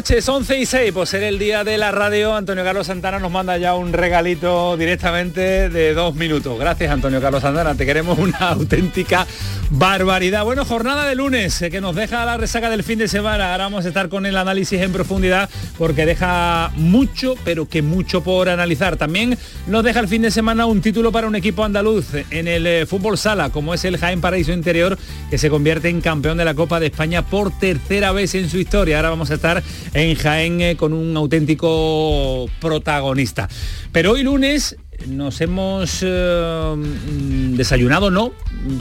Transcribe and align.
Noches, 0.00 0.26
11 0.26 0.58
y 0.60 0.64
6, 0.64 0.92
pues 0.94 1.10
ser 1.10 1.22
el 1.24 1.38
día 1.38 1.62
de 1.62 1.76
la 1.76 1.92
radio. 1.92 2.34
Antonio 2.34 2.64
Carlos 2.64 2.86
Santana 2.86 3.18
nos 3.18 3.30
manda 3.30 3.58
ya 3.58 3.74
un 3.74 3.92
regalito 3.92 4.78
directamente 4.78 5.68
de 5.68 5.92
dos 5.92 6.14
minutos. 6.14 6.58
Gracias, 6.58 6.90
Antonio 6.90 7.20
Carlos 7.20 7.42
Santana. 7.42 7.74
Te 7.74 7.84
queremos 7.84 8.18
una 8.18 8.38
auténtica 8.38 9.26
barbaridad. 9.68 10.44
Bueno, 10.44 10.64
jornada 10.64 11.06
de 11.06 11.14
lunes 11.14 11.60
eh, 11.60 11.70
que 11.70 11.82
nos 11.82 11.94
deja 11.94 12.24
la 12.24 12.38
resaca 12.38 12.70
del 12.70 12.82
fin 12.82 12.98
de 12.98 13.08
semana. 13.08 13.52
Ahora 13.52 13.64
vamos 13.64 13.84
a 13.84 13.88
estar 13.88 14.08
con 14.08 14.24
el 14.24 14.38
análisis 14.38 14.80
en 14.80 14.90
profundidad 14.90 15.50
porque 15.76 16.06
deja 16.06 16.72
mucho, 16.76 17.34
pero 17.44 17.68
que 17.68 17.82
mucho 17.82 18.22
por 18.22 18.48
analizar. 18.48 18.96
También 18.96 19.36
nos 19.66 19.84
deja 19.84 20.00
el 20.00 20.08
fin 20.08 20.22
de 20.22 20.30
semana 20.30 20.64
un 20.64 20.80
título 20.80 21.12
para 21.12 21.26
un 21.26 21.36
equipo 21.36 21.62
andaluz 21.62 22.06
en 22.30 22.48
el 22.48 22.66
eh, 22.66 22.86
fútbol 22.86 23.18
sala, 23.18 23.50
como 23.50 23.74
es 23.74 23.84
el 23.84 23.98
Jaén 23.98 24.22
Paraíso 24.22 24.52
Interior, 24.52 24.98
que 25.28 25.36
se 25.36 25.50
convierte 25.50 25.90
en 25.90 26.00
campeón 26.00 26.38
de 26.38 26.46
la 26.46 26.54
Copa 26.54 26.80
de 26.80 26.86
España 26.86 27.26
por 27.26 27.50
tercera 27.58 28.12
vez 28.12 28.34
en 28.34 28.48
su 28.48 28.56
historia. 28.56 28.96
Ahora 28.96 29.10
vamos 29.10 29.30
a 29.30 29.34
estar 29.34 29.62
en 29.94 30.14
Jaén 30.14 30.60
eh, 30.60 30.76
con 30.76 30.92
un 30.92 31.16
auténtico 31.16 32.48
protagonista. 32.60 33.48
Pero 33.92 34.12
hoy 34.12 34.22
lunes 34.22 34.76
nos 35.06 35.40
hemos 35.40 36.00
eh, 36.02 36.74
mm, 36.76 37.54
desayunado, 37.56 38.10
no, 38.10 38.32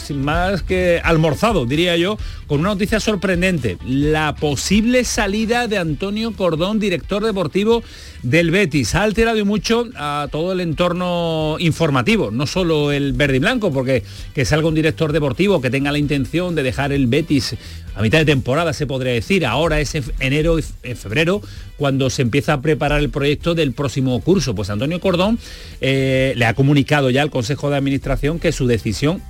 sin 0.03 0.21
más 0.21 0.63
que 0.63 1.01
almorzado, 1.03 1.65
diría 1.65 1.95
yo, 1.97 2.17
con 2.47 2.59
una 2.59 2.69
noticia 2.69 2.99
sorprendente. 2.99 3.77
La 3.85 4.35
posible 4.35 5.05
salida 5.05 5.67
de 5.67 5.77
Antonio 5.77 6.33
Cordón, 6.33 6.79
director 6.79 7.23
deportivo 7.23 7.83
del 8.23 8.51
Betis. 8.51 8.95
Ha 8.95 9.03
alterado 9.03 9.43
mucho 9.45 9.85
a 9.95 10.27
todo 10.31 10.51
el 10.51 10.59
entorno 10.59 11.55
informativo, 11.59 12.31
no 12.31 12.47
solo 12.47 12.91
el 12.91 13.13
verde 13.13 13.37
y 13.37 13.39
blanco, 13.39 13.71
porque 13.71 14.03
que 14.33 14.45
salga 14.45 14.67
un 14.67 14.75
director 14.75 15.13
deportivo 15.13 15.61
que 15.61 15.69
tenga 15.69 15.91
la 15.91 15.99
intención 15.99 16.55
de 16.55 16.63
dejar 16.63 16.91
el 16.91 17.07
Betis 17.07 17.55
a 17.99 18.01
mitad 18.01 18.19
de 18.19 18.25
temporada, 18.25 18.71
se 18.71 18.87
podría 18.87 19.11
decir. 19.11 19.45
Ahora 19.45 19.81
es 19.81 19.93
enero 20.21 20.57
y 20.57 20.61
febrero 20.95 21.41
cuando 21.75 22.09
se 22.09 22.21
empieza 22.21 22.53
a 22.53 22.61
preparar 22.61 23.01
el 23.01 23.09
proyecto 23.09 23.55
del 23.55 23.73
próximo 23.73 24.21
curso. 24.21 24.55
Pues 24.55 24.69
Antonio 24.69 25.01
Cordón 25.01 25.37
eh, 25.81 26.31
le 26.37 26.45
ha 26.45 26.53
comunicado 26.53 27.09
ya 27.09 27.21
al 27.21 27.29
Consejo 27.29 27.69
de 27.69 27.75
Administración 27.75 28.39
que 28.39 28.53
su 28.53 28.67
decisión 28.67 29.21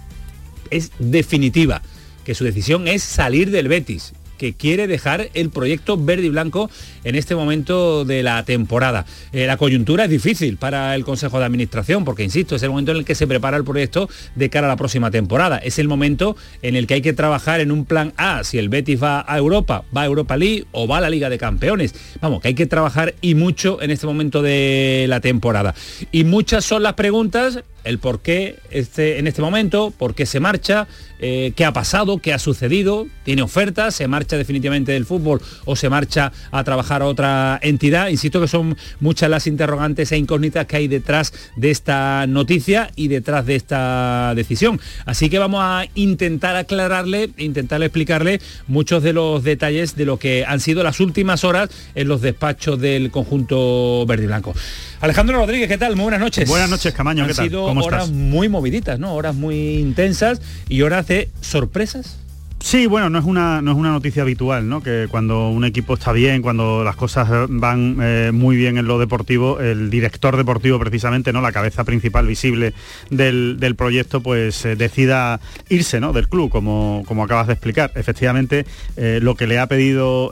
es 0.70 0.92
definitiva, 1.00 1.82
que 2.24 2.36
su 2.36 2.44
decisión 2.44 2.88
es 2.88 3.02
salir 3.02 3.50
del 3.50 3.70
Betis 3.70 4.14
que 4.40 4.54
quiere 4.54 4.88
dejar 4.88 5.30
el 5.36 5.52
proyecto 5.52 5.98
verde 5.98 6.26
y 6.26 6.30
blanco 6.30 6.72
en 7.04 7.14
este 7.14 7.36
momento 7.36 8.06
de 8.06 8.24
la 8.24 8.44
temporada. 8.44 9.06
Eh, 9.32 9.46
la 9.46 9.58
coyuntura 9.58 10.06
es 10.06 10.10
difícil 10.10 10.58
para 10.58 10.96
el 10.96 11.04
Consejo 11.04 11.38
de 11.38 11.46
Administración, 11.46 12.06
porque 12.06 12.24
insisto, 12.24 12.56
es 12.56 12.64
el 12.64 12.72
momento 12.72 12.92
en 12.92 12.98
el 12.98 13.06
que 13.06 13.14
se 13.14 13.28
prepara 13.28 13.58
el 13.58 13.64
proyecto 13.64 14.10
de 14.36 14.50
cara 14.50 14.66
a 14.66 14.70
la 14.70 14.78
próxima 14.78 15.12
temporada. 15.12 15.58
Es 15.58 15.78
el 15.78 15.88
momento 15.88 16.36
en 16.64 16.76
el 16.76 16.88
que 16.88 16.96
hay 16.96 17.02
que 17.02 17.14
trabajar 17.14 17.60
en 17.60 17.72
un 17.72 17.86
plan 17.86 18.14
A, 18.18 18.44
si 18.44 18.58
el 18.58 18.70
Betis 18.70 19.04
va 19.04 19.24
a 19.28 19.38
Europa, 19.38 19.84
va 19.96 20.02
a 20.02 20.06
Europa 20.06 20.38
League 20.38 20.66
o 20.72 20.88
va 20.88 20.98
a 20.98 21.02
la 21.02 21.10
Liga 21.10 21.30
de 21.30 21.38
Campeones. 21.38 21.94
Vamos, 22.22 22.42
que 22.42 22.48
hay 22.48 22.56
que 22.56 22.66
trabajar 22.66 23.14
y 23.22 23.36
mucho 23.36 23.82
en 23.82 23.92
este 23.92 24.08
momento 24.08 24.42
de 24.42 25.06
la 25.10 25.20
temporada. 25.20 25.76
Y 26.12 26.24
muchas 26.24 26.64
son 26.64 26.82
las 26.84 26.94
preguntas 26.94 27.60
el 27.90 27.98
por 27.98 28.22
qué 28.22 28.58
este, 28.70 29.18
en 29.18 29.28
este 29.28 29.42
momento, 29.42 29.92
por 29.98 30.14
qué 30.14 30.26
se 30.26 30.40
marcha, 30.40 30.88
eh, 31.20 31.54
qué 31.56 31.66
ha 31.66 31.74
pasado, 31.74 32.20
qué 32.20 32.34
ha 32.34 32.40
sucedido, 32.40 33.08
tiene 33.24 33.42
ofertas, 33.42 33.96
se 33.96 34.08
marcha 34.08 34.38
definitivamente 34.38 34.92
del 34.92 35.06
fútbol 35.06 35.42
o 35.66 35.76
se 35.76 35.90
marcha 35.90 36.32
a 36.52 36.64
trabajar 36.64 37.02
a 37.02 37.06
otra 37.06 37.60
entidad. 37.62 38.08
Insisto 38.10 38.40
que 38.40 38.48
son 38.48 38.78
muchas 39.00 39.30
las 39.30 39.48
interrogantes 39.48 40.12
e 40.12 40.18
incógnitas 40.18 40.68
que 40.68 40.78
hay 40.78 40.88
detrás 40.88 41.34
de 41.56 41.72
esta 41.72 42.26
noticia 42.28 42.92
y 42.96 43.08
detrás 43.08 43.46
de 43.48 43.56
esta 43.56 44.34
decisión. 44.36 44.80
Así 45.06 45.30
que 45.30 45.40
vamos 45.40 45.62
a 45.64 45.86
intentar 45.96 46.56
aclararle, 46.56 47.32
intentar 47.38 47.82
explicarle 47.82 48.40
muchos 48.68 49.02
de 49.02 49.14
los 49.14 49.44
detalles 49.44 49.96
de 49.96 50.06
lo 50.06 50.18
que 50.18 50.46
han 50.46 50.60
sido 50.60 50.84
las 50.84 51.00
últimas 51.00 51.44
horas 51.44 51.70
en 51.96 52.08
los 52.08 52.22
despachos 52.22 52.80
del 52.80 53.10
conjunto 53.10 54.06
verde 54.06 54.26
y 54.26 54.28
blanco. 54.28 54.54
Alejandro 55.02 55.38
Rodríguez, 55.38 55.70
¿qué 55.70 55.78
tal? 55.78 55.96
Muy 55.96 56.04
buenas 56.04 56.20
noches. 56.20 56.50
Buenas 56.50 56.70
noches, 56.70 56.94
Camaño, 56.94 57.26
¿qué 57.26 57.34
tal? 57.34 57.46
Han 57.46 57.50
sido 57.50 57.66
horas 57.66 58.12
muy 58.12 58.50
moviditas, 58.50 59.00
¿no? 59.00 59.16
Horas 59.16 59.34
muy 59.34 59.78
intensas 59.78 60.42
y 60.68 60.82
horas 60.82 61.08
de 61.08 61.30
sorpresas 61.40 62.18
Sí, 62.62 62.88
bueno, 62.88 63.10
no 63.10 63.18
es 63.18 63.26
una 63.26 63.62
no 63.62 63.72
es 63.72 63.78
una 63.78 63.92
noticia 63.92 64.22
habitual, 64.22 64.68
¿no? 64.68 64.84
Que 64.84 65.08
cuando 65.10 65.50
un 65.50 65.64
equipo 65.64 65.94
está 65.94 66.12
bien, 66.12 66.42
cuando 66.42 66.84
las 66.84 66.98
cosas 66.98 67.48
van 67.48 67.98
eh, 68.02 68.32
muy 68.34 68.58
bien 68.58 68.78
en 68.78 68.86
lo 68.86 69.00
deportivo, 69.00 69.60
el 69.62 69.90
director 69.90 70.36
deportivo 70.36 70.78
precisamente, 70.78 71.32
¿no? 71.32 71.42
La 71.42 71.54
cabeza 71.54 71.86
principal 71.86 72.28
visible 72.28 72.74
del, 73.10 73.76
proyecto, 73.78 74.22
pues 74.22 74.66
eh, 74.66 74.76
decida 74.76 75.40
irse, 75.70 76.02
¿no? 76.02 76.12
Del 76.12 76.28
club, 76.28 76.52
como, 76.52 77.04
como 77.08 77.24
acabas 77.24 77.48
de 77.48 77.54
explicar. 77.54 77.92
Efectivamente, 77.96 78.66
eh, 78.98 79.20
lo 79.22 79.36
que 79.36 79.48
le 79.48 79.58
ha 79.58 79.68
pedido 79.68 80.30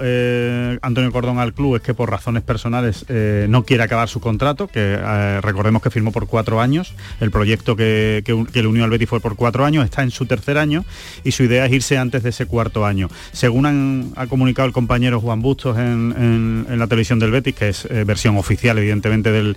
Antonio 0.82 1.12
Cordón 1.12 1.40
al 1.40 1.54
club 1.54 1.78
es 1.78 1.82
que 1.82 1.94
por 1.94 2.12
razones 2.12 2.44
personales 2.44 3.06
no 3.48 3.64
quiere 3.64 3.84
acabar 3.84 4.10
su 4.10 4.20
contrato, 4.20 4.68
que 4.68 4.98
recordemos 5.42 5.82
que 5.82 5.90
firmó 5.90 6.12
por 6.12 6.28
cuatro 6.28 6.60
años. 6.60 6.94
El 7.22 7.32
proyecto 7.32 7.76
que, 7.76 8.24
que, 8.26 8.62
le 8.62 8.68
unió 8.68 8.84
al 8.84 8.90
Betis 8.90 9.10
fue 9.10 9.22
por 9.22 9.36
cuatro 9.36 9.66
años, 9.66 9.86
está 9.86 10.04
en 10.04 10.12
su 10.12 10.26
tercer 10.26 10.58
año 10.58 10.84
y 11.24 11.32
su 11.32 11.44
idea 11.44 11.66
es 11.66 11.72
irse 11.72 11.98
antes 11.98 12.17
de 12.24 12.30
ese 12.30 12.46
cuarto 12.46 12.86
año. 12.86 13.10
Según 13.32 14.14
ha 14.16 14.28
comunicado 14.28 14.68
el 14.68 14.74
compañero 14.74 15.20
Juan 15.20 15.42
Bustos 15.42 15.78
en, 15.78 16.66
la 16.70 16.88
televisión 16.88 17.20
del 17.20 17.32
Betis, 17.32 17.56
que 17.56 17.70
es 17.70 17.86
eh, 17.86 18.04
versión 18.04 18.38
oficial 18.38 18.78
evidentemente 18.78 19.32
del, 19.32 19.56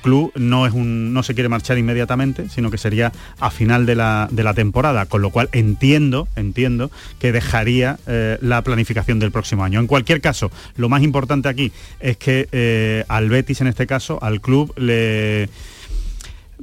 club, 0.00 0.32
no, 0.34 0.66
es 0.66 0.72
un, 0.72 1.12
no 1.12 1.22
se 1.22 1.34
quiere 1.34 1.48
marchar 1.48 1.78
inmediatamente, 1.78 2.48
sino 2.48 2.70
que 2.70 2.78
sería 2.78 3.12
a 3.38 3.50
final 3.50 3.86
de 3.86 3.94
la, 3.94 4.28
temporada, 4.54 5.06
con 5.06 5.22
lo 5.22 5.30
cual 5.30 5.48
entiendo, 5.52 6.28
entiendo 6.36 6.90
que 7.18 7.32
dejaría 7.32 7.98
eh, 8.06 8.38
la 8.40 8.62
planificación 8.62 9.18
del 9.18 9.32
próximo 9.32 9.64
año. 9.64 9.80
En 9.80 9.86
cualquier 9.86 10.20
caso, 10.20 10.50
lo 10.76 10.88
más 10.88 11.02
importante 11.02 11.48
aquí 11.48 11.72
es 12.00 12.16
que 12.16 12.48
eh, 12.52 13.04
al 13.08 13.28
Betis 13.28 13.60
en 13.60 13.66
este 13.66 13.86
caso, 13.86 14.18
al 14.22 14.40
club, 14.40 14.72
le 14.76 15.48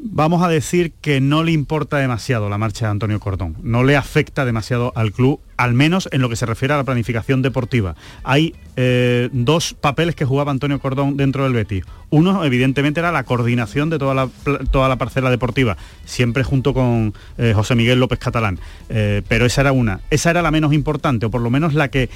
vamos 0.04 0.44
a 0.44 0.50
decir 0.50 0.92
que 1.02 1.22
no 1.22 1.44
le 1.44 1.52
importa 1.52 1.98
demasiado 1.98 2.50
la 2.50 2.58
marcha 2.58 2.86
de 2.86 2.92
Antonio 2.92 3.20
Cordón, 3.20 3.56
no 3.64 3.84
le 3.84 3.96
afecta 3.96 4.46
demasiado 4.46 4.92
al 4.96 5.12
club 5.12 5.40
al 5.58 5.74
menos 5.74 6.10
en 6.12 6.22
lo 6.22 6.30
que 6.30 6.36
se 6.36 6.46
refiere 6.46 6.74
a 6.74 6.78
la 6.78 6.84
planificación 6.84 7.42
deportiva. 7.42 7.96
Hay 8.24 8.56
eh, 8.76 9.30
dos 9.32 9.76
papeles 9.80 10.16
que 10.16 10.26
jugaba 10.26 10.52
Antonio 10.52 10.80
Cordón 10.80 11.16
dentro 11.16 11.44
del 11.44 11.54
Betis. 11.54 11.84
Uno, 12.10 12.44
evidentemente, 12.44 13.00
era 13.00 13.12
la 13.12 13.24
coordinación 13.24 13.90
de 13.90 13.98
toda 13.98 14.14
la, 14.14 14.30
toda 14.72 14.88
la 14.88 14.98
parcela 14.98 15.32
deportiva, 15.32 15.78
siempre 16.06 16.44
junto 16.44 16.74
con 16.74 17.14
eh, 17.38 17.54
José 17.56 17.76
Miguel 17.76 18.00
López 18.00 18.20
Catalán. 18.20 18.60
Eh, 18.90 19.24
pero 19.28 19.46
esa 19.46 19.62
era 19.62 19.72
una. 19.72 20.00
Esa 20.12 20.30
era 20.30 20.42
la 20.42 20.52
menos 20.52 20.74
importante, 20.74 21.26
o 21.26 21.32
por 21.32 21.42
lo 21.42 21.50
menos 21.50 21.74
la 21.74 21.90
que 21.90 22.10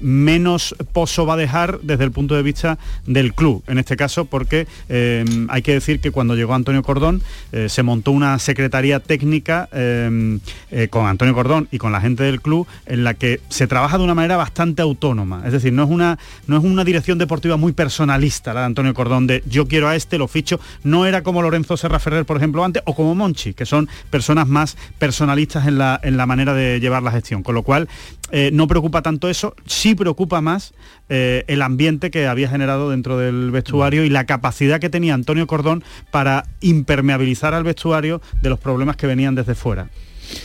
menos 0.00 0.74
pozo 0.92 1.26
va 1.26 1.34
a 1.34 1.36
dejar 1.36 1.80
desde 1.80 2.04
el 2.04 2.12
punto 2.12 2.34
de 2.34 2.42
vista 2.42 2.78
del 3.06 3.34
club, 3.34 3.62
en 3.66 3.78
este 3.78 3.96
caso, 3.96 4.24
porque 4.24 4.66
hay 5.48 5.62
que 5.62 5.72
decir 5.72 6.00
que 6.00 6.10
cuando 6.10 6.34
llegó 6.36 6.54
Antonio 6.54 6.82
Cordón 6.82 7.22
se 7.66 7.82
montó 7.82 8.12
una 8.12 8.38
secretaría 8.38 9.00
técnica 9.00 9.68
con 10.90 11.06
Antonio 11.06 11.34
Cordón 11.34 11.68
y 11.70 11.78
con 11.78 11.83
la 11.92 12.00
gente 12.00 12.24
del 12.24 12.40
club 12.40 12.66
en 12.86 13.04
la 13.04 13.14
que 13.14 13.40
se 13.48 13.66
trabaja 13.66 13.98
de 13.98 14.04
una 14.04 14.14
manera 14.14 14.36
bastante 14.36 14.82
autónoma. 14.82 15.42
Es 15.46 15.52
decir, 15.52 15.72
no 15.72 15.84
es 15.84 15.90
una, 15.90 16.18
no 16.46 16.56
es 16.56 16.64
una 16.64 16.84
dirección 16.84 17.18
deportiva 17.18 17.56
muy 17.56 17.72
personalista 17.72 18.54
la 18.54 18.60
de 18.60 18.66
Antonio 18.66 18.94
Cordón 18.94 19.26
de 19.26 19.42
yo 19.46 19.66
quiero 19.68 19.88
a 19.88 19.96
este, 19.96 20.18
lo 20.18 20.28
ficho. 20.28 20.60
No 20.82 21.06
era 21.06 21.22
como 21.22 21.42
Lorenzo 21.42 21.76
Serra 21.76 21.98
Ferrer, 21.98 22.24
por 22.24 22.36
ejemplo, 22.36 22.64
antes, 22.64 22.82
o 22.86 22.94
como 22.94 23.14
Monchi, 23.14 23.54
que 23.54 23.66
son 23.66 23.88
personas 24.10 24.48
más 24.48 24.76
personalistas 24.98 25.66
en 25.66 25.78
la, 25.78 26.00
en 26.02 26.16
la 26.16 26.26
manera 26.26 26.54
de 26.54 26.80
llevar 26.80 27.02
la 27.02 27.10
gestión. 27.10 27.42
Con 27.42 27.54
lo 27.54 27.62
cual, 27.62 27.88
eh, 28.30 28.50
no 28.52 28.66
preocupa 28.66 29.02
tanto 29.02 29.28
eso, 29.28 29.54
sí 29.66 29.94
preocupa 29.94 30.40
más 30.40 30.74
eh, 31.08 31.44
el 31.46 31.62
ambiente 31.62 32.10
que 32.10 32.26
había 32.26 32.48
generado 32.48 32.90
dentro 32.90 33.18
del 33.18 33.50
vestuario 33.50 34.04
y 34.04 34.10
la 34.10 34.24
capacidad 34.24 34.80
que 34.80 34.90
tenía 34.90 35.14
Antonio 35.14 35.46
Cordón 35.46 35.84
para 36.10 36.44
impermeabilizar 36.60 37.54
al 37.54 37.64
vestuario 37.64 38.20
de 38.42 38.48
los 38.48 38.58
problemas 38.58 38.96
que 38.96 39.06
venían 39.06 39.34
desde 39.34 39.54
fuera. 39.54 39.88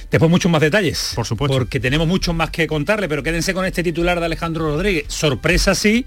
Después 0.10 0.30
muchos 0.30 0.52
más 0.52 0.62
detalles. 0.62 1.14
Por 1.16 1.26
supuesto. 1.26 1.58
Porque 1.58 1.80
tenemos 1.80 2.08
mucho 2.08 2.34
más 2.34 2.50
que 2.50 2.68
contarle, 2.68 3.08
pero 3.08 3.24
quédense 3.24 3.54
con 3.54 3.66
este 3.66 3.84
titular 3.84 4.20
de 4.20 4.26
Alejandro 4.26 4.68
Rodríguez. 4.68 5.06
Sorpresa 5.08 5.76
sí, 5.76 6.06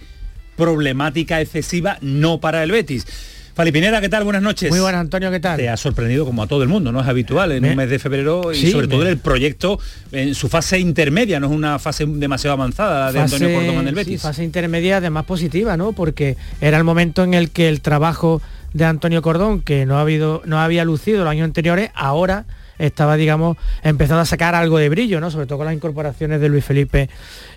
problemática 0.56 1.40
excesiva 1.40 1.98
no 2.00 2.40
para 2.40 2.62
el 2.62 2.70
Betis. 2.70 3.06
Falipinera, 3.54 4.00
¿qué 4.00 4.08
tal? 4.08 4.24
Buenas 4.24 4.40
noches. 4.42 4.70
Muy 4.70 4.80
buenas, 4.80 5.02
Antonio, 5.02 5.30
¿qué 5.30 5.38
tal? 5.38 5.58
Te 5.58 5.68
ha 5.68 5.76
sorprendido 5.76 6.24
como 6.24 6.42
a 6.42 6.46
todo 6.46 6.62
el 6.62 6.70
mundo, 6.70 6.90
¿no? 6.90 7.02
Es 7.02 7.06
habitual 7.06 7.52
en 7.52 7.64
un 7.66 7.76
mes 7.76 7.90
de 7.90 7.98
febrero 7.98 8.50
y 8.50 8.70
sobre 8.70 8.88
todo 8.88 9.02
en 9.02 9.08
el 9.08 9.18
proyecto 9.18 9.78
en 10.10 10.34
su 10.34 10.48
fase 10.48 10.78
intermedia, 10.78 11.38
no 11.38 11.48
es 11.48 11.52
una 11.52 11.78
fase 11.78 12.06
demasiado 12.06 12.54
avanzada 12.54 13.12
de 13.12 13.20
Antonio 13.20 13.52
Cordón 13.52 13.76
en 13.80 13.88
el 13.88 13.94
Betis. 13.94 14.20
Sí, 14.20 14.26
fase 14.26 14.42
intermedia 14.42 14.96
además 14.98 15.26
positiva, 15.26 15.76
¿no? 15.76 15.92
Porque 15.92 16.38
era 16.62 16.78
el 16.78 16.84
momento 16.84 17.24
en 17.24 17.34
el 17.34 17.50
que 17.50 17.68
el 17.68 17.82
trabajo 17.82 18.40
de 18.72 18.86
Antonio 18.86 19.20
Cordón, 19.20 19.60
que 19.60 19.84
no, 19.84 19.98
ha 19.98 20.00
habido, 20.00 20.40
no 20.46 20.58
había 20.58 20.86
lucido 20.86 21.22
los 21.22 21.30
años 21.30 21.44
anteriores, 21.44 21.90
ahora 21.94 22.46
estaba, 22.86 23.16
digamos, 23.16 23.56
empezando 23.82 24.20
a 24.22 24.26
sacar 24.26 24.54
algo 24.54 24.78
de 24.78 24.88
brillo, 24.88 25.20
¿no? 25.20 25.30
Sobre 25.30 25.46
todo 25.46 25.58
con 25.58 25.66
las 25.66 25.74
incorporaciones 25.74 26.40
de 26.40 26.48
Luis 26.48 26.64
Felipe 26.64 27.08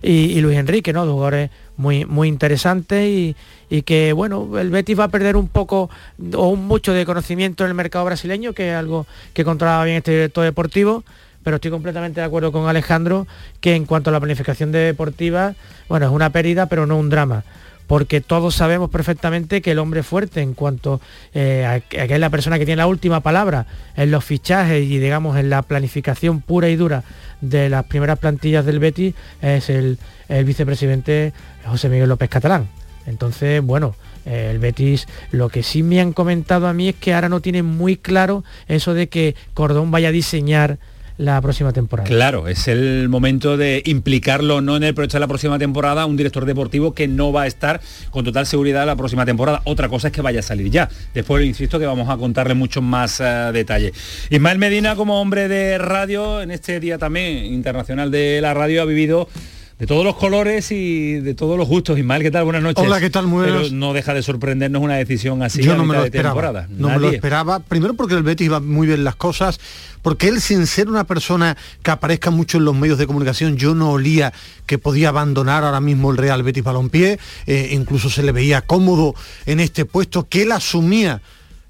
y, 0.02 0.40
Luis 0.40 0.58
Enrique, 0.58 0.94
¿no? 0.94 1.06
Dos 1.06 1.14
jugadores 1.14 1.50
muy, 1.78 2.06
muy 2.06 2.28
interesantes 2.28 3.36
y, 3.70 3.82
que, 3.82 4.14
bueno, 4.14 4.58
el 4.60 4.70
Betis 4.70 5.00
va 5.00 5.06
a 5.06 5.10
perder 5.10 5.36
un 5.36 5.48
poco 5.48 5.90
o 6.36 6.56
mucho 6.56 6.94
de 6.94 7.06
conocimiento 7.06 7.64
en 7.64 7.70
el 7.70 7.76
mercado 7.76 8.06
brasileño, 8.06 8.54
que 8.54 8.70
es 8.70 8.76
algo 8.76 9.08
que 9.34 9.44
controlaba 9.44 9.84
bien 9.84 9.98
este 9.98 10.12
director 10.12 10.44
deportivo 10.44 11.04
pero 11.44 11.58
estoy 11.58 11.70
completamente 11.70 12.22
de 12.22 12.26
acuerdo 12.26 12.52
con 12.52 12.68
Alejandro 12.68 13.28
que 13.62 13.76
en 13.76 13.86
cuanto 13.86 14.10
a 14.10 14.14
la 14.14 14.20
planificación 14.20 14.72
deportiva, 14.72 15.54
bueno, 15.88 16.08
es 16.08 16.12
una 16.12 16.32
pérdida, 16.32 16.66
pero 16.66 16.88
no 16.88 16.98
un 16.98 17.12
drama 17.12 17.44
porque 17.88 18.22
todos 18.22 18.56
sabemos 18.56 18.90
perfectamente 18.90 19.62
que 19.62 19.72
el 19.72 19.80
hombre 19.80 20.04
fuerte 20.04 20.42
en 20.42 20.54
cuanto 20.54 21.02
eh, 21.34 21.66
a, 21.66 21.80
que 21.80 22.14
es 22.14 22.20
la 22.20 22.30
persona 22.30 22.58
que 22.58 22.66
tiene 22.66 22.78
la 22.78 22.88
última 22.88 23.22
palabra 23.22 23.66
en 23.96 24.12
los 24.12 24.24
fichajes 24.24 24.84
y 24.84 24.98
digamos 24.98 25.38
en 25.38 25.50
la 25.50 25.62
planificación 25.62 26.42
pura 26.42 26.70
y 26.70 26.76
dura 26.76 27.04
de 27.42 27.70
las 27.70 27.86
primeras 27.86 28.20
plantillas 28.20 28.66
del 28.66 28.80
Betis 28.80 29.14
es 29.42 29.70
el, 29.70 29.98
vicepresidente 30.46 31.34
José 31.66 31.90
Miguel 31.90 32.10
López 32.10 32.30
Catalán. 32.30 32.68
Entonces, 33.06 33.62
bueno, 33.62 33.96
eh, 34.26 34.50
el 34.52 34.58
Betis, 34.58 35.08
lo 35.32 35.50
que 35.50 35.62
sí 35.62 35.84
me 35.84 36.02
han 36.02 36.14
comentado 36.14 36.68
a 36.68 36.74
mí 36.74 36.90
es 36.90 36.96
que 36.96 37.14
ahora 37.14 37.30
no 37.30 37.42
tienen 37.42 37.66
muy 37.66 37.96
claro 37.98 38.44
eso 38.68 38.96
de 38.96 39.08
que 39.08 39.36
Cordón 39.54 39.92
vaya 39.92 40.10
a 40.10 40.12
diseñar 40.12 40.80
la 41.18 41.42
próxima 41.42 41.72
temporada. 41.72 42.08
Claro, 42.08 42.48
es 42.48 42.68
el 42.68 43.08
momento 43.10 43.58
de 43.58 43.82
implicarlo 43.86 44.62
no 44.62 44.76
en 44.76 44.84
el 44.84 44.94
proyecto 44.94 45.18
de 45.18 45.22
la 45.22 45.28
próxima 45.28 45.58
temporada, 45.58 46.06
un 46.06 46.18
director 46.18 46.46
deportivo 46.46 46.94
que 46.94 47.08
no 47.08 47.32
va 47.32 47.44
a 47.44 47.48
estar 47.48 47.82
con 48.12 48.26
total 48.26 48.46
seguridad 48.46 48.86
la 48.86 48.96
próxima 48.96 49.26
temporada. 49.26 49.62
Otra 49.64 49.90
cosa 49.90 50.08
es 50.08 50.14
que 50.14 50.22
vaya 50.22 50.40
a 50.40 50.44
salir 50.44 50.70
ya. 50.70 50.90
Después, 51.14 51.46
insisto, 51.46 51.80
que 51.80 51.86
vamos 51.86 52.10
a 52.10 52.18
contarle 52.18 52.54
mucho 52.54 52.82
más 52.82 53.20
uh, 53.20 53.52
detalle. 53.54 53.94
Ismael 54.30 54.58
Medina, 54.58 54.96
como 54.96 55.22
hombre 55.22 55.48
de 55.48 55.78
radio, 55.78 56.42
en 56.42 56.52
este 56.52 56.80
día 56.80 56.98
también 56.98 57.46
internacional 57.46 58.12
de 58.12 58.40
la 58.42 58.54
radio, 58.54 58.82
ha 58.82 58.86
vivido 58.86 59.30
de 59.78 59.88
todos 59.88 60.06
los 60.06 60.16
colores 60.16 60.72
y 60.72 61.16
de 61.16 61.34
todos 61.34 61.58
los 61.58 61.68
gustos. 61.68 62.00
Ismael, 62.00 62.24
¿qué 62.24 62.32
tal? 62.32 62.46
Buenas 62.46 62.64
noches. 62.64 62.84
Hola, 62.84 63.02
¿qué 63.02 63.10
tal? 63.10 63.28
Muy 63.28 63.44
Pero 63.44 63.70
no 63.72 63.92
deja 63.94 64.14
de 64.14 64.24
sorprendernos 64.24 64.82
una 64.82 64.96
decisión 64.96 65.44
así 65.44 65.62
Yo 65.62 65.76
no 65.76 65.84
me 65.84 65.96
lo 65.96 66.06
esperaba. 66.06 66.68
No 66.70 66.90
me 66.90 67.00
lo 67.00 67.10
esperaba. 67.10 67.60
Primero 67.60 67.94
porque 67.94 68.16
el 68.16 68.24
Betis 68.24 68.46
iba 68.46 68.62
muy 68.62 68.88
bien 68.88 69.04
las 69.04 69.18
cosas, 69.18 69.60
porque 70.02 70.30
él 70.30 70.40
sin 70.40 70.66
ser 70.66 70.88
una 70.88 71.04
persona 71.04 71.58
que 71.84 71.92
aparezca 71.92 72.32
mucho 72.32 72.58
en 72.58 72.66
los 72.66 72.76
medios 72.76 72.98
de 72.98 73.06
comunicación, 73.06 73.58
yo 73.58 73.76
no 73.76 73.92
olía 73.92 74.32
que 74.66 74.78
podía 74.78 75.10
abandonar 75.10 75.66
ahora 75.66 75.82
mismo 75.82 76.10
el 76.10 76.18
Real 76.18 76.42
Betis 76.44 76.64
Balompié, 76.64 77.20
eh, 77.46 77.70
incluso 77.72 78.10
se 78.10 78.24
le 78.24 78.32
veía 78.32 78.62
cómodo 78.62 79.14
en 79.46 79.60
este 79.60 79.84
puesto, 79.84 80.30
que 80.30 80.44
él 80.44 80.54
asumía 80.54 81.22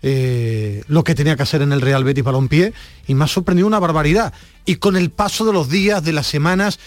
eh, 0.04 0.84
lo 0.88 1.04
que 1.04 1.16
tenía 1.16 1.36
que 1.36 1.42
hacer 1.42 1.64
en 1.64 1.72
el 1.72 1.82
Real 1.82 2.04
Betis 2.04 2.24
Balompié 2.24 2.74
y 3.08 3.16
me 3.16 3.24
ha 3.24 3.28
sorprendido 3.28 3.66
una 3.66 3.80
barbaridad. 3.80 4.32
Y 4.64 4.76
con 4.76 4.96
el 4.96 5.10
paso 5.10 5.46
de 5.46 5.54
los 5.54 5.70
días, 5.70 6.04
de 6.04 6.14
las 6.14 6.28
semanas, 6.28 6.80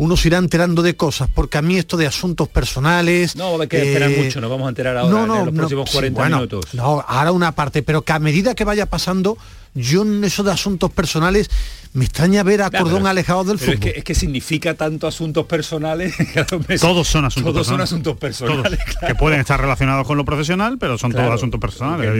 uno 0.00 0.16
se 0.16 0.28
irá 0.28 0.38
enterando 0.38 0.80
de 0.80 0.96
cosas, 0.96 1.28
porque 1.28 1.58
a 1.58 1.62
mí 1.62 1.76
esto 1.76 1.98
de 1.98 2.06
asuntos 2.06 2.48
personales... 2.48 3.36
No, 3.36 3.60
hay 3.60 3.68
que 3.68 3.82
esperar 3.82 4.10
eh, 4.10 4.22
mucho, 4.24 4.40
nos 4.40 4.48
vamos 4.48 4.64
a 4.64 4.68
enterar 4.70 4.96
ahora 4.96 5.40
en 5.40 5.44
los 5.44 5.54
próximos 5.54 5.90
40 5.90 6.28
minutos. 6.30 6.72
No, 6.72 7.04
ahora 7.06 7.32
una 7.32 7.52
parte, 7.52 7.82
pero 7.82 8.00
que 8.00 8.12
a 8.14 8.18
medida 8.18 8.54
que 8.54 8.64
vaya 8.64 8.86
pasando, 8.86 9.36
yo 9.74 10.00
en 10.00 10.24
eso 10.24 10.42
de 10.42 10.52
asuntos 10.52 10.90
personales 10.90 11.50
me 11.92 12.06
extraña 12.06 12.42
ver 12.42 12.62
a 12.62 12.70
Cordón 12.70 13.06
alejado 13.06 13.44
del 13.44 13.58
fútbol. 13.58 13.74
Es 13.74 13.80
que, 13.80 13.90
es 13.90 14.02
que, 14.02 14.14
significa 14.14 14.72
tanto 14.72 15.06
asuntos 15.06 15.44
personales. 15.44 16.14
todos 16.80 17.06
son 17.06 17.26
asuntos 17.26 17.52
todos 17.52 17.66
son 17.66 17.82
asuntos 17.82 18.16
personales. 18.16 18.80
Que 19.06 19.14
pueden 19.14 19.40
estar 19.40 19.60
relacionados 19.60 20.06
con 20.06 20.16
lo 20.16 20.24
profesional, 20.24 20.78
pero 20.78 20.96
son 20.96 21.12
todos 21.12 21.30
asuntos 21.30 21.60
personales. 21.60 22.10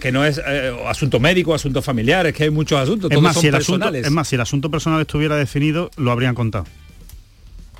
Que 0.00 0.10
no 0.10 0.24
es, 0.24 0.40
eh, 0.44 0.76
asunto 0.88 1.20
médico, 1.20 1.54
asuntos 1.54 1.84
familiares, 1.84 2.34
que 2.34 2.42
hay 2.42 2.50
muchos 2.50 2.80
asuntos. 2.80 3.08
Es 3.08 3.20
más, 3.20 3.38
si 3.38 3.46
el 3.46 3.54
Asunto, 3.54 3.88
es 3.94 4.10
más, 4.10 4.26
si 4.26 4.34
el 4.34 4.40
asunto 4.40 4.68
personal 4.68 5.00
estuviera 5.00 5.36
definido, 5.36 5.92
lo 5.96 6.10
habrían 6.10 6.34
contado. 6.34 6.64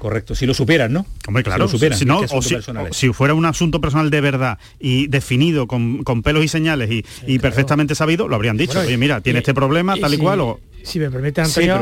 Correcto, 0.00 0.35
si 0.35 0.47
lo 0.47 0.55
supieran, 0.55 0.94
¿no? 0.94 1.05
Hombre, 1.29 1.43
claro, 1.43 1.69
si, 1.69 2.06
lo 2.06 2.23
no, 2.23 2.91
si, 2.91 3.12
fuera 3.12 3.35
un 3.35 3.44
asunto 3.44 3.82
personal 3.82 4.08
de 4.08 4.23
verdad 4.23 4.58
y 4.79 5.08
definido 5.08 5.67
con, 5.67 6.02
pelos 6.25 6.43
y 6.43 6.49
señales 6.49 6.91
y, 7.26 7.38
perfectamente 7.38 7.94
sabido, 7.94 8.26
lo 8.26 8.35
habrían 8.35 8.56
dicho. 8.56 8.81
Oye, 8.81 8.97
mira, 8.97 9.20
tiene 9.20 9.41
este 9.41 9.52
problema, 9.52 9.97
tal 9.99 10.14
y, 10.14 10.17
cual. 10.17 10.41
O... 10.41 10.61
Si 10.82 10.99
me 10.99 11.11
permite, 11.11 11.43
Antonio, 11.43 11.79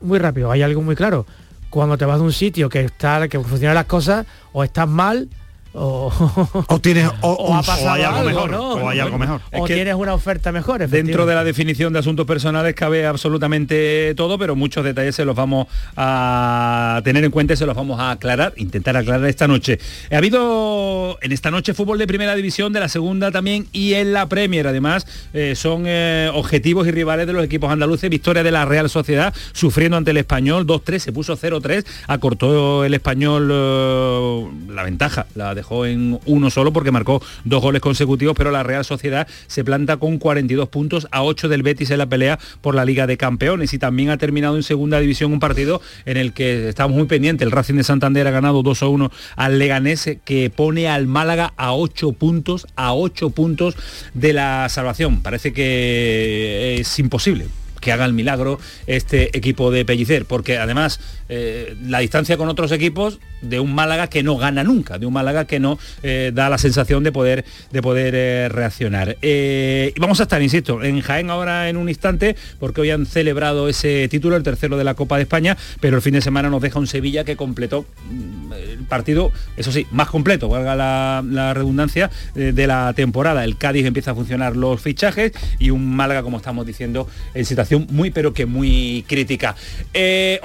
muy 0.00 0.18
rápido, 0.18 0.50
hay 0.50 0.62
algo 0.62 0.82
muy 0.82 0.96
claro. 0.96 1.26
Cuando 1.70 1.96
te 1.96 2.04
vas 2.04 2.18
de 2.18 2.24
un 2.24 2.32
sitio 2.32 2.68
que 2.68 2.80
está, 2.80 3.28
que 3.28 3.38
funcionan 3.38 3.76
las 3.76 3.86
cosas, 3.86 4.26
o 4.52 4.64
estás 4.64 4.88
mal 4.88 5.28
o, 5.74 6.78
tienes 6.80 7.10
o, 7.20 7.60
hay 7.88 8.02
algo, 8.02 8.24
mejor 8.24 8.54
o 8.54 8.88
hay 8.88 9.00
algo 9.00 9.18
mejor. 9.18 9.40
o 9.52 9.66
tienes 9.66 9.94
una 9.94 10.14
oferta 10.14 10.52
mejor 10.52 10.88
dentro 10.88 11.26
de 11.26 11.34
la 11.34 11.44
definición 11.44 11.92
de 11.92 11.98
asuntos 11.98 12.26
personales 12.26 12.74
cabe 12.74 13.06
absolutamente 13.06 14.14
todo 14.16 14.38
pero 14.38 14.54
muchos 14.54 14.84
detalles 14.84 15.14
se 15.16 15.24
los 15.24 15.34
vamos 15.34 15.66
a 15.96 17.00
tener 17.04 17.24
en 17.24 17.30
cuenta 17.30 17.54
y 17.54 17.56
se 17.56 17.66
los 17.66 17.74
vamos 17.74 17.98
a 18.00 18.12
aclarar 18.12 18.54
intentar 18.56 18.96
aclarar 18.96 19.28
esta 19.28 19.48
noche. 19.48 19.78
Ha 20.10 20.18
habido 20.18 21.18
en 21.20 21.32
esta 21.32 21.50
noche 21.50 21.74
fútbol 21.74 21.98
de 21.98 22.06
primera 22.06 22.34
división 22.34 22.72
de 22.72 22.80
la 22.80 22.88
segunda 22.88 23.30
también 23.30 23.66
y 23.72 23.94
en 23.94 24.12
la 24.12 24.28
Premier. 24.28 24.66
Además 24.66 25.06
eh, 25.32 25.54
son 25.56 25.84
eh, 25.86 26.30
objetivos 26.32 26.86
y 26.86 26.90
rivales 26.90 27.26
de 27.26 27.32
los 27.32 27.44
equipos 27.44 27.70
andaluces. 27.70 28.10
Victoria 28.10 28.42
de 28.42 28.50
la 28.50 28.64
Real 28.64 28.88
Sociedad 28.90 29.34
sufriendo 29.52 29.96
ante 29.96 30.10
el 30.12 30.18
español 30.18 30.66
2-3 30.66 30.98
se 30.98 31.12
puso 31.12 31.36
0-3 31.36 31.84
acortó 32.06 32.84
el 32.84 32.94
español 32.94 33.48
eh, 33.52 34.48
la 34.68 34.82
ventaja 34.82 35.26
la 35.34 35.54
de 35.54 35.62
dejó 35.64 35.86
en 35.86 36.20
uno 36.26 36.50
solo 36.50 36.72
porque 36.72 36.92
marcó 36.92 37.22
dos 37.44 37.62
goles 37.62 37.80
consecutivos, 37.80 38.34
pero 38.36 38.50
la 38.50 38.62
Real 38.62 38.84
Sociedad 38.84 39.26
se 39.46 39.64
planta 39.64 39.96
con 39.96 40.18
42 40.18 40.68
puntos 40.68 41.08
a 41.10 41.22
8 41.22 41.48
del 41.48 41.62
Betis 41.62 41.90
en 41.90 41.98
la 41.98 42.06
pelea 42.06 42.38
por 42.60 42.74
la 42.74 42.84
Liga 42.84 43.06
de 43.06 43.16
Campeones 43.16 43.72
y 43.72 43.78
también 43.78 44.10
ha 44.10 44.18
terminado 44.18 44.56
en 44.56 44.62
segunda 44.62 45.00
división 45.00 45.32
un 45.32 45.40
partido 45.40 45.80
en 46.04 46.18
el 46.18 46.34
que 46.34 46.68
estamos 46.68 46.96
muy 46.96 47.06
pendientes. 47.06 47.46
El 47.46 47.52
Racing 47.52 47.76
de 47.76 47.84
Santander 47.84 48.26
ha 48.26 48.30
ganado 48.30 48.62
2 48.62 48.82
a 48.82 48.88
1 48.88 49.10
al 49.36 49.58
Leganés 49.58 50.18
que 50.24 50.50
pone 50.50 50.86
al 50.86 51.06
Málaga 51.06 51.54
a 51.56 51.72
8 51.72 52.12
puntos, 52.12 52.66
a 52.76 52.92
8 52.92 53.30
puntos 53.30 53.74
de 54.12 54.34
la 54.34 54.68
salvación. 54.68 55.22
Parece 55.22 55.54
que 55.54 56.76
es 56.78 56.98
imposible 56.98 57.46
que 57.84 57.92
haga 57.92 58.06
el 58.06 58.14
milagro 58.14 58.58
este 58.86 59.36
equipo 59.36 59.70
de 59.70 59.84
Pellicer, 59.84 60.24
porque 60.24 60.58
además 60.58 61.00
eh, 61.28 61.76
la 61.82 62.00
distancia 62.00 62.36
con 62.36 62.48
otros 62.48 62.72
equipos 62.72 63.18
de 63.40 63.60
un 63.60 63.74
Málaga 63.74 64.08
que 64.08 64.22
no 64.22 64.36
gana 64.36 64.64
nunca, 64.64 64.98
de 64.98 65.06
un 65.06 65.12
Málaga 65.12 65.44
que 65.44 65.60
no 65.60 65.78
eh, 66.02 66.32
da 66.34 66.48
la 66.48 66.56
sensación 66.56 67.04
de 67.04 67.12
poder, 67.12 67.44
de 67.72 67.82
poder 67.82 68.14
eh, 68.16 68.48
reaccionar. 68.48 69.16
y 69.20 69.98
vamos 69.98 70.20
a 70.20 70.24
estar, 70.24 70.40
insisto, 70.42 70.82
en 70.82 71.00
Jaén 71.00 71.30
ahora 71.30 71.68
en 71.68 71.76
un 71.76 71.88
instante, 71.88 72.36
porque 72.58 72.80
hoy 72.80 72.90
han 72.90 73.04
celebrado 73.06 73.68
ese 73.68 74.08
título, 74.08 74.36
el 74.36 74.42
tercero 74.42 74.78
de 74.78 74.84
la 74.84 74.94
Copa 74.94 75.16
de 75.16 75.22
España, 75.22 75.56
pero 75.80 75.96
el 75.96 76.02
fin 76.02 76.14
de 76.14 76.20
semana 76.20 76.48
nos 76.48 76.62
deja 76.62 76.78
un 76.78 76.86
Sevilla 76.86 77.24
que 77.24 77.36
completó 77.36 77.84
mm, 78.10 78.52
el 78.52 78.84
partido, 78.84 79.30
eso 79.56 79.72
sí, 79.72 79.86
más 79.90 80.08
completo, 80.08 80.48
valga 80.48 80.74
la, 80.74 81.54
redundancia, 81.54 82.10
de 82.34 82.66
la 82.66 82.92
temporada. 82.94 83.44
El 83.44 83.56
Cádiz 83.56 83.84
empieza 83.84 84.12
a 84.12 84.14
funcionar 84.14 84.56
los 84.56 84.80
fichajes 84.80 85.32
y 85.58 85.70
un 85.70 85.94
Málaga, 85.94 86.22
como 86.22 86.38
estamos 86.38 86.66
diciendo, 86.66 87.08
en 87.34 87.44
situación 87.44 87.86
muy 87.90 88.10
pero 88.10 88.32
que 88.32 88.46
muy 88.46 89.04
crítica. 89.06 89.54
11 89.54 89.92
eh, 89.94 90.40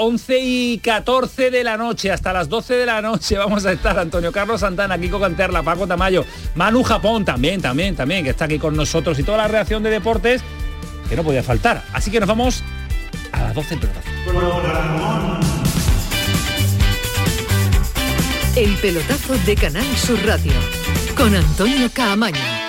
y 0.70 0.78
14 0.78 1.50
de 1.50 1.64
la 1.64 1.78
noche, 1.78 2.12
hasta 2.12 2.32
las 2.32 2.48
12 2.48 2.76
de 2.76 2.86
la 2.86 3.02
noche 3.02 3.38
vamos 3.38 3.66
a 3.66 3.72
estar 3.72 3.98
Antonio 3.98 4.32
Carlos 4.32 4.62
Santana, 4.62 5.00
Kiko 5.00 5.20
Canterla, 5.20 5.64
Paco 5.64 5.88
Tamayo, 5.88 6.26
Manu 6.56 6.84
Japón 6.84 7.26
también, 7.26 7.60
también, 7.60 7.96
también, 7.96 8.24
que 8.24 8.30
está 8.30 8.46
aquí 8.46 8.60
con 8.60 8.76
nosotros 8.76 9.18
y 9.18 9.24
toda 9.24 9.40
la 9.40 9.48
reacción 9.48 9.82
de 9.82 9.90
deportes 9.90 10.42
que 11.10 11.16
no 11.16 11.24
podía 11.24 11.42
faltar. 11.42 11.84
Así 11.92 12.12
que 12.12 12.20
nos 12.20 12.30
vamos 12.30 12.64
a 13.32 13.42
las 13.42 13.56
12 13.56 13.78
pelotazo. 13.78 14.10
El 18.56 18.76
pelotazo 18.76 19.38
de 19.46 19.56
Canal 19.56 19.98
Sur 19.98 20.24
Radio 20.26 20.54
con 21.18 21.34
Antonio 21.36 21.90
Caamaño. 21.92 22.69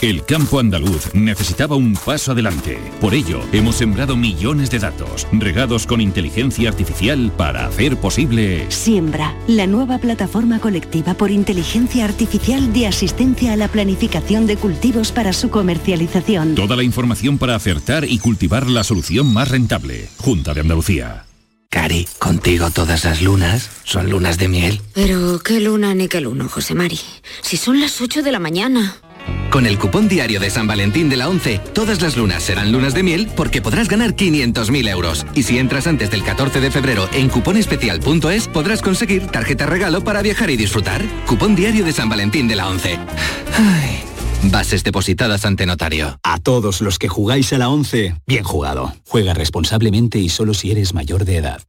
El 0.00 0.24
campo 0.24 0.60
andaluz 0.60 1.12
necesitaba 1.14 1.74
un 1.74 1.94
paso 1.94 2.32
adelante. 2.32 2.78
Por 3.00 3.14
ello, 3.14 3.40
hemos 3.52 3.76
sembrado 3.76 4.16
millones 4.16 4.70
de 4.70 4.78
datos, 4.78 5.26
regados 5.32 5.86
con 5.86 6.00
inteligencia 6.00 6.68
artificial 6.68 7.32
para 7.36 7.66
hacer 7.66 7.96
posible... 7.96 8.66
Siembra, 8.70 9.36
la 9.46 9.66
nueva 9.66 9.98
plataforma 9.98 10.60
colectiva 10.60 11.14
por 11.14 11.30
inteligencia 11.30 12.04
artificial 12.04 12.72
de 12.72 12.86
asistencia 12.86 13.52
a 13.52 13.56
la 13.56 13.68
planificación 13.68 14.46
de 14.46 14.56
cultivos 14.56 15.10
para 15.10 15.32
su 15.32 15.50
comercialización. 15.50 16.54
Toda 16.54 16.76
la 16.76 16.84
información 16.84 17.38
para 17.38 17.56
acertar 17.56 18.04
y 18.04 18.18
cultivar 18.18 18.68
la 18.68 18.84
solución 18.84 19.32
más 19.32 19.48
rentable. 19.48 20.08
Junta 20.18 20.54
de 20.54 20.60
Andalucía. 20.60 21.24
Cari, 21.70 22.08
contigo 22.18 22.70
todas 22.70 23.04
las 23.04 23.20
lunas 23.20 23.68
son 23.84 24.08
lunas 24.08 24.38
de 24.38 24.48
miel. 24.48 24.80
Pero 24.94 25.38
qué 25.40 25.60
luna 25.60 25.94
ni 25.94 26.08
qué 26.08 26.22
luno, 26.22 26.48
José 26.48 26.74
Mari. 26.74 26.98
Si 27.42 27.58
son 27.58 27.78
las 27.78 28.00
8 28.00 28.22
de 28.22 28.32
la 28.32 28.38
mañana. 28.38 28.96
Con 29.50 29.66
el 29.66 29.78
cupón 29.78 30.08
diario 30.08 30.40
de 30.40 30.50
San 30.50 30.66
Valentín 30.66 31.08
de 31.08 31.16
la 31.16 31.28
11, 31.28 31.60
todas 31.72 32.02
las 32.02 32.16
lunas 32.16 32.42
serán 32.42 32.70
lunas 32.70 32.94
de 32.94 33.02
miel 33.02 33.28
porque 33.34 33.62
podrás 33.62 33.88
ganar 33.88 34.14
500.000 34.14 34.88
euros. 34.90 35.26
Y 35.34 35.42
si 35.42 35.58
entras 35.58 35.86
antes 35.86 36.10
del 36.10 36.22
14 36.22 36.60
de 36.60 36.70
febrero 36.70 37.08
en 37.12 37.28
cuponespecial.es, 37.28 38.48
podrás 38.48 38.82
conseguir 38.82 39.26
tarjeta 39.26 39.66
regalo 39.66 40.04
para 40.04 40.22
viajar 40.22 40.50
y 40.50 40.56
disfrutar. 40.56 41.02
Cupón 41.26 41.56
diario 41.56 41.84
de 41.84 41.92
San 41.92 42.08
Valentín 42.08 42.46
de 42.46 42.56
la 42.56 42.68
11. 42.68 42.98
Bases 44.44 44.84
depositadas 44.84 45.44
ante 45.44 45.66
notario. 45.66 46.18
A 46.22 46.38
todos 46.38 46.80
los 46.80 46.98
que 46.98 47.08
jugáis 47.08 47.52
a 47.52 47.58
la 47.58 47.68
11, 47.70 48.16
bien 48.26 48.44
jugado. 48.44 48.94
Juega 49.06 49.34
responsablemente 49.34 50.18
y 50.18 50.28
solo 50.28 50.54
si 50.54 50.70
eres 50.70 50.94
mayor 50.94 51.24
de 51.24 51.36
edad. 51.38 51.62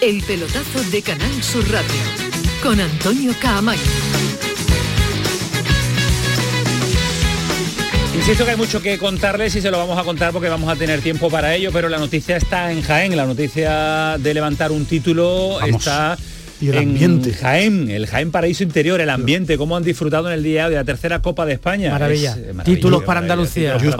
El 0.00 0.20
pelotazo 0.22 0.82
de 0.90 1.02
Canal 1.02 1.42
Sur 1.42 1.70
Radio 1.70 2.21
con 2.62 2.78
Antonio 2.80 3.32
Caamaño. 3.40 3.80
Insisto 8.14 8.44
que 8.44 8.52
hay 8.52 8.56
mucho 8.56 8.80
que 8.80 8.98
contarles 8.98 9.56
y 9.56 9.60
se 9.60 9.70
lo 9.70 9.78
vamos 9.78 9.98
a 9.98 10.04
contar 10.04 10.32
porque 10.32 10.48
vamos 10.48 10.70
a 10.70 10.76
tener 10.76 11.00
tiempo 11.00 11.28
para 11.28 11.54
ello, 11.56 11.70
pero 11.72 11.88
la 11.88 11.98
noticia 11.98 12.36
está 12.36 12.70
en 12.70 12.82
Jaén, 12.82 13.16
la 13.16 13.26
noticia 13.26 14.16
de 14.18 14.34
levantar 14.34 14.70
un 14.70 14.84
título 14.84 15.60
está 15.60 16.16
y 16.60 16.68
el 16.68 16.78
ambiente. 16.78 17.32
Jaén, 17.32 17.90
el 17.90 18.06
Jaén 18.06 18.30
Paraíso 18.30 18.62
Interior, 18.62 19.00
el 19.00 19.10
ambiente, 19.10 19.58
cómo 19.58 19.76
han 19.76 19.82
disfrutado 19.82 20.28
en 20.28 20.34
el 20.34 20.44
día 20.44 20.68
de 20.68 20.76
la 20.76 20.84
tercera 20.84 21.20
Copa 21.20 21.44
de 21.44 21.54
España. 21.54 21.90
Maravilla. 21.90 22.36
Títulos 22.64 23.02
para 23.02 23.18
Andalucía. 23.18 23.76
Yo 23.78 23.90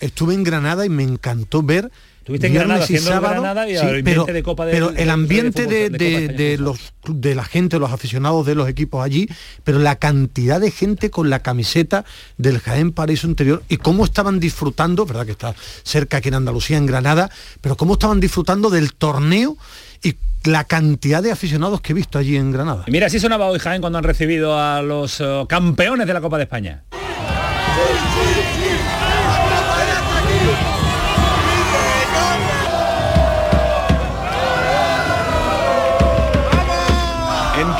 estuve 0.00 0.34
en 0.34 0.42
Granada 0.42 0.84
y 0.84 0.88
me 0.88 1.04
encantó 1.04 1.62
ver 1.62 1.90
Tuviste 2.24 2.46
en 2.46 2.54
Granada, 2.54 2.86
y 2.88 2.98
Granada 2.98 3.68
y 3.68 3.74
el 3.74 4.04
pero, 4.04 4.24
de 4.24 4.42
Copa 4.42 4.66
de, 4.66 4.72
pero 4.72 4.90
el 4.90 5.10
ambiente 5.10 5.66
de, 5.66 6.56
los 6.58 6.92
de 7.08 7.34
la 7.34 7.44
gente, 7.44 7.78
los 7.80 7.90
aficionados 7.90 8.46
de 8.46 8.54
los 8.54 8.68
equipos 8.68 9.04
allí, 9.04 9.28
pero 9.64 9.80
la 9.80 9.96
cantidad 9.96 10.60
de 10.60 10.70
gente 10.70 11.10
con 11.10 11.30
la 11.30 11.40
camiseta 11.40 12.04
del 12.36 12.60
Jaén 12.60 12.92
Paraíso 12.92 13.26
Interior 13.26 13.64
y 13.68 13.78
cómo 13.78 14.04
estaban 14.04 14.38
disfrutando, 14.38 15.04
verdad 15.04 15.26
que 15.26 15.32
está 15.32 15.54
cerca 15.82 16.18
aquí 16.18 16.28
en 16.28 16.34
Andalucía, 16.34 16.76
en 16.76 16.86
Granada, 16.86 17.28
pero 17.60 17.76
cómo 17.76 17.94
estaban 17.94 18.20
disfrutando 18.20 18.70
del 18.70 18.94
torneo 18.94 19.56
y 20.02 20.14
la 20.44 20.64
cantidad 20.64 21.22
de 21.22 21.32
aficionados 21.32 21.80
que 21.80 21.92
he 21.92 21.94
visto 21.94 22.18
allí 22.18 22.36
en 22.36 22.52
Granada. 22.52 22.84
mira, 22.86 23.06
así 23.06 23.18
sonaba 23.18 23.46
hoy 23.46 23.58
Jaén 23.58 23.80
cuando 23.80 23.98
han 23.98 24.04
recibido 24.04 24.58
a 24.58 24.80
los 24.80 25.20
eh, 25.20 25.44
campeones 25.48 26.06
de 26.06 26.14
la 26.14 26.20
Copa 26.20 26.36
de 26.36 26.44
España. 26.44 26.84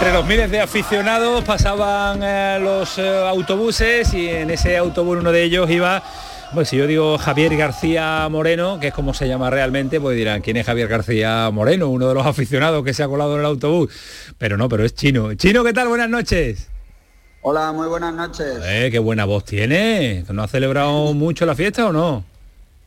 Entre 0.02 0.14
los 0.14 0.26
miles 0.26 0.50
de 0.50 0.60
aficionados 0.60 1.44
pasaban 1.44 2.24
eh, 2.24 2.58
los 2.60 2.98
eh, 2.98 3.08
autobuses 3.08 4.12
y 4.12 4.28
en 4.28 4.50
ese 4.50 4.76
autobús 4.76 5.18
uno 5.20 5.30
de 5.30 5.44
ellos 5.44 5.70
iba 5.70 6.02
pues 6.52 6.70
si 6.70 6.76
yo 6.76 6.88
digo 6.88 7.16
Javier 7.18 7.56
García 7.56 8.28
Moreno, 8.28 8.80
que 8.80 8.88
es 8.88 8.94
como 8.94 9.14
se 9.14 9.28
llama 9.28 9.48
realmente, 9.48 10.00
pues 10.00 10.16
dirán, 10.16 10.42
¿quién 10.42 10.56
es 10.56 10.66
Javier 10.66 10.88
García 10.88 11.48
Moreno? 11.52 11.88
Uno 11.88 12.08
de 12.08 12.14
los 12.14 12.26
aficionados 12.26 12.84
que 12.84 12.92
se 12.94 13.04
ha 13.04 13.06
colado 13.06 13.34
en 13.34 13.40
el 13.40 13.46
autobús. 13.46 13.92
Pero 14.38 14.56
no, 14.56 14.68
pero 14.68 14.84
es 14.84 14.92
chino. 14.92 15.34
Chino, 15.34 15.62
¿qué 15.62 15.72
tal? 15.72 15.86
Buenas 15.86 16.10
noches. 16.10 16.66
Hola, 17.42 17.70
muy 17.70 17.86
buenas 17.86 18.12
noches. 18.12 18.58
Eh, 18.64 18.88
qué 18.90 18.98
buena 18.98 19.24
voz 19.24 19.44
tiene. 19.44 20.24
¿No 20.32 20.42
ha 20.42 20.48
celebrado 20.48 21.14
mucho 21.14 21.46
la 21.46 21.54
fiesta 21.54 21.86
o 21.86 21.92
no? 21.92 22.24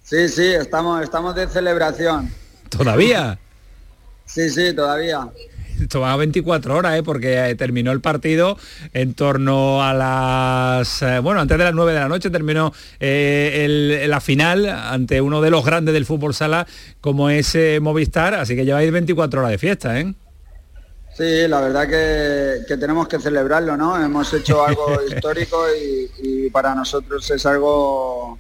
Sí, 0.03 0.27
sí, 0.27 0.47
estamos, 0.47 1.01
estamos 1.01 1.33
de 1.33 1.47
celebración. 1.47 2.29
¿Todavía? 2.67 3.39
Sí, 4.25 4.49
sí, 4.49 4.73
todavía 4.75 5.29
esto 5.81 5.99
va 6.01 6.13
a 6.13 6.17
24 6.17 6.75
horas, 6.75 6.97
¿eh? 6.97 7.03
porque 7.03 7.49
eh, 7.49 7.55
terminó 7.55 7.91
el 7.91 8.01
partido 8.01 8.57
en 8.93 9.13
torno 9.13 9.83
a 9.83 9.93
las, 9.93 11.01
eh, 11.01 11.19
bueno, 11.19 11.41
antes 11.41 11.57
de 11.57 11.63
las 11.63 11.73
9 11.73 11.93
de 11.93 11.99
la 11.99 12.07
noche 12.07 12.29
terminó 12.29 12.73
la 12.99 14.21
final 14.21 14.67
ante 14.67 15.21
uno 15.21 15.41
de 15.41 15.49
los 15.49 15.65
grandes 15.65 15.93
del 15.93 16.05
fútbol 16.05 16.33
sala 16.33 16.65
como 17.01 17.29
es 17.29 17.57
Movistar, 17.81 18.33
así 18.35 18.55
que 18.55 18.65
lleváis 18.65 18.91
24 18.91 19.39
horas 19.39 19.51
de 19.51 19.57
fiesta, 19.57 19.99
¿eh? 19.99 20.13
Sí, 21.15 21.47
la 21.47 21.61
verdad 21.61 21.87
que, 21.87 22.75
tenemos 22.75 23.07
que 23.07 23.19
celebrarlo, 23.19 23.77
¿no? 23.77 24.01
Hemos 24.03 24.33
hecho 24.33 24.65
algo 24.65 24.99
histórico 25.09 25.63
y 26.21 26.49
para 26.49 26.75
nosotros 26.75 27.29
es 27.31 27.45
algo 27.45 28.37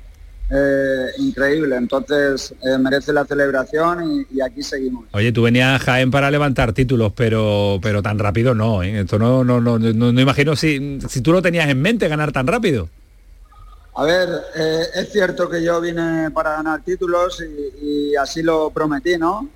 eh, 0.49 1.07
increíble. 1.17 1.75
Entonces 1.75 2.53
eh, 2.61 2.77
merece 2.77 3.11
la 3.11 3.25
celebración 3.25 4.25
y, 4.31 4.41
aquí 4.41 4.61
seguimos. 4.61 5.05
Oye, 5.11 5.31
tú 5.31 5.43
venías 5.43 5.81
a 5.81 5.83
Jaén 5.83 6.11
para 6.11 6.29
levantar 6.29 6.73
títulos, 6.73 7.13
pero 7.15 7.79
pero 7.81 8.03
tan 8.03 8.19
rápido 8.19 8.53
no. 8.53 8.83
¿eh? 8.83 9.01
Esto 9.01 9.17
no, 9.17 9.43
no, 9.43 9.59
no, 9.59 9.79
no, 9.79 10.21
imagino 10.21 10.55
si, 10.55 10.99
si 11.09 11.21
tú 11.21 11.31
lo 11.31 11.41
tenías 11.41 11.67
en 11.69 11.81
mente 11.81 12.07
ganar 12.07 12.31
tan 12.31 12.45
rápido. 12.45 12.89
A 13.97 14.03
ver, 14.03 14.27
es 14.93 15.09
cierto 15.13 15.49
que 15.49 15.63
yo 15.63 15.79
vine 15.79 16.29
para 16.31 16.57
ganar 16.57 16.81
títulos 16.83 17.41
y, 17.41 18.13
así 18.17 18.43
lo 18.43 18.69
prometí, 18.69 19.17
¿no? 19.17 19.47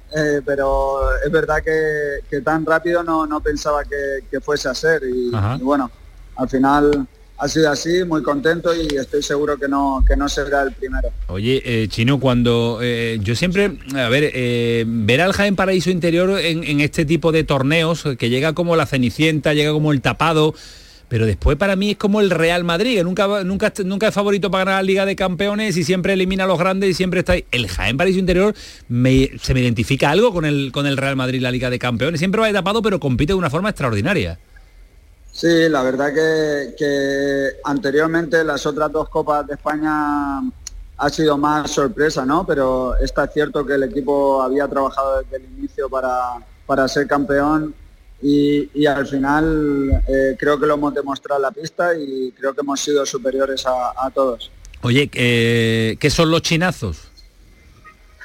pero 0.45 1.13
es 1.21 1.29
verdad 1.29 1.57
que, 1.61 2.39
tan 2.39 2.65
rápido 2.65 3.03
no, 3.03 3.27
no 3.27 3.41
pensaba 3.41 3.83
que, 3.83 4.39
fuese 4.39 4.69
a 4.69 4.73
ser 4.73 5.03
y 5.03 5.29
bueno, 5.61 5.91
al 6.37 6.47
final 6.47 7.05
ha 7.39 7.47
sido 7.47 7.71
así, 7.71 8.03
muy 8.03 8.21
contento 8.21 8.71
y 8.75 8.97
estoy 8.97 9.23
seguro 9.23 9.57
que 9.57 9.69
no, 9.69 10.03
que 10.05 10.17
no 10.17 10.27
será 10.27 10.63
el 10.63 10.73
primero. 10.73 11.09
Oye, 11.27 11.61
eh, 11.63 11.87
Chino, 11.87 12.19
cuando 12.19 12.79
eh, 12.81 13.17
yo 13.21 13.33
siempre, 13.33 13.77
a 13.95 14.09
ver, 14.09 14.31
eh, 14.33 14.83
ver 14.85 15.21
al 15.21 15.31
Jaén 15.31 15.55
Paraíso 15.55 15.89
Interior 15.89 16.37
en, 16.37 16.81
este 16.81 17.05
tipo 17.05 17.31
de 17.31 17.45
torneos, 17.45 18.03
que 18.17 18.29
llega 18.29 18.53
como 18.53 18.75
la 18.75 18.85
Cenicienta, 18.85 19.53
llega 19.53 19.71
como 19.71 19.93
el 19.93 20.01
tapado, 20.01 20.53
pero 21.07 21.25
después 21.25 21.55
para 21.55 21.77
mí 21.77 21.91
es 21.91 21.97
como 21.97 22.19
el 22.19 22.29
Real 22.29 22.65
Madrid, 22.65 23.01
nunca, 23.03 23.43
nunca, 23.45 23.71
nunca 23.85 24.09
es 24.09 24.13
favorito 24.13 24.51
para 24.51 24.65
ganar 24.65 24.83
la 24.83 24.87
Liga 24.87 25.05
de 25.05 25.15
Campeones 25.15 25.77
y 25.77 25.85
siempre 25.85 26.13
elimina 26.13 26.43
a 26.43 26.47
los 26.47 26.59
grandes 26.59 26.89
y 26.89 26.93
siempre 26.93 27.19
está 27.21 27.33
ahí. 27.33 27.45
El 27.51 27.69
Jaén 27.69 27.95
Paraíso 27.95 28.19
Interior 28.19 28.53
se 28.53 29.53
me 29.53 29.61
identifica 29.61 30.11
algo 30.11 30.33
con 30.33 30.43
el, 30.43 30.71
con 30.73 30.85
el 30.85 30.97
Real 30.97 31.15
Madrid, 31.15 31.41
la 31.41 31.51
Liga 31.51 31.69
de 31.69 31.79
Campeones. 31.79 32.19
Siempre 32.19 32.41
va 32.41 32.47
de 32.47 32.53
tapado, 32.53 32.81
pero 32.81 32.99
compite 32.99 33.31
de 33.31 33.37
una 33.37 33.49
forma 33.49 33.69
extraordinaria. 33.69 34.39
Sí, 35.39 35.69
la 35.69 35.83
verdad 35.83 36.13
que, 36.13 37.59
anteriormente 37.63 38.43
las 38.43 38.65
otras 38.65 38.91
dos 38.91 39.07
Copas 39.07 39.47
de 39.47 39.53
España 39.53 40.41
ha 40.97 41.09
sido 41.09 41.37
más 41.37 41.71
sorpresa, 41.71 42.25
¿no? 42.25 42.45
Pero 42.45 42.97
está 42.97 43.25
cierto 43.27 43.65
que 43.65 43.75
el 43.75 43.83
equipo 43.83 44.41
había 44.41 44.67
trabajado 44.67 45.21
desde 45.21 45.37
el 45.37 45.45
inicio 45.57 45.87
para, 45.89 46.87
ser 46.89 47.07
campeón 47.07 47.73
y, 48.21 48.85
al 48.85 49.07
final 49.07 50.03
eh, 50.09 50.35
creo 50.37 50.59
que 50.59 50.67
lo 50.67 50.73
hemos 50.73 50.93
demostrado 50.93 51.39
en 51.39 51.43
la 51.43 51.51
pista 51.51 51.97
y 51.97 52.33
creo 52.33 52.53
que 52.53 52.59
hemos 52.59 52.81
sido 52.81 53.05
superiores 53.05 53.63
a, 53.65 54.11
todos. 54.13 54.51
Oye, 54.81 55.09
eh, 55.13 55.95
¿qué 56.01 56.09
son 56.09 56.31
los 56.31 56.41
chinazos? 56.41 57.07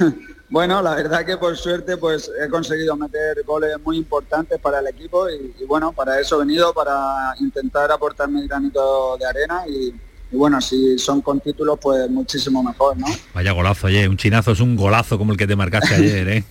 Bueno, 0.55 0.81
la 0.83 0.95
verdad 0.95 1.27
que 1.27 1.37
por 1.37 1.57
suerte 1.57 1.97
pues 1.97 2.31
he 2.41 2.49
conseguido 2.49 2.95
meter 2.95 3.43
goles 3.45 3.75
muy 3.85 3.97
importantes 3.97 4.61
para 4.61 4.79
el 4.79 4.87
equipo 4.87 5.29
y, 5.29 5.53
bueno, 5.67 5.91
para 5.91 6.21
eso 6.21 6.37
he 6.37 6.47
venido, 6.47 6.73
para 6.73 7.35
intentar 7.41 7.91
aportar 7.91 8.29
mi 8.29 8.47
granito 8.47 9.17
de 9.19 9.27
arena 9.27 9.65
y, 9.67 9.93
bueno, 10.31 10.61
si 10.61 10.97
son 10.97 11.23
con 11.23 11.41
títulos 11.41 11.77
pues 11.83 12.09
muchísimo 12.09 12.63
mejor, 12.63 12.97
¿no? 12.97 13.07
Vaya 13.35 13.51
golazo, 13.51 13.89
oye, 13.89 14.07
un 14.07 14.17
chinazo 14.17 14.53
es 14.53 14.61
un 14.61 14.77
golazo 14.77 15.19
como 15.19 15.33
el 15.33 15.39
que 15.39 15.49
te 15.49 15.57
marcaste 15.57 15.93
ayer, 15.97 16.29
¿eh? 16.29 16.45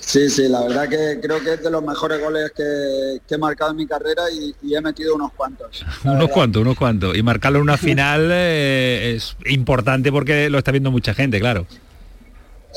Sí, 0.00 0.28
sí, 0.28 0.48
la 0.48 0.62
verdad 0.62 0.88
que 0.88 1.20
creo 1.22 1.40
que 1.44 1.54
es 1.54 1.62
de 1.62 1.70
los 1.70 1.84
mejores 1.84 2.20
goles 2.20 2.50
que, 2.56 3.20
he 3.32 3.38
marcado 3.38 3.70
en 3.70 3.76
mi 3.76 3.86
carrera 3.86 4.24
y, 4.32 4.74
he 4.74 4.80
metido 4.80 5.14
unos 5.14 5.30
cuantos. 5.32 5.86
unos 6.04 6.28
cuantos, 6.30 6.60
unos 6.60 6.76
cuantos. 6.76 7.16
Y 7.16 7.22
marcarlo 7.22 7.58
en 7.58 7.62
una 7.62 7.76
final 7.76 8.30
eh, 8.32 9.14
es 9.14 9.36
importante 9.44 10.10
porque 10.10 10.50
lo 10.50 10.58
está 10.58 10.72
viendo 10.72 10.90
mucha 10.90 11.14
gente, 11.14 11.38
claro. 11.38 11.68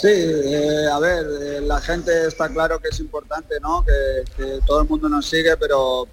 Sí, 0.02 0.08
eh, 0.08 0.88
a 0.90 0.98
ver, 0.98 1.26
eh, 1.42 1.62
la 1.62 1.82
gente 1.82 2.28
está 2.28 2.48
claro 2.48 2.80
que 2.80 2.88
es 2.88 3.00
importante, 3.02 3.60
¿no? 3.60 3.84
Que, 3.84 4.60
todo 4.66 4.82
el 4.82 4.88
mundo 4.88 5.10
nos 5.10 5.26
sigue, 5.26 5.58
pero 5.58 6.08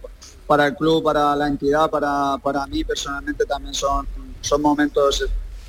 para 0.44 0.66
el 0.66 0.74
club, 0.74 1.04
para 1.04 1.36
la 1.36 1.46
entidad, 1.46 1.88
para, 1.88 2.36
para 2.42 2.66
mí 2.66 2.82
personalmente 2.82 3.44
también 3.44 3.74
son, 3.74 4.08
son 4.40 4.60
momentos 4.60 5.24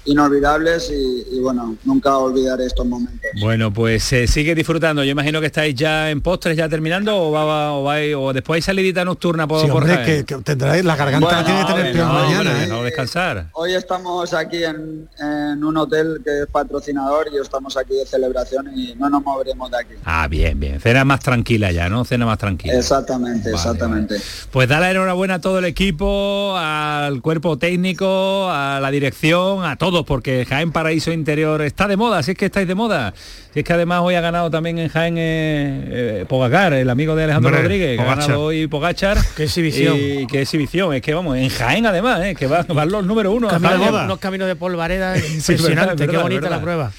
inolvidables 0.07 0.91
y, 0.91 1.39
bueno, 1.39 1.75
nunca 1.83 2.17
olvidaré 2.17 2.65
estos 2.65 2.85
momentos. 2.85 3.19
Bueno, 3.41 3.71
pues 3.71 4.03
sigue 4.03 4.55
disfrutando. 4.55 5.03
Yo 5.03 5.11
imagino 5.11 5.39
que 5.39 5.47
estáis 5.47 5.75
ya 5.75 6.09
en 6.09 6.21
postres, 6.21 6.57
ya 6.57 6.67
terminando, 6.67 7.15
o, 7.15 7.31
va, 7.31 7.73
o, 7.73 8.21
o 8.21 8.33
después 8.33 8.57
hay 8.57 8.61
salidita 8.61 9.05
nocturna 9.05 9.47
por, 9.47 9.63
sí, 9.63 9.69
hombre, 9.69 10.03
que, 10.03 10.25
que, 10.25 10.35
tendráis 10.37 10.83
la 10.83 10.95
garganta 10.95 11.43
tiene 11.43 11.65
que 11.65 11.73
tener 11.73 11.93
peor 11.93 12.07
mañana. 12.07 12.63
¿eh? 12.63 12.67
descansar. 12.87 13.49
Hoy 13.53 13.73
estamos 13.73 14.33
aquí 14.33 14.63
en, 14.63 15.07
en, 15.19 15.63
un 15.63 15.77
hotel 15.77 16.21
que 16.23 16.43
es 16.43 16.47
patrocinador 16.47 17.27
y 17.31 17.37
estamos 17.37 17.75
aquí 17.77 17.95
de 17.95 18.05
celebración 18.05 18.71
y 18.75 18.95
no 18.95 19.09
nos 19.09 19.23
moveremos 19.23 19.69
de 19.71 19.77
aquí. 19.77 19.93
Ah, 20.05 20.27
bien, 20.27 20.59
bien. 20.59 20.79
Cena 20.79 21.03
más 21.05 21.19
tranquila 21.19 21.71
ya, 21.71 21.89
¿no? 21.89 22.05
Cena 22.05 22.25
más 22.25 22.37
tranquila. 22.37 22.75
Exactamente, 22.75 23.49
exactamente. 23.49 24.15
Pues 24.51 24.69
dale 24.69 24.91
enhorabuena 24.91 25.35
a 25.35 25.41
todo 25.41 25.59
el 25.59 25.65
equipo, 25.65 26.55
al 26.57 27.21
cuerpo 27.21 27.57
técnico, 27.57 28.49
a 28.49 28.79
la 28.81 28.91
dirección, 28.91 29.65
a 29.65 29.75
todos 29.97 30.05
porque 30.05 30.45
Jaén 30.45 30.71
Paraíso 30.71 31.11
Interior 31.11 31.61
está 31.61 31.87
de 31.87 31.97
moda, 31.97 32.21
si 32.21 32.31
es 32.31 32.37
que 32.37 32.45
estáis 32.45 32.67
de 32.67 32.75
moda. 32.75 33.13
Si 33.53 33.59
es 33.59 33.65
que 33.65 33.73
además 33.73 34.01
hoy 34.03 34.15
ha 34.15 34.21
ganado 34.21 34.51
también 34.51 34.77
en 34.77 34.89
Jaén 34.89 35.15
eh, 35.17 36.19
eh 36.21 36.25
Pogacar, 36.27 36.73
el 36.73 36.89
amigo 36.89 37.15
de 37.15 37.23
Alejandro 37.23 37.51
Rodríguez, 37.51 37.97
que 37.97 38.03
ha 38.03 38.05
ganado 38.05 38.41
hoy 38.41 38.67
Pogachar. 38.67 39.17
Qué 39.35 39.45
exhibición. 39.45 39.95
Y 39.97 40.27
qué 40.27 40.41
exhibición, 40.41 40.93
es 40.93 41.01
que 41.01 41.13
vamos, 41.13 41.37
en 41.37 41.49
Jaén 41.49 41.85
además, 41.85 42.21
eh, 42.23 42.35
que 42.35 42.47
van, 42.47 42.65
los 42.67 43.05
número 43.05 43.31
uno. 43.31 43.47
Camino 43.47 43.91
de, 43.91 44.05
unos 44.05 44.19
caminos 44.19 44.47
de 44.47 44.55
polvareda 44.55 45.17
impresionante, 45.33 46.07
qué 46.07 46.17
bonita 46.17 46.49
la 46.49 46.61
prueba. 46.61 46.91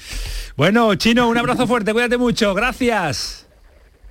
Bueno, 0.57 0.93
Chino, 0.95 1.29
un 1.29 1.37
abrazo 1.37 1.67
fuerte, 1.67 1.93
cuídate 1.93 2.17
mucho, 2.17 2.53
gracias. 2.53 3.45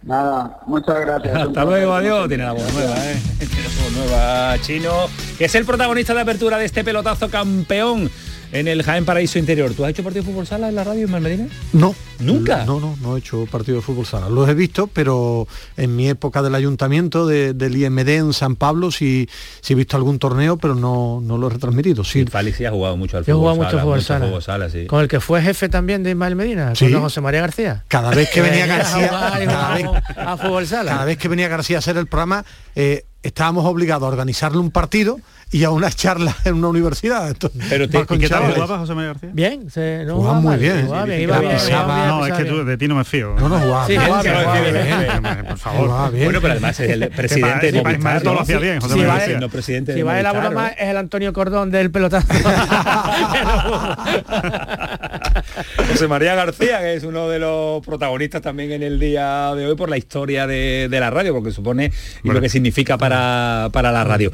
Nada, 0.03 0.61
muchas 0.67 1.01
gracias. 1.01 1.37
Hasta 1.37 1.65
luego, 1.65 1.93
adiós. 1.93 2.29
Tiene 2.29 2.45
la 2.45 2.53
voz 2.53 2.73
nueva, 2.73 2.95
¿eh? 3.05 3.21
Tiene 3.39 3.69
la 3.69 3.83
voz 3.83 3.93
nueva, 3.93 4.59
Chino, 4.63 5.09
que 5.37 5.45
es 5.47 5.55
el 5.55 5.67
protagonista 5.67 6.15
de 6.15 6.21
apertura 6.21 6.57
de 6.57 6.65
este 6.65 6.85
pelotazo 6.85 7.29
campeón 7.29 8.11
en 8.53 8.69
el 8.69 8.83
Jaén 8.83 9.05
Paraíso 9.05 9.39
Interior. 9.39 9.73
¿Tú 9.75 9.85
has 9.85 9.91
hecho 9.91 10.03
partido 10.03 10.25
de 10.25 10.31
fútbol 10.31 10.47
sala 10.47 10.69
en 10.69 10.75
la 10.75 10.85
radio 10.85 11.05
en 11.05 11.11
Malmedina? 11.11 11.47
No. 11.73 11.95
¿Nunca? 12.19 12.65
No, 12.65 12.81
no, 12.81 12.97
no 13.01 13.17
he 13.17 13.21
hecho 13.21 13.47
partido 13.47 13.77
de 13.77 13.83
fútbol 13.83 14.07
sala. 14.07 14.29
Los 14.29 14.49
he 14.49 14.55
visto, 14.55 14.89
pero 14.89 15.47
en 15.77 15.95
mi 15.95 16.09
época 16.09 16.43
del 16.43 16.55
ayuntamiento, 16.55 17.27
del 17.27 17.77
IMD 17.77 18.09
en 18.09 18.33
San 18.33 18.57
Pablo, 18.57 18.91
sí, 18.91 19.29
sí 19.61 19.75
he 19.75 19.77
visto 19.77 19.97
algún 19.97 20.19
torneo, 20.19 20.57
pero 20.57 20.75
no, 20.75 21.21
no 21.23 21.39
lo 21.39 21.47
he 21.47 21.51
retransmitido. 21.51 22.03
Sí. 22.05 22.25
Fali 22.27 22.53
sí 22.53 22.65
ha 22.65 22.71
jugado 22.71 22.97
mucho 22.97 23.19
al 23.19 23.25
fútbol 23.25 23.35
Yo 23.35 23.37
he 23.37 23.41
jugado 23.41 23.57
mucho 23.65 23.81
fútbol 23.81 24.43
sala. 24.43 24.71
sí. 24.71 24.87
Con 24.87 25.01
el 25.01 25.09
que 25.09 25.21
fue 25.21 25.43
jefe 25.43 25.69
también 25.69 26.03
de 26.03 26.11
Ismael 26.11 26.35
Medina, 26.35 26.73
con 26.79 27.01
José 27.01 27.21
María 27.21 27.41
García. 27.41 27.85
Cada 27.89 28.11
vez 28.11 28.31
que 28.31 28.41
venía 28.43 28.67
García... 28.67 29.09
cada, 29.09 29.75
vez, 29.75 29.87
a 30.17 30.37
fútbol 30.37 30.67
sala. 30.67 30.91
cada 30.93 31.05
vez 31.05 31.19
que 31.19 31.29
venía 31.29 31.49
García 31.49 31.77
a 31.77 31.79
hacer 31.79 31.97
el 31.97 32.07
programa, 32.07 32.45
eh, 32.75 33.05
estábamos 33.23 33.65
obligados 33.65 34.05
a 34.05 34.09
organizarle 34.09 34.59
un 34.59 34.71
partido 34.71 35.21
y 35.51 35.65
a 35.65 35.71
una 35.71 35.91
charla 35.91 36.35
en 36.45 36.55
una 36.55 36.69
universidad. 36.69 37.35
Pero 37.69 37.89
te, 37.89 38.05
¿qué 38.19 38.29
tal 38.29 38.53
jugaba 38.53 38.79
José 38.79 38.95
María 38.95 39.13
García? 39.13 39.31
Bien, 39.33 39.71
se, 39.71 40.05
no 40.05 40.17
jugaba 40.17 40.41
muy 40.41 40.57
bien. 40.57 40.87
Jugaba 40.87 41.05
bien, 41.05 41.23
iba 41.23 41.39
bien, 41.39 41.57
no, 42.09 42.27
es 42.27 42.33
que 42.35 42.45
tú, 42.45 42.65
de 42.65 42.77
ti 42.77 42.89
no 42.89 42.95
me 42.95 43.05
fío. 43.05 43.35
No, 43.39 43.49
no 43.49 43.59
jugaba, 43.59 43.87
sí, 43.87 43.97
jugaba 43.97 44.23
bien, 44.23 45.23
bien, 45.23 45.47
por 45.47 45.59
favor. 45.59 46.13
Bien. 46.13 46.25
Bueno, 46.25 46.41
pero 46.41 46.53
además 46.53 46.79
es 46.81 46.91
el 46.91 47.09
presidente 47.11 47.73
de 47.73 47.83
Movistar. 47.83 48.23
Todo 48.23 48.35
lo 48.35 48.41
hacía 48.41 48.59
bien, 48.59 48.81
José 48.81 48.97
María 48.97 49.15
García. 49.15 49.41
No, 49.41 49.49
presidente 49.49 49.95
si 49.95 50.03
va 50.03 50.21
la 50.21 50.33
broma, 50.33 50.69
es 50.69 50.89
el 50.89 50.97
Antonio 50.97 51.33
Cordón 51.33 51.71
del 51.71 51.91
pelotazo. 51.91 52.29
José 55.91 56.09
María 56.09 56.35
García, 56.35 56.81
que 56.81 56.95
es 56.95 57.05
uno 57.05 57.29
de 57.29 57.39
los 57.39 57.85
protagonistas 57.85 58.43
también 58.43 58.73
en 58.73 58.83
el 58.83 58.99
día 58.99 59.55
de 59.55 59.67
hoy 59.67 59.77
por 59.77 59.89
la 59.89 59.97
historia 59.97 60.47
de, 60.47 60.89
de 60.91 61.01
la 61.01 61.11
radio, 61.11 61.35
porque 61.35 61.51
supone 61.51 61.93
y 62.23 62.29
lo 62.29 62.41
que 62.41 62.49
significa 62.49 62.99
para, 62.99 63.69
para 63.73 63.93
la 63.93 64.05
radio. 64.05 64.31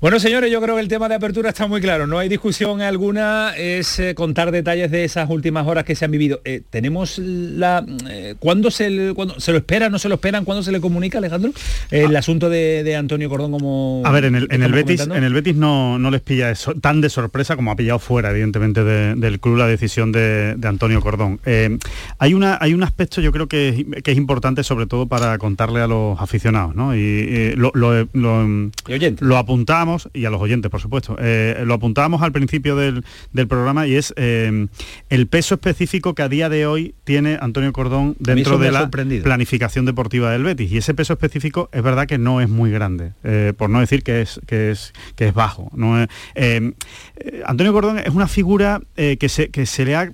Bueno, 0.00 0.18
señores, 0.20 0.50
yo 0.50 0.60
creo 0.60 0.76
que 0.76 0.82
el 0.82 0.88
tema 0.88 1.08
de 1.08 1.14
apertura 1.14 1.50
está 1.50 1.66
muy 1.66 1.80
claro, 1.80 2.06
no 2.06 2.18
hay 2.18 2.28
discusión 2.28 2.80
alguna, 2.80 3.54
es 3.56 3.98
eh, 3.98 4.14
contar 4.14 4.50
detalles 4.50 4.90
de 4.90 5.04
esas 5.04 5.28
últimas 5.30 5.66
horas 5.66 5.84
que 5.84 5.94
se 5.94 6.04
han 6.04 6.10
vivido. 6.10 6.40
Eh, 6.44 6.62
¿Tenemos 6.68 7.18
la... 7.18 7.84
Eh, 8.10 8.34
¿Cuándo 8.38 8.70
se, 8.70 9.12
cuando, 9.14 9.40
se 9.40 9.52
lo 9.52 9.58
espera, 9.58 9.88
no 9.88 9.98
se 9.98 10.08
lo 10.08 10.16
esperan? 10.16 10.44
¿Cuándo 10.44 10.62
se 10.62 10.72
le 10.72 10.80
comunica, 10.80 11.18
Alejandro? 11.18 11.52
El 11.90 12.14
ah. 12.14 12.18
asunto 12.18 12.48
de, 12.48 12.96
Antonio 12.96 13.28
Cordón 13.28 13.52
como... 13.52 14.02
A 14.04 14.12
ver, 14.12 14.26
en 14.26 14.36
el, 14.36 14.48
en 14.50 14.62
el 14.62 14.72
Betis, 14.72 15.02
en 15.02 15.24
el 15.24 15.32
Betis 15.32 15.56
no, 15.56 15.98
no 15.98 16.10
les 16.10 16.20
pilla 16.20 16.50
eso, 16.50 16.74
tan 16.74 17.00
de 17.00 17.10
sorpresa 17.10 17.56
como 17.56 17.70
ha 17.70 17.76
pillado 17.76 17.98
fuera, 17.98 18.30
evidentemente, 18.30 18.84
del 18.84 19.40
club 19.40 19.56
la 19.56 19.66
decisión 19.66 20.12
de, 20.12 20.45
Antonio 20.62 21.00
Cordón. 21.00 21.40
hay, 22.18 22.34
una, 22.34 22.58
hay 22.60 22.74
un 22.74 22.82
aspecto 22.82 23.20
yo 23.20 23.32
creo 23.32 23.46
que 23.46 23.68
es, 23.68 24.02
que 24.02 24.12
es 24.12 24.16
importante 24.16 24.62
sobre 24.62 24.86
todo 24.86 25.06
para 25.06 25.38
contarle 25.38 25.80
a 25.80 25.86
los 25.86 26.20
aficionados, 26.20 26.74
¿no? 26.74 26.94
Y 26.94 27.54
lo, 27.56 27.70
lo, 27.74 28.06
lo 28.12 29.36
apuntamos, 29.36 30.08
y 30.12 30.24
a 30.24 30.30
los 30.30 30.40
oyentes, 30.40 30.70
por 30.70 30.80
supuesto, 30.80 31.16
eh, 31.20 31.62
lo 31.64 31.74
apuntábamos 31.74 32.22
al 32.22 32.32
principio 32.32 32.76
del, 32.76 33.04
programa 33.48 33.86
y 33.86 33.94
es 33.94 34.12
eh, 34.16 34.66
el 35.08 35.26
peso 35.26 35.54
específico 35.54 36.14
que 36.14 36.22
a 36.22 36.28
día 36.28 36.48
de 36.48 36.66
hoy 36.66 36.94
tiene 37.04 37.38
Antonio 37.40 37.72
Cordón 37.72 38.16
dentro 38.18 38.58
de 38.58 38.72
la 38.72 38.90
planificación 38.90 39.84
deportiva 39.84 40.32
del 40.32 40.42
Betis. 40.42 40.72
Y 40.72 40.78
ese 40.78 40.94
peso 40.94 41.12
específico 41.12 41.68
es 41.72 41.82
verdad 41.82 42.06
que 42.06 42.18
no 42.18 42.40
es 42.40 42.48
muy 42.48 42.70
grande, 42.70 43.12
eh, 43.24 43.52
por 43.56 43.70
no 43.70 43.80
decir 43.80 44.02
que 44.02 44.22
es, 44.22 44.40
que 44.46 44.70
es, 44.70 44.92
que 45.14 45.28
es 45.28 45.34
bajo. 45.34 45.70
¿no? 45.74 46.06
Antonio 47.44 47.72
Cordón 47.72 47.98
es 47.98 48.10
una 48.10 48.28
figura 48.28 48.80
que, 48.96 49.28
se, 49.28 49.50
que 49.50 49.66
se 49.66 49.84
le 49.84 49.96
ha, 49.96 50.10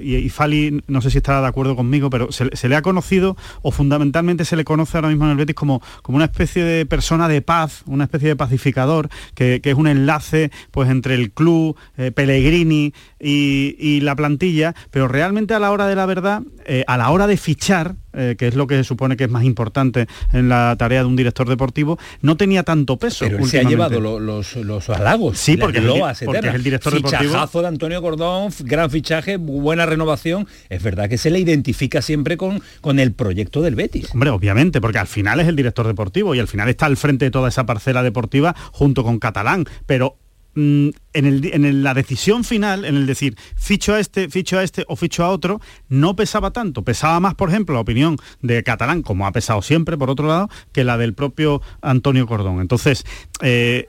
y, 0.00 0.28
Fali 0.28 0.82
no 0.86 1.00
sé 1.00 1.10
si 1.10 1.18
estará 1.18 1.40
de 1.40 1.46
acuerdo 1.46 1.76
conmigo, 1.76 2.10
pero 2.10 2.30
se, 2.32 2.68
le 2.68 2.76
ha 2.76 2.82
conocido 2.82 3.36
o 3.62 3.70
fundamentalmente 3.70 4.44
se 4.44 4.56
le 4.56 4.64
conoce 4.64 4.96
ahora 4.96 5.08
mismo 5.08 5.24
en 5.24 5.32
el 5.32 5.36
Betis 5.36 5.54
como, 5.54 5.82
como 6.02 6.16
una 6.16 6.26
especie 6.26 6.64
de 6.64 6.86
persona 6.86 7.28
de 7.28 7.42
paz, 7.42 7.82
una 7.86 8.04
especie 8.04 8.28
de 8.28 8.36
pacificador, 8.36 9.08
que, 9.34 9.60
que 9.60 9.70
es 9.70 9.76
un 9.76 9.86
enlace 9.86 10.50
pues 10.70 10.88
entre 10.90 11.14
el 11.14 11.32
club, 11.32 11.76
eh, 11.96 12.10
Pellegrini 12.10 12.92
y, 13.20 14.00
la 14.02 14.16
plantilla, 14.16 14.74
pero 14.90 15.06
realmente 15.06 15.54
a 15.54 15.58
la 15.58 15.70
hora 15.70 15.86
de 15.86 15.94
la 15.94 16.06
verdad, 16.06 16.42
eh, 16.64 16.84
a 16.86 16.96
la 16.96 17.10
hora 17.10 17.26
de 17.26 17.36
fichar, 17.36 17.94
eh, 18.14 18.34
que 18.36 18.48
es 18.48 18.54
lo 18.54 18.66
que 18.66 18.76
se 18.76 18.84
supone 18.84 19.16
que 19.16 19.24
es 19.24 19.30
más 19.30 19.44
importante 19.44 20.06
en 20.32 20.48
la 20.48 20.74
tarea 20.76 21.00
de 21.00 21.06
un 21.06 21.16
director 21.16 21.48
deportivo, 21.48 21.98
no 22.20 22.36
tenía 22.36 22.62
tanto 22.62 22.98
peso. 22.98 23.24
Pero 23.28 23.46
se 23.46 23.60
ha 23.60 23.62
llevado 23.62 24.00
los, 24.00 24.56
los, 24.56 24.90
halagos. 24.90 25.38
Sí, 25.38 25.56
porque, 25.56 25.78
es, 25.78 26.22
porque 26.24 26.48
es 26.48 26.54
el 26.54 26.62
director 26.62 26.92
Fichajazo 26.92 27.62
de 27.62 27.68
Antonio 27.68 28.02
Cordón, 28.02 28.52
gran 28.64 28.90
fichaje, 28.90 29.38
buena 29.60 29.86
renovación. 29.86 30.46
Es 30.68 30.82
verdad 30.82 31.08
que 31.08 31.18
se 31.18 31.30
le 31.30 31.38
identifica 31.38 32.02
siempre 32.02 32.36
con, 32.36 32.62
con 32.80 32.98
el 32.98 33.12
proyecto 33.12 33.62
del 33.62 33.74
Betis. 33.74 34.10
Hombre, 34.12 34.30
obviamente, 34.30 34.80
porque 34.80 34.98
al 34.98 35.06
final 35.06 35.40
es 35.40 35.48
el 35.48 35.56
director 35.56 35.86
deportivo 35.86 36.34
y 36.34 36.40
al 36.40 36.48
final 36.48 36.68
está 36.68 36.86
al 36.86 36.96
frente 36.96 37.26
de 37.26 37.30
toda 37.30 37.48
esa 37.48 37.66
parcela 37.66 38.02
deportiva 38.02 38.54
junto 38.72 39.04
con 39.04 39.18
Catalán. 39.18 39.64
Pero 39.86 40.16
Mm, 40.54 40.90
en, 41.14 41.82
la 41.82 41.94
decisión 41.94 42.44
final, 42.44 42.84
en 42.84 42.96
el 42.96 43.06
decir 43.06 43.36
ficho 43.56 43.94
a 43.94 44.00
este, 44.00 44.28
ficho 44.28 44.58
a 44.58 44.62
este 44.62 44.84
o 44.86 44.96
ficho 44.96 45.24
a 45.24 45.30
otro, 45.30 45.60
no 45.88 46.14
pesaba 46.14 46.50
tanto. 46.50 46.82
Pesaba 46.82 47.20
más, 47.20 47.34
por 47.34 47.48
ejemplo, 47.48 47.74
la 47.74 47.80
opinión 47.80 48.18
de 48.42 48.62
Catalán, 48.62 49.02
como 49.02 49.26
ha 49.26 49.32
pesado 49.32 49.62
siempre, 49.62 49.96
por 49.96 50.10
otro 50.10 50.28
lado, 50.28 50.50
que 50.72 50.84
la 50.84 50.98
del 50.98 51.14
propio 51.14 51.62
Antonio 51.80 52.26
Cordón. 52.26 52.60
Entonces, 52.60 53.04
eh, 53.40 53.88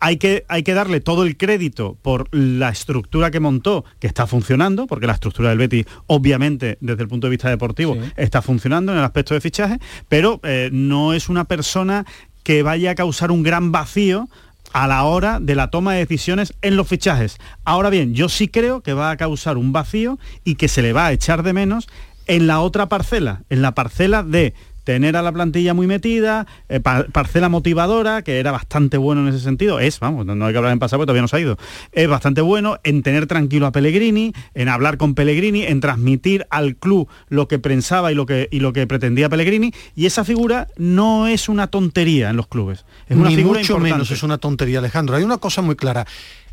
hay 0.00 0.16
que, 0.16 0.44
hay 0.48 0.62
que, 0.62 0.74
darle 0.74 1.00
todo 1.00 1.24
el 1.24 1.36
crédito 1.36 1.96
por 2.02 2.28
la 2.34 2.68
estructura 2.68 3.30
que 3.30 3.40
montó, 3.40 3.84
que 4.00 4.06
está 4.06 4.26
funcionando, 4.26 4.86
porque 4.86 5.06
la 5.06 5.14
estructura 5.14 5.50
del 5.50 5.58
Betis, 5.58 5.86
obviamente, 6.06 6.78
desde 6.80 7.02
el 7.02 7.08
punto 7.08 7.26
de 7.26 7.32
vista 7.32 7.48
deportivo, 7.48 7.96
está 8.16 8.42
funcionando 8.42 8.92
en 8.92 8.98
el 8.98 9.04
aspecto 9.04 9.34
de 9.34 9.40
fichaje, 9.40 9.78
pero 10.08 10.40
eh, 10.42 10.68
no 10.72 11.14
es 11.14 11.28
una 11.28 11.44
persona 11.44 12.04
que 12.42 12.62
vaya 12.62 12.92
a 12.92 12.94
causar 12.94 13.30
un 13.30 13.42
gran 13.42 13.72
vacío 13.72 14.28
a 14.72 14.86
la 14.88 15.04
hora 15.04 15.38
de 15.40 15.54
la 15.54 15.70
toma 15.70 15.94
de 15.94 16.00
decisiones 16.00 16.52
en 16.60 16.76
los 16.76 16.88
fichajes. 16.88 17.38
Ahora 17.64 17.90
bien, 17.90 18.14
yo 18.14 18.28
sí 18.28 18.48
creo 18.48 18.82
que 18.82 18.92
va 18.92 19.10
a 19.10 19.16
causar 19.16 19.56
un 19.56 19.72
vacío 19.72 20.18
y 20.44 20.56
que 20.56 20.68
se 20.68 20.82
le 20.82 20.92
va 20.92 21.06
a 21.06 21.12
echar 21.12 21.42
de 21.42 21.52
menos 21.52 21.88
en 22.26 22.46
la 22.46 22.60
otra 22.60 22.88
parcela, 22.88 23.42
en 23.50 23.62
la 23.62 23.74
parcela 23.74 24.22
de 24.22 24.52
tener 24.84 25.16
a 25.16 25.22
la 25.22 25.32
plantilla 25.32 25.74
muy 25.74 25.86
metida, 25.86 26.46
eh, 26.68 26.80
parcela 26.80 27.48
motivadora, 27.48 28.22
que 28.22 28.38
era 28.38 28.52
bastante 28.52 28.98
bueno 28.98 29.22
en 29.22 29.28
ese 29.28 29.40
sentido, 29.40 29.80
es, 29.80 29.98
vamos, 29.98 30.26
no 30.26 30.46
hay 30.46 30.52
que 30.52 30.58
hablar 30.58 30.72
en 30.72 30.78
pasado 30.78 31.00
porque 31.00 31.06
todavía 31.06 31.22
no 31.22 31.28
se 31.28 31.36
ha 31.36 31.40
ido, 31.40 31.58
es 31.92 32.08
bastante 32.08 32.42
bueno 32.42 32.78
en 32.84 33.02
tener 33.02 33.26
tranquilo 33.26 33.66
a 33.66 33.72
Pellegrini, 33.72 34.32
en 34.54 34.68
hablar 34.68 34.98
con 34.98 35.14
Pellegrini, 35.14 35.64
en 35.64 35.80
transmitir 35.80 36.46
al 36.50 36.76
club 36.76 37.08
lo 37.28 37.48
que 37.48 37.58
pensaba 37.58 38.12
y 38.12 38.14
lo 38.14 38.26
que, 38.26 38.48
y 38.50 38.60
lo 38.60 38.72
que 38.72 38.86
pretendía 38.86 39.28
Pellegrini, 39.28 39.72
y 39.96 40.06
esa 40.06 40.24
figura 40.24 40.68
no 40.76 41.26
es 41.26 41.48
una 41.48 41.68
tontería 41.68 42.30
en 42.30 42.36
los 42.36 42.46
clubes, 42.46 42.84
es 43.08 43.16
una 43.16 43.30
Ni 43.30 43.36
figura 43.36 43.60
mucho 43.60 43.78
menos 43.78 44.10
es 44.10 44.22
una 44.22 44.38
tontería, 44.38 44.78
Alejandro. 44.78 45.16
Hay 45.16 45.24
una 45.24 45.38
cosa 45.38 45.62
muy 45.62 45.76
clara, 45.76 46.06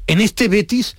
en 0.08 0.22
este 0.22 0.48
Betis 0.48 0.96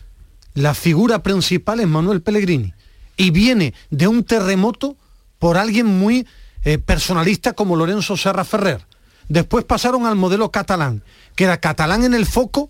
la 0.54 0.74
figura 0.74 1.22
principal 1.22 1.80
es 1.80 1.88
Manuel 1.88 2.20
Pellegrini, 2.20 2.74
y 3.16 3.30
viene 3.30 3.72
de 3.90 4.06
un 4.06 4.24
terremoto 4.24 4.96
por 5.38 5.56
alguien 5.56 5.86
muy 5.86 6.26
eh, 6.64 6.78
personalistas 6.78 7.54
como 7.54 7.76
Lorenzo 7.76 8.16
Serra 8.16 8.44
Ferrer. 8.44 8.86
Después 9.28 9.64
pasaron 9.64 10.06
al 10.06 10.16
modelo 10.16 10.50
catalán, 10.50 11.02
que 11.36 11.44
era 11.44 11.60
catalán 11.60 12.04
en 12.04 12.14
el 12.14 12.26
foco 12.26 12.68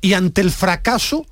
y 0.00 0.14
ante 0.14 0.40
el 0.40 0.50
fracaso 0.50 1.26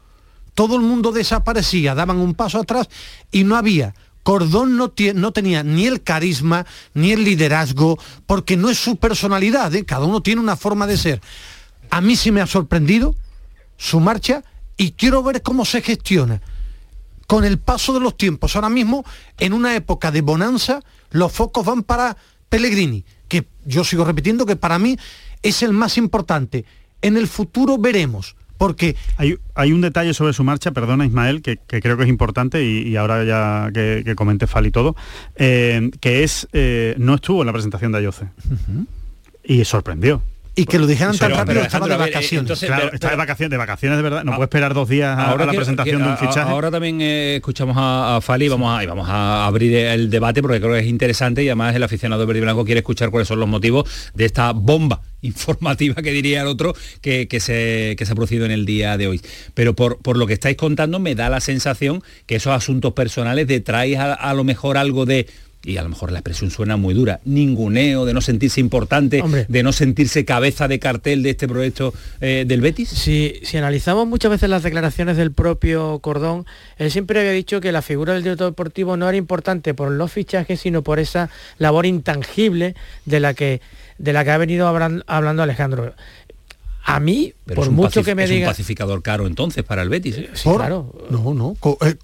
todo 0.55 0.77
el 0.77 0.83
mundo 0.83 1.13
desaparecía, 1.13 1.95
daban 1.95 2.19
un 2.19 2.35
paso 2.35 2.59
atrás 2.59 2.89
y 3.31 3.45
no 3.45 3.57
había. 3.57 3.95
Cordón 4.23 4.77
no, 4.77 4.93
no 5.15 5.33
tenía 5.33 5.63
ni 5.63 5.87
el 5.87 6.03
carisma 6.03 6.67
ni 6.93 7.13
el 7.13 7.25
liderazgo, 7.25 7.99
porque 8.27 8.57
no 8.57 8.69
es 8.69 8.79
su 8.79 8.97
personalidad, 8.97 9.75
¿eh? 9.75 9.85
cada 9.85 10.05
uno 10.05 10.23
tiene 10.23 10.41
una 10.41 10.57
forma 10.57 10.87
de 10.87 10.99
ser. 10.99 11.21
A 11.91 12.01
mí 12.01 12.17
sí 12.17 12.31
me 12.31 12.41
ha 12.41 12.47
sorprendido 12.47 13.15
su 13.77 13.99
marcha 14.01 14.45
y 14.77 14.93
quiero 14.93 15.23
ver 15.23 15.43
cómo 15.43 15.65
se 15.65 15.81
gestiona. 15.83 16.41
con 17.27 17.45
el 17.45 17.59
paso 17.59 17.93
de 17.93 18.01
los 18.01 18.17
tiempos, 18.17 18.57
ahora 18.57 18.69
mismo, 18.69 19.05
en 19.39 19.53
una 19.53 19.77
época 19.77 20.11
de 20.11 20.21
bonanza, 20.21 20.81
los 21.11 21.33
focos 21.33 21.65
van 21.65 21.83
para 21.83 22.17
Pellegrini, 22.49 23.05
que 23.29 23.47
yo 23.65 23.85
sigo 23.85 24.05
repitiendo 24.05 24.47
que 24.47 24.57
para 24.57 24.79
mí 24.79 24.97
es 25.43 25.63
el 25.63 25.73
más 25.73 25.97
importante. 25.99 26.65
En 27.03 27.17
el 27.17 27.27
futuro 27.29 27.79
veremos 27.79 28.37
porque 28.61 28.95
hay, 29.17 29.39
hay, 29.55 29.73
un 29.73 29.81
detalle 29.81 30.13
sobre 30.13 30.35
su 30.35 30.45
marcha, 30.45 30.73
perdona 30.73 31.07
Ismael, 31.07 31.41
que, 31.41 31.57
creo 31.57 31.97
que 31.97 32.03
es 32.03 32.11
importante 32.11 32.63
y, 32.63 32.95
ahora 32.95 33.25
ya 33.25 33.71
que, 33.73 34.15
comente 34.15 34.47
Fali 34.47 34.69
y 34.69 34.71
todo, 34.71 34.97
eh, 35.37 35.91
que 35.99 36.25
es, 36.25 36.47
eh, 36.53 36.95
no 36.99 37.15
estuvo 37.15 37.41
en 37.41 37.47
la 37.47 37.55
presentación 37.55 37.91
de 37.93 37.99
Ayoce 37.99 38.27
y 39.45 39.65
sorprendió. 39.65 40.23
Y 40.57 40.65
que 40.65 40.79
lo 40.79 40.87
dijeran 40.87 41.17
tan 41.17 41.31
rápido, 41.31 41.63
estaba 41.63 41.87
de 41.87 41.97
vacaciones. 41.97 42.59
claro, 42.59 42.91
está 42.93 43.11
de 43.11 43.17
vacaciones, 43.17 43.51
de 43.51 43.57
vacaciones 43.57 43.99
de 43.99 44.03
verdad. 44.03 44.25
No 44.25 44.33
puede 44.33 44.45
esperar 44.45 44.75
dos 44.75 44.89
días 44.89 45.17
a, 45.17 45.37
la 45.37 45.53
presentación 45.53 46.03
de 46.03 46.09
un 46.09 46.19
fichaje. 46.19 46.51
Ahora 46.51 46.71
también 46.71 47.01
eh, 47.01 47.37
escuchamos 47.37 47.77
a, 47.79 48.21
Fali 48.21 48.47
y 48.47 48.49
vamos 48.49 48.77
a, 48.77 48.83
y 48.83 48.87
vamos 48.87 49.09
a 49.09 49.47
abrir 49.47 49.75
el 49.75 50.11
debate 50.11 50.43
porque 50.43 50.61
creo 50.61 50.73
que 50.75 50.81
es 50.81 50.87
interesante 50.87 51.43
y 51.43 51.49
además 51.49 51.75
el 51.75 51.83
aficionado 51.83 52.27
verde 52.27 52.41
y 52.41 52.43
blanco 52.43 52.65
quiere 52.65 52.81
escuchar 52.81 53.11
cuáles 53.11 53.29
son 53.29 53.41
los 53.41 53.49
motivos 53.49 53.89
de 54.15 54.25
esta 54.25 54.53
bomba 54.53 55.01
informativa 55.23 55.95
que 56.03 56.13
diría 56.13 56.43
el 56.43 56.49
otro 56.49 56.75
que, 57.01 57.27
se, 57.41 57.97
se 57.99 58.13
ha 58.13 58.15
producido 58.15 58.45
en 58.45 58.51
el 58.51 58.67
día 58.67 58.97
de 58.97 59.07
hoy. 59.07 59.21
Pero 59.55 59.75
por, 59.75 59.99
por 59.99 60.17
lo 60.17 60.27
que 60.27 60.35
estáis 60.35 60.57
contando 60.57 60.99
me 60.99 61.15
da 61.15 61.31
la 61.31 61.41
sensación 61.41 62.03
que 62.27 62.37
esos 62.37 62.53
asuntos 62.53 62.93
personales 62.93 63.47
detraen 63.47 64.01
a 64.01 64.35
lo 64.35 64.45
mejor 64.45 64.77
algo 64.77 65.07
de 65.07 65.27
y 65.63 65.77
a 65.77 65.83
lo 65.83 65.91
mejor 65.91 66.11
la 66.11 66.19
expresión 66.21 66.51
suena 66.51 66.77
muy 66.77 66.95
dura, 66.95 67.21
ninguneo, 67.25 68.07
de 68.07 68.15
no 68.15 68.21
sentirse 68.21 68.61
importante, 68.61 69.23
de 69.49 69.63
no 69.63 69.73
sentirse 69.73 70.25
cabeza 70.25 70.69
de 70.69 70.79
cartel 70.79 71.23
de 71.23 71.31
este 71.31 71.47
proyecto 71.47 71.93
eh, 72.21 72.45
del 72.47 72.61
Betis? 72.61 72.89
Si, 72.89 73.41
si 73.43 73.59
analizamos 73.59 74.07
muchas 74.07 74.31
veces 74.31 74.49
las 74.49 74.63
declaraciones 74.63 75.17
del 75.17 75.33
propio 75.33 75.99
Cordón, 75.99 76.47
él 76.79 76.91
siempre 76.91 77.21
había 77.21 77.33
dicho 77.33 77.61
que 77.61 77.73
la 77.73 77.83
figura 77.83 78.15
del 78.15 78.23
director 78.23 78.51
deportivo 78.51 78.97
no 78.97 79.09
era 79.09 79.19
importante 79.19 79.75
por 79.75 79.91
los 79.91 80.11
fichajes, 80.11 80.61
sino 80.61 80.83
por 80.83 80.99
esa 80.99 81.29
labor 81.59 81.85
intangible 81.85 82.75
de 83.05 83.21
la 83.21 83.35
que, 83.35 83.61
de 83.99 84.13
la 84.15 84.25
que 84.25 84.31
ha 84.31 84.39
venido 84.39 84.67
hablando 84.67 85.43
Alejandro 85.43 85.95
a 86.83 86.99
mí, 86.99 87.35
por 87.55 87.71
mucho 87.71 88.03
que 88.03 88.15
me 88.15 88.27
diga... 88.27 88.47
un 88.47 88.51
pacificador 88.53 89.03
caro 89.03 89.27
entonces 89.27 89.65
para 89.65 89.83
el 89.83 89.89
Betis. 89.89 90.17
¿eh? 90.17 90.31
Sí, 90.33 90.49
claro. 90.49 90.93
No, 91.11 91.35
no. 91.35 91.55
Con, 91.61 91.77
eh, 91.83 91.97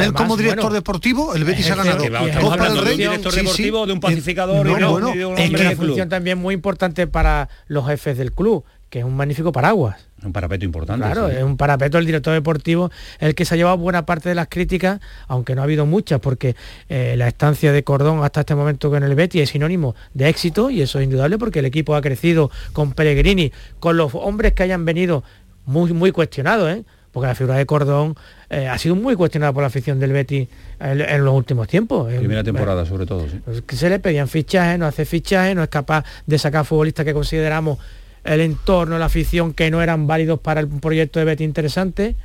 él 0.00 0.12
como 0.12 0.36
director 0.36 0.72
deportivo, 0.72 1.34
el 1.34 1.44
Betis 1.44 1.70
ha 1.70 1.76
ganado. 1.76 2.04
Copa 2.40 2.68
del 2.70 2.84
Rey. 2.84 2.96
director 2.96 3.34
deportivo, 3.34 3.86
de 3.86 3.92
un 3.92 4.00
pacificador 4.00 4.66
y, 4.66 4.70
no, 4.70 4.98
de 5.12 5.24
un 5.26 5.38
hombre 5.38 5.66
una 5.66 5.76
función 5.76 6.08
también 6.08 6.38
muy 6.38 6.54
importante 6.54 7.06
para 7.06 7.48
los 7.66 7.86
jefes 7.86 8.16
del 8.16 8.32
club 8.32 8.64
que 8.94 9.00
es 9.00 9.04
un 9.04 9.16
magnífico 9.16 9.50
paraguas. 9.50 10.06
Un 10.24 10.32
parapeto 10.32 10.64
importante. 10.64 11.04
Claro, 11.04 11.26
es 11.26 11.42
un 11.42 11.56
parapeto 11.56 11.98
el 11.98 12.06
director 12.06 12.32
deportivo, 12.32 12.92
el 13.18 13.34
que 13.34 13.44
se 13.44 13.54
ha 13.54 13.56
llevado 13.56 13.76
buena 13.76 14.06
parte 14.06 14.28
de 14.28 14.36
las 14.36 14.46
críticas, 14.46 15.00
aunque 15.26 15.56
no 15.56 15.62
ha 15.62 15.64
habido 15.64 15.84
muchas, 15.84 16.20
porque 16.20 16.54
eh, 16.88 17.16
la 17.18 17.26
estancia 17.26 17.72
de 17.72 17.82
Cordón 17.82 18.22
hasta 18.22 18.42
este 18.42 18.54
momento 18.54 18.90
con 18.90 19.02
el 19.02 19.16
Betty 19.16 19.40
es 19.40 19.50
sinónimo 19.50 19.96
de 20.12 20.28
éxito, 20.28 20.70
y 20.70 20.80
eso 20.80 21.00
es 21.00 21.06
indudable 21.06 21.38
porque 21.38 21.58
el 21.58 21.64
equipo 21.64 21.96
ha 21.96 22.02
crecido 22.02 22.52
con 22.72 22.92
Pellegrini, 22.92 23.50
con 23.80 23.96
los 23.96 24.14
hombres 24.14 24.52
que 24.52 24.62
hayan 24.62 24.84
venido 24.84 25.24
muy, 25.66 25.92
muy 25.92 26.12
cuestionados, 26.12 26.70
¿eh? 26.70 26.84
porque 27.10 27.26
la 27.26 27.34
figura 27.34 27.56
de 27.56 27.66
Cordón 27.66 28.14
eh, 28.48 28.68
ha 28.68 28.78
sido 28.78 28.94
muy 28.94 29.16
cuestionada 29.16 29.52
por 29.52 29.64
la 29.64 29.66
afición 29.66 29.98
del 29.98 30.12
Betty 30.12 30.48
en, 30.78 31.24
los 31.24 31.34
últimos 31.34 31.66
tiempos. 31.66 32.14
Primera 32.14 32.44
temporada, 32.44 32.86
sobre 32.86 33.06
todo. 33.06 33.26
Sí. 33.28 33.40
Pues 33.44 33.64
se 33.76 33.90
le 33.90 33.98
pedían 33.98 34.28
fichajes, 34.28 34.78
no 34.78 34.86
hace 34.86 35.04
fichajes, 35.04 35.56
no 35.56 35.64
es 35.64 35.68
capaz 35.68 36.04
de 36.26 36.38
sacar 36.38 36.64
futbolistas 36.64 37.04
que 37.04 37.12
consideramos 37.12 37.78
el 38.24 38.40
entorno, 38.40 38.98
la 38.98 39.06
afición 39.06 39.52
que 39.52 39.70
no 39.70 39.82
eran 39.82 40.06
válidos 40.06 40.40
para 40.40 40.60
el 40.60 40.68
proyecto 40.68 41.18
de 41.18 41.24
Betty 41.24 41.44
interesante. 41.44 42.16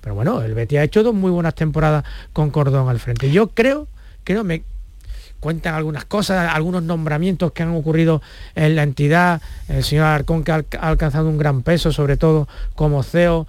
Pero 0.00 0.14
bueno, 0.14 0.42
el 0.42 0.54
Betty 0.54 0.76
ha 0.76 0.84
hecho 0.84 1.02
dos 1.02 1.14
muy 1.14 1.30
buenas 1.30 1.54
temporadas 1.54 2.04
con 2.32 2.50
Cordón 2.50 2.88
al 2.88 3.00
frente. 3.00 3.30
Yo 3.30 3.48
creo, 3.48 3.88
creo, 4.24 4.44
me 4.44 4.62
cuentan 5.40 5.74
algunas 5.74 6.04
cosas, 6.04 6.52
algunos 6.54 6.82
nombramientos 6.82 7.52
que 7.52 7.62
han 7.62 7.74
ocurrido 7.74 8.22
en 8.54 8.76
la 8.76 8.82
entidad. 8.82 9.42
El 9.68 9.84
señor 9.84 10.06
Arcón 10.06 10.44
que 10.44 10.52
ha 10.52 10.64
alcanzado 10.80 11.28
un 11.28 11.38
gran 11.38 11.62
peso, 11.62 11.92
sobre 11.92 12.16
todo 12.16 12.48
como 12.74 13.02
CEO 13.02 13.46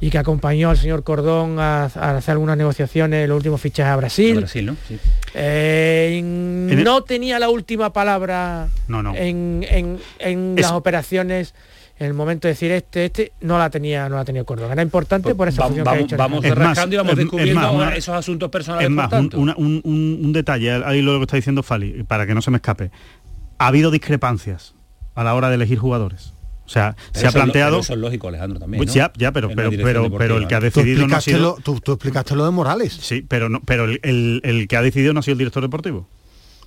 y 0.00 0.10
que 0.10 0.18
acompañó 0.18 0.70
al 0.70 0.76
señor 0.76 1.02
Cordón 1.02 1.58
a, 1.58 1.84
hacer 1.84 2.32
algunas 2.32 2.56
negociaciones, 2.56 3.28
los 3.28 3.36
últimos 3.36 3.60
fichajes 3.60 3.92
a 3.92 3.96
Brasil. 3.96 4.46
¿no? 4.64 4.76
Eh, 5.34 6.20
no 6.22 7.02
tenía 7.02 7.38
la 7.38 7.48
última 7.48 7.92
palabra 7.92 8.68
en, 8.88 9.98
las 10.56 10.72
operaciones 10.72 11.54
en 11.98 12.06
el 12.06 12.14
momento 12.14 12.46
de 12.46 12.54
decir 12.54 12.70
este, 12.70 13.06
este, 13.06 13.32
no 13.40 13.58
la 13.58 13.70
tenía, 13.70 14.08
no 14.08 14.16
la 14.16 14.24
tenía 14.24 14.44
Cordón. 14.44 14.70
Era 14.70 14.82
importante 14.82 15.34
por 15.34 15.48
esa 15.48 15.64
función 15.64 15.84
vamos, 15.84 15.98
que 15.98 16.02
ha 16.02 16.06
hecho 16.06 16.16
Vamos 16.16 16.44
rascando 16.44 16.94
y 16.94 16.98
vamos 16.98 17.16
descubriendo 17.16 17.90
esos 17.90 18.14
asuntos 18.14 18.50
personales. 18.50 18.88
Es 18.88 18.94
más, 18.94 19.12
un, 19.12 19.80
un, 19.84 20.32
detalle, 20.32 20.70
ahí 20.84 21.02
lo 21.02 21.16
que 21.18 21.22
está 21.22 21.36
diciendo 21.36 21.64
Fali, 21.64 22.04
para 22.04 22.24
que 22.26 22.34
no 22.34 22.42
se 22.42 22.52
me 22.52 22.58
escape. 22.58 22.92
Ha 23.58 23.66
habido 23.66 23.90
discrepancias 23.90 24.74
a 25.16 25.24
la 25.24 25.34
hora 25.34 25.48
de 25.48 25.56
elegir 25.56 25.78
jugadores. 25.78 26.34
O 26.68 26.70
sea, 26.70 26.94
se 27.14 27.26
ha 27.26 27.32
planteado... 27.32 27.80
eso 27.80 27.94
es 27.94 27.98
lógico, 27.98 28.28
Alejandro, 28.28 28.60
también. 28.60 28.84
Pues 28.84 28.92
ya, 28.92 29.10
ya, 29.16 29.32
pero, 29.32 29.48
pero, 29.48 29.70
pero, 29.70 30.10
pero, 30.10 30.36
el 30.36 30.46
que 30.46 30.54
ha 30.54 30.60
decidido 30.60 31.08
no 31.08 31.16
ha 31.16 31.20
sido... 31.22 31.56
Tú, 31.64 31.80
explicaste 31.86 32.36
lo 32.36 32.44
de 32.44 32.50
Morales. 32.50 32.92
Sí, 32.92 33.24
pero, 33.26 33.48
no, 33.48 33.62
pero 33.64 33.86
el, 33.86 34.42
el, 34.44 34.68
que 34.68 34.76
ha 34.76 34.82
decidido 34.82 35.14
no 35.14 35.20
ha 35.20 35.22
sido 35.22 35.32
el 35.32 35.38
director 35.38 35.62
deportivo. 35.62 36.06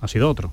Ha 0.00 0.08
sido 0.08 0.28
otro. 0.28 0.52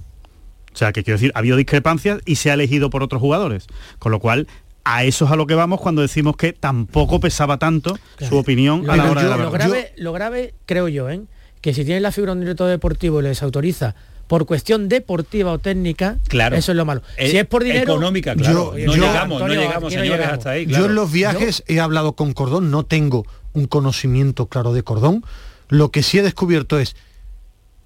O 0.71 0.77
sea, 0.77 0.93
que 0.93 1.03
quiero 1.03 1.17
decir, 1.17 1.31
ha 1.33 1.39
habido 1.39 1.57
discrepancias 1.57 2.19
y 2.27 2.35
se 2.35 2.51
ha 2.51 2.53
elegido 2.53 2.91
por 2.91 3.01
otros 3.01 3.19
jugadores. 3.19 3.65
Con 3.97 4.11
lo 4.11 4.19
cual, 4.19 4.47
a 4.83 5.03
eso 5.03 5.25
es 5.25 5.31
a 5.31 5.35
lo 5.35 5.47
que 5.47 5.55
vamos 5.55 5.81
cuando 5.81 6.03
decimos 6.03 6.37
que 6.37 6.53
tampoco 6.53 7.19
pesaba 7.19 7.57
tanto 7.57 7.97
su 8.19 8.37
opinión 8.37 8.87
a 8.87 8.97
la 8.97 9.09
hora 9.09 9.23
de 9.23 9.29
la 9.29 9.37
lo 9.37 9.49
grave, 9.49 9.93
lo 9.97 10.13
grave, 10.13 10.53
creo 10.67 10.87
yo, 10.89 11.09
¿eh? 11.09 11.21
que 11.61 11.73
si 11.73 11.85
tiene 11.85 12.01
la 12.01 12.11
figura 12.11 12.33
de 12.33 12.37
un 12.37 12.41
director 12.41 12.69
deportivo 12.69 13.19
y 13.19 13.23
les 13.23 13.41
autoriza 13.41 13.95
por 14.29 14.45
cuestión 14.45 14.89
deportiva 14.89 15.51
o 15.51 15.57
técnica, 15.57 16.19
claro. 16.27 16.55
eso 16.55 16.71
es 16.71 16.75
lo 16.75 16.85
malo. 16.85 17.01
si 17.17 17.35
es 17.35 17.47
por 17.47 17.63
dinero... 17.63 17.93
Económica, 17.93 18.35
claro. 18.35 18.77
Yo, 18.77 18.85
no, 18.85 18.93
llegamos, 18.93 19.41
no 19.41 19.47
llegamos, 19.47 19.91
señores, 19.91 20.27
hasta 20.27 20.51
ahí. 20.51 20.67
Yo 20.67 20.85
en 20.85 20.93
los 20.93 21.11
viajes 21.11 21.63
he 21.65 21.79
hablado 21.79 22.13
con 22.13 22.33
Cordón, 22.33 22.69
no 22.69 22.83
tengo 22.85 23.25
un 23.53 23.65
conocimiento 23.65 24.45
claro 24.45 24.71
de 24.71 24.83
Cordón. 24.83 25.25
Lo 25.67 25.89
que 25.89 26.03
sí 26.03 26.19
he 26.19 26.21
descubierto 26.21 26.77
es 26.77 26.95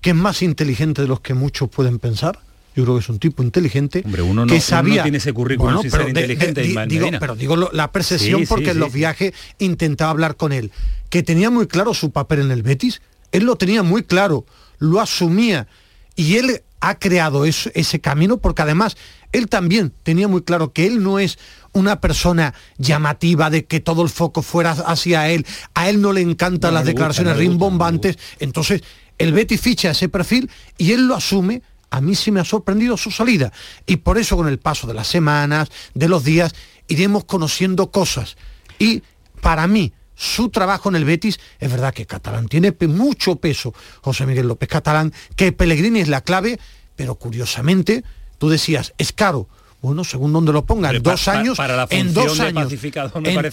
que 0.01 0.10
es 0.10 0.15
más 0.17 0.41
inteligente 0.41 1.01
de 1.01 1.08
los 1.08 1.21
que 1.21 1.34
muchos 1.34 1.69
pueden 1.69 1.97
pensar. 1.97 2.39
Yo 2.75 2.84
creo 2.84 2.97
que 2.97 3.03
es 3.03 3.10
un 3.10 3.19
tipo 3.19 3.41
inteligente 3.41 4.01
Hombre, 4.03 4.23
uno 4.23 4.45
no, 4.45 4.53
que 4.53 4.60
sabía. 4.60 4.97
no 4.97 5.03
tiene 5.03 5.19
ese 5.19 5.32
currículum 5.32 5.82
sin 5.82 5.91
ser 5.91 6.10
inteligente. 6.10 6.62
digo, 6.88 7.08
pero 7.21 7.38
digo 7.38 7.56
la 7.71 7.89
percepción 7.93 8.43
porque 8.49 8.71
en 8.71 8.79
los 8.79 8.91
viajes 8.91 9.32
intentaba 9.60 10.12
hablar 10.12 10.36
con 10.36 10.51
él, 10.51 10.71
que 11.10 11.23
tenía 11.23 11.49
muy 11.49 11.67
claro 11.67 11.93
su 11.93 12.12
papel 12.12 12.41
en 12.41 12.51
el 12.51 12.63
Betis. 12.63 13.01
Él 13.32 13.45
lo 13.45 13.56
tenía 13.56 13.82
muy 13.82 14.03
claro, 14.03 14.45
lo 14.79 14.99
asumía 14.99 15.67
y 16.15 16.38
él 16.38 16.63
ha 16.80 16.99
creado 16.99 17.45
ese 17.45 18.02
camino 18.02 18.38
porque 18.38 18.62
además 18.62 18.97
él 19.32 19.47
también 19.47 19.93
tenía 20.04 20.28
muy 20.28 20.43
claro 20.43 20.73
que 20.73 20.86
él 20.86 21.02
no 21.02 21.17
es 21.17 21.39
una 21.71 22.02
persona 22.02 22.54
llamativa 22.78 23.49
de 23.49 23.65
que 23.65 23.80
todo 23.80 24.04
el 24.04 24.10
foco 24.10 24.41
fuera 24.41 24.71
hacia 24.71 25.30
él. 25.30 25.45
A 25.73 25.89
él 25.89 26.02
no 26.02 26.13
le 26.13 26.21
encantan 26.21 26.73
las 26.73 26.86
declaraciones 26.86 27.36
rimbombantes. 27.38 28.19
Entonces, 28.39 28.84
el 29.17 29.34
Betty 29.34 29.58
ficha 29.58 29.91
ese 29.91 30.08
perfil 30.08 30.52
y 30.78 30.91
él 30.91 31.08
lo 31.08 31.15
asume. 31.15 31.63
A 31.89 32.02
mí 32.02 32.15
sí 32.15 32.32
me 32.32 32.39
ha 32.39 32.45
sorprendido 32.45 32.95
su 32.97 33.12
salida. 33.12 33.52
Y 33.86 33.97
por 33.97 34.17
eso 34.17 34.38
con 34.38 34.47
el 34.47 34.60
paso 34.60 34.86
de 34.86 34.93
las 34.93 35.08
semanas, 35.08 35.69
de 35.93 36.08
los 36.08 36.23
días, 36.23 36.54
iremos 36.88 37.26
conociendo 37.26 37.91
cosas. 37.91 38.38
Y 38.78 39.04
para 39.41 39.67
mí, 39.67 39.93
su 40.24 40.50
trabajo 40.50 40.90
en 40.90 40.96
el 40.96 41.06
Betis, 41.06 41.40
es 41.60 41.70
verdad 41.70 41.94
que 41.94 42.06
Catalán 42.06 42.48
tiene 42.48 42.74
mucho 42.88 43.36
peso, 43.36 43.74
José 44.02 44.26
Miguel 44.26 44.48
López 44.48 44.70
Catalán, 44.70 45.14
que 45.36 45.52
Pellegrini 45.52 46.00
es 46.00 46.08
la 46.08 46.22
clave, 46.22 46.60
pero 46.96 47.16
curiosamente, 47.16 48.04
tú 48.38 48.50
decías, 48.50 48.94
es 48.98 49.12
caro. 49.12 49.48
Bueno, 49.82 50.06
según 50.06 50.32
donde 50.32 50.54
lo 50.54 50.64
pongan, 50.64 51.04
dos 51.04 51.28
años, 51.28 51.60
en 51.90 52.14
dos 52.14 52.40
años, 52.40 52.74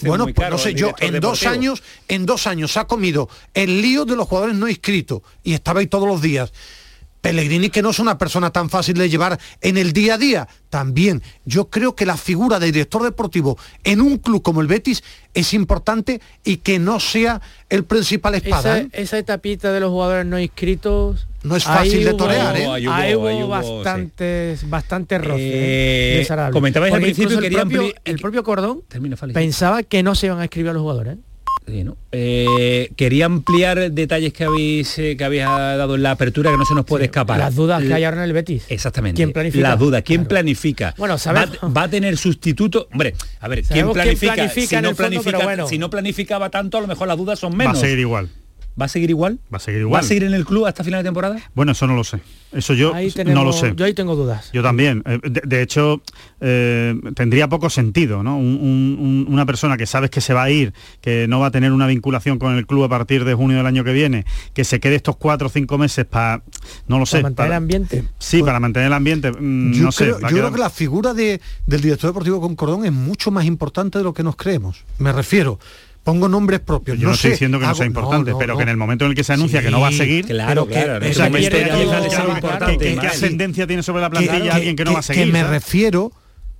bueno, 0.03 0.27
pues 0.33 0.49
no 0.49 0.57
sé 0.57 0.73
yo, 0.73 0.93
en 0.99 1.19
dos 1.19 1.45
años, 1.45 1.83
en 2.07 2.25
dos 2.25 2.47
años 2.47 2.77
ha 2.77 2.87
comido 2.87 3.27
el 3.53 3.81
lío 3.81 4.05
de 4.05 4.15
los 4.15 4.29
jugadores 4.29 4.55
no 4.55 4.69
inscritos 4.69 5.21
y 5.43 5.53
estaba 5.53 5.81
ahí 5.81 5.87
todos 5.87 6.07
los 6.07 6.21
días. 6.21 6.53
Pellegrini 7.21 7.69
que 7.69 7.81
no 7.81 7.91
es 7.91 7.99
una 7.99 8.17
persona 8.17 8.51
tan 8.51 8.69
fácil 8.69 8.97
de 8.97 9.09
llevar 9.09 9.39
en 9.61 9.77
el 9.77 9.93
día 9.93 10.15
a 10.15 10.17
día. 10.17 10.47
También 10.69 11.21
yo 11.45 11.69
creo 11.69 11.95
que 11.95 12.05
la 12.05 12.17
figura 12.17 12.59
de 12.59 12.67
director 12.67 13.03
deportivo 13.03 13.57
en 13.83 14.01
un 14.01 14.17
club 14.17 14.41
como 14.41 14.61
el 14.61 14.67
Betis 14.67 15.03
es 15.33 15.53
importante 15.53 16.19
y 16.43 16.57
que 16.57 16.79
no 16.79 16.99
sea 16.99 17.41
el 17.69 17.83
principal 17.83 18.35
espada. 18.35 18.79
Esa, 18.79 18.85
¿eh? 18.85 18.89
esa 18.93 19.17
etapita 19.17 19.71
de 19.71 19.79
los 19.79 19.91
jugadores 19.91 20.25
no 20.25 20.39
inscritos 20.39 21.27
no 21.43 21.55
es 21.55 21.63
fácil 21.63 22.03
de 22.03 22.13
torear, 22.13 22.55
¿eh? 22.55 22.67
Ahí 22.89 23.15
hubo, 23.15 23.47
bastantes, 23.47 24.69
bastantes 24.69 25.21
roces. 25.21 25.39
Eh, 25.41 26.27
comentabais 26.51 26.93
al 26.93 27.01
principio 27.01 27.39
que 27.39 27.47
el 28.05 28.19
propio, 28.19 28.43
Cordón 28.43 28.83
pensaba 29.33 29.81
que 29.83 30.03
no 30.03 30.13
se 30.13 30.27
iban 30.27 30.39
a 30.39 30.43
escribir 30.43 30.69
a 30.69 30.73
los 30.73 30.81
jugadores. 30.81 31.15
¿eh? 31.15 31.30
Eh, 32.11 32.91
quería 32.95 33.25
ampliar 33.25 33.91
detalles 33.91 34.33
que 34.33 34.43
habéis 34.43 34.97
eh, 34.99 35.15
que 35.17 35.23
habéis 35.23 35.43
dado 35.43 35.95
en 35.95 36.03
la 36.03 36.11
apertura 36.11 36.51
que 36.51 36.57
no 36.57 36.65
se 36.65 36.75
nos 36.75 36.85
puede 36.85 37.05
escapar. 37.05 37.39
Las 37.39 37.55
dudas 37.55 37.81
que 37.83 37.93
hay 37.93 38.03
ahora 38.03 38.17
en 38.17 38.23
el 38.23 38.33
Betis. 38.33 38.65
Exactamente. 38.69 39.15
¿Quién 39.15 39.31
planifica? 39.31 39.69
Las 39.69 39.79
dudas. 39.79 40.03
¿Quién 40.03 40.25
planifica? 40.25 40.93
Bueno, 40.97 41.17
Va, 41.25 41.83
a 41.83 41.87
tener 41.87 42.17
sustituto. 42.17 42.87
Hombre, 42.91 43.15
a 43.39 43.47
ver, 43.47 43.63
¿quién 43.63 43.91
planifica? 43.91 44.49
si, 44.49 44.75
no 44.81 44.93
planifica 44.93 45.67
si 45.67 45.77
no 45.77 45.89
planificaba 45.89 46.49
tanto, 46.49 46.77
a 46.77 46.81
lo 46.81 46.87
mejor 46.87 47.07
las 47.07 47.17
dudas 47.17 47.39
son 47.39 47.55
menos. 47.55 47.75
Va 47.75 47.79
a 47.79 47.81
seguir 47.81 47.99
igual. 47.99 48.29
¿Va 48.79 48.85
a 48.85 48.89
seguir 48.89 49.09
igual? 49.09 49.39
Va 49.53 49.57
a 49.57 49.59
seguir 49.59 49.81
igual. 49.81 50.01
¿Va 50.01 50.05
a 50.05 50.07
seguir 50.07 50.23
en 50.23 50.33
el 50.33 50.45
club 50.45 50.65
hasta 50.65 50.83
final 50.83 51.03
de 51.03 51.07
temporada? 51.07 51.39
Bueno, 51.53 51.73
eso 51.73 51.87
no 51.87 51.95
lo 51.95 52.03
sé. 52.03 52.19
Eso 52.51 52.73
yo 52.73 52.93
no 53.25 53.43
lo 53.43 53.53
sé. 53.53 53.73
Yo 53.75 53.85
ahí 53.85 53.93
tengo 53.93 54.15
dudas. 54.15 54.49
Yo 54.51 54.61
también. 54.61 55.03
Eh, 55.05 55.19
de, 55.23 55.61
hecho, 55.61 56.01
eh, 56.41 56.99
tendría 57.15 57.47
poco 57.47 57.69
sentido, 57.69 58.23
¿no? 58.23 58.37
una 58.37 59.45
persona 59.45 59.77
que 59.77 59.85
sabes 59.85 60.09
que 60.09 60.19
se 60.19 60.33
va 60.33 60.43
a 60.43 60.49
ir, 60.49 60.73
que 60.99 61.27
no 61.27 61.39
va 61.39 61.47
a 61.47 61.51
tener 61.51 61.71
una 61.71 61.87
vinculación 61.87 62.39
con 62.39 62.57
el 62.57 62.65
club 62.65 62.83
a 62.83 62.89
partir 62.89 63.23
de 63.23 63.33
junio 63.33 63.57
del 63.57 63.65
año 63.65 63.83
que 63.83 63.93
viene, 63.93 64.25
que 64.53 64.63
se 64.63 64.79
quede 64.79 64.95
estos 64.95 65.15
cuatro 65.15 65.47
o 65.47 65.49
cinco 65.49 65.77
meses 65.77 66.05
para, 66.05 66.43
no 66.87 66.99
lo 66.99 67.05
sé. 67.05 67.17
Para 67.17 67.29
mantener 67.29 67.51
el 67.51 67.57
ambiente. 67.57 68.03
Sí, 68.19 68.43
para 68.43 68.59
mantener 68.59 68.87
el 68.87 68.93
ambiente. 68.93 69.31
Mm, 69.31 69.73
yo 69.73 69.83
no 69.83 69.91
creo, 69.91 70.15
sé. 70.15 70.21
Yo 70.21 70.27
creo 70.27 70.51
que 70.51 70.59
la 70.59 70.69
figura 70.69 71.13
de, 71.13 71.39
del 71.65 71.81
director 71.81 72.09
deportivo 72.09 72.41
con 72.41 72.55
Cordón 72.55 72.85
es 72.85 72.91
mucho 72.91 73.31
más 73.31 73.45
importante 73.45 73.97
de 73.97 74.03
lo 74.03 74.13
que 74.13 74.23
nos 74.23 74.35
creemos. 74.35 74.83
Me 74.97 75.11
refiero 75.11 75.59
pongo 76.03 76.27
nombres 76.27 76.59
propios. 76.59 76.97
Yo 76.97 77.07
no, 77.07 77.13
estoy 77.13 77.31
diciendo 77.31 77.59
que 77.59 77.65
no 77.65 77.75
sea 77.75 77.85
importante, 77.85 78.33
pero 78.37 78.57
que 78.57 78.63
en 78.63 78.69
el 78.69 78.77
momento 78.77 79.05
en 79.05 79.11
el 79.11 79.15
que 79.15 79.23
se 79.23 79.33
anuncia 79.33 79.61
que 79.61 79.71
no 79.71 79.79
va 79.79 79.89
a 79.89 79.91
seguir, 79.91 80.25
claro, 80.25 80.65
claro, 80.65 80.99
¿qué 80.99 83.07
ascendencia 83.07 83.67
tiene 83.67 83.83
sobre 83.83 84.01
la 84.01 84.09
plantilla 84.09 84.55
alguien 84.55 84.75
que 84.75 84.85
no 84.85 84.93
va 84.93 84.99
a 84.99 85.03
seguir? 85.03 85.25
Que 85.25 85.31
me 85.31 85.43
refiero, 85.43 86.11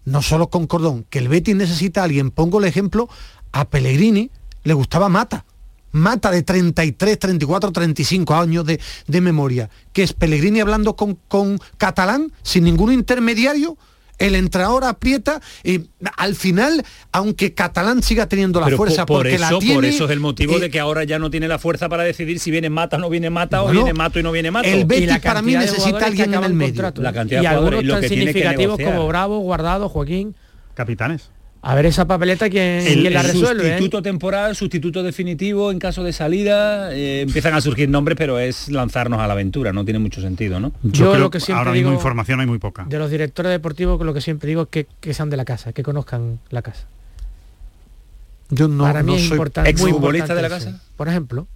no 0.06 0.22
solo 0.22 0.50
con 0.50 0.68
Cordón, 0.68 1.06
que 1.10 1.20
el 1.20 1.28
Betis 1.28 1.56
necesita 1.56 2.02
a 2.02 2.04
alguien, 2.06 2.32
pongo 2.32 2.60
el 2.60 2.66
ejemplo, 2.66 3.10
a 3.52 3.70
Pellegrini 3.70 4.32
le 4.64 4.74
gustaba 4.74 5.10
Mata. 5.10 5.46
Mata 5.94 6.32
de 6.32 6.42
33, 6.42 7.20
34, 7.20 7.72
35 7.74 8.36
años 8.36 8.66
de, 8.66 8.80
de 9.08 9.22
memoria, 9.22 9.70
que 9.92 10.04
es 10.04 10.14
Pellegrini 10.14 10.62
hablando 10.62 10.96
con, 10.96 11.16
con 11.28 11.60
catalán, 11.78 12.32
sin 12.44 12.64
ningún 12.64 12.94
intermediario, 12.94 13.78
el 14.28 14.36
entrenador 14.36 14.84
aprieta 14.84 15.42
y 15.64 15.90
al 16.18 16.36
final, 16.36 16.84
aunque 17.12 17.54
Catalán 17.54 18.04
siga 18.04 18.28
teniendo 18.28 18.60
la 18.60 18.70
fuerza 18.70 19.06
por, 19.06 19.20
porque 19.20 19.36
eso, 19.36 19.52
la 19.52 19.60
tiene, 19.60 19.76
por 19.76 19.86
eso 19.86 20.06
es 20.06 20.12
el 20.12 20.20
motivo 20.20 20.60
de 20.60 20.70
que 20.70 20.80
ahora 20.80 21.04
ya 21.04 21.20
no 21.20 21.30
tiene 21.30 21.48
la 21.48 21.60
fuerza 21.60 21.90
para 21.90 22.04
decidir 22.04 22.40
si 22.40 22.52
viene 22.52 22.70
Mata 22.70 22.98
o 22.98 23.00
no 23.00 23.10
viene 23.10 23.30
Mata 23.30 23.64
o 23.64 23.72
viene 23.72 23.94
Mato 23.94 24.20
y 24.20 24.24
no 24.24 24.32
viene 24.32 24.52
Mato. 24.52 24.68
El 24.68 24.86
Betis 24.86 25.20
para 25.20 25.42
mí 25.42 25.54
necesita 25.54 26.06
alguien 26.06 26.34
en 26.34 26.44
el 26.44 26.54
medio. 26.54 26.92
La 26.96 27.14
cantidad 27.14 27.40
y 27.40 27.44
de 27.44 27.48
algunos 27.48 27.84
lo 27.84 27.94
tan 27.94 28.02
que 28.02 28.10
significativos 28.10 28.78
tiene 28.78 28.92
que 28.92 28.96
como 28.96 29.08
Bravo, 29.08 29.40
Guardado, 29.40 29.90
Joaquín. 29.90 30.36
Capitanes. 30.74 31.30
A 31.64 31.76
ver 31.76 31.86
esa 31.86 32.08
papeleta 32.08 32.50
quién, 32.50 32.88
el, 32.88 33.14
la 33.14 33.22
resuelve. 33.22 33.68
¿eh? 33.68 33.72
Sustituto 33.78 34.02
temporal, 34.02 34.56
sustituto 34.56 35.04
definitivo 35.04 35.72
en 35.72 35.78
caso 35.78 36.04
de 36.04 36.12
salida. 36.12 36.92
Eh, 36.96 37.22
empiezan 37.22 37.54
a 37.54 37.62
surgir 37.62 37.88
nombres, 37.88 38.18
pero 38.18 38.40
es 38.40 38.70
lanzarnos 38.70 39.20
a 39.20 39.28
la 39.28 39.34
aventura, 39.34 39.72
no 39.72 39.86
tiene 39.86 40.00
mucho 40.00 40.22
sentido, 40.22 40.60
¿no? 40.60 40.72
Yo, 40.82 41.18
lo 41.20 41.30
que 41.30 41.40
siempre 41.40 41.60
ahora 41.60 41.74
digo, 41.74 41.90
mismo 41.90 42.00
información 42.00 42.40
hay 42.40 42.48
muy 42.48 42.58
poca. 42.58 42.86
De 42.86 42.98
los 42.98 43.12
directores 43.12 43.52
deportivos 43.52 44.04
lo 44.04 44.14
que 44.14 44.22
siempre 44.22 44.48
digo 44.48 44.64
es 44.64 44.68
que, 44.70 44.88
que 45.00 45.14
sean 45.14 45.30
de 45.30 45.38
la 45.38 45.46
casa, 45.46 45.72
que 45.72 45.84
conozcan 45.84 46.40
la 46.50 46.64
casa. 46.64 46.86
Yo 48.50 48.68
no, 48.68 48.84
Para 48.84 49.04
mí 49.04 49.12
no 49.12 49.18
es 49.18 49.24
soy 49.28 49.32
importante. 49.32 49.70
¿Exfutbolista 49.70 50.34
de 50.34 50.42
la 50.42 50.48
eso. 50.48 50.58
casa? 50.58 50.82
Por 50.98 51.08
ejemplo. 51.10 51.48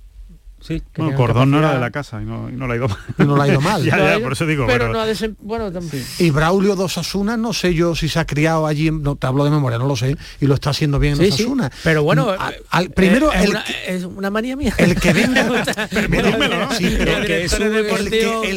Sí. 0.65 0.82
No, 0.97 1.13
Cordón 1.13 1.51
no 1.51 1.60
era 1.60 1.75
de 1.75 1.80
la 1.80 1.91
casa 1.91 2.19
y 2.21 2.25
no, 2.25 2.49
y 2.49 2.54
no 2.54 2.65
le 2.65 2.73
ha 2.73 2.78
ido 2.78 2.88
mal. 2.88 2.97
Y 3.19 3.23
no 3.23 3.38
le 3.38 3.43
ha 3.43 3.47
ido 3.47 3.62
mal. 3.62 3.84
ya, 3.84 3.95
No 3.97 4.04
ha 4.04 4.06
ya, 4.08 4.13
ido- 4.15 4.23
por 4.23 4.34
eso 4.34 4.45
digo. 4.47 4.65
Pero, 4.65 4.80
pero- 4.86 4.93
no 4.93 4.99
ha 5.01 5.08
desem- 5.08 5.36
bueno, 5.39 5.71
tam- 5.71 5.88
Y 6.19 6.32
Braulio 6.32 6.75
dos 6.75 6.97
Asuna, 6.97 7.38
no 7.38 7.54
sé 7.54 7.73
yo 7.75 7.93
si 7.95 8.10
se 8.10 8.17
ha 8.19 8.25
criado 8.25 8.65
allí, 8.65 8.89
no 8.89 9.15
te 9.15 9.28
hablo 9.28 9.43
de 9.43 9.51
memoria, 9.51 9.78
no 9.78 9.86
lo 9.86 9.95
sé, 9.95 10.17
y 10.41 10.45
lo 10.47 10.56
está 10.56 10.71
haciendo 10.71 10.97
bien 10.97 11.13
en 11.13 11.19
Sí, 11.19 11.25
sí. 11.32 11.43
Osasuna. 11.43 11.71
Pero 11.84 12.01
bueno, 12.04 12.30
Al- 12.32 12.54
eh, 12.54 12.62
al- 12.71 12.89
primero, 12.89 13.32
eh, 13.32 13.36
es, 13.38 13.43
el, 13.43 13.49
una, 13.51 13.63
es 13.88 14.04
una 14.06 14.30
manía 14.32 14.56
mía. 14.56 14.73
el 14.80 14.95
que 14.99 15.13
venga, 15.13 15.45
Permitírmelo, 15.91 16.58
¿no? 16.60 16.71
Sí, 16.73 16.95
pero 16.97 17.25
que 17.25 17.45
es 17.45 17.51
su- 17.51 17.63
el 17.63 18.10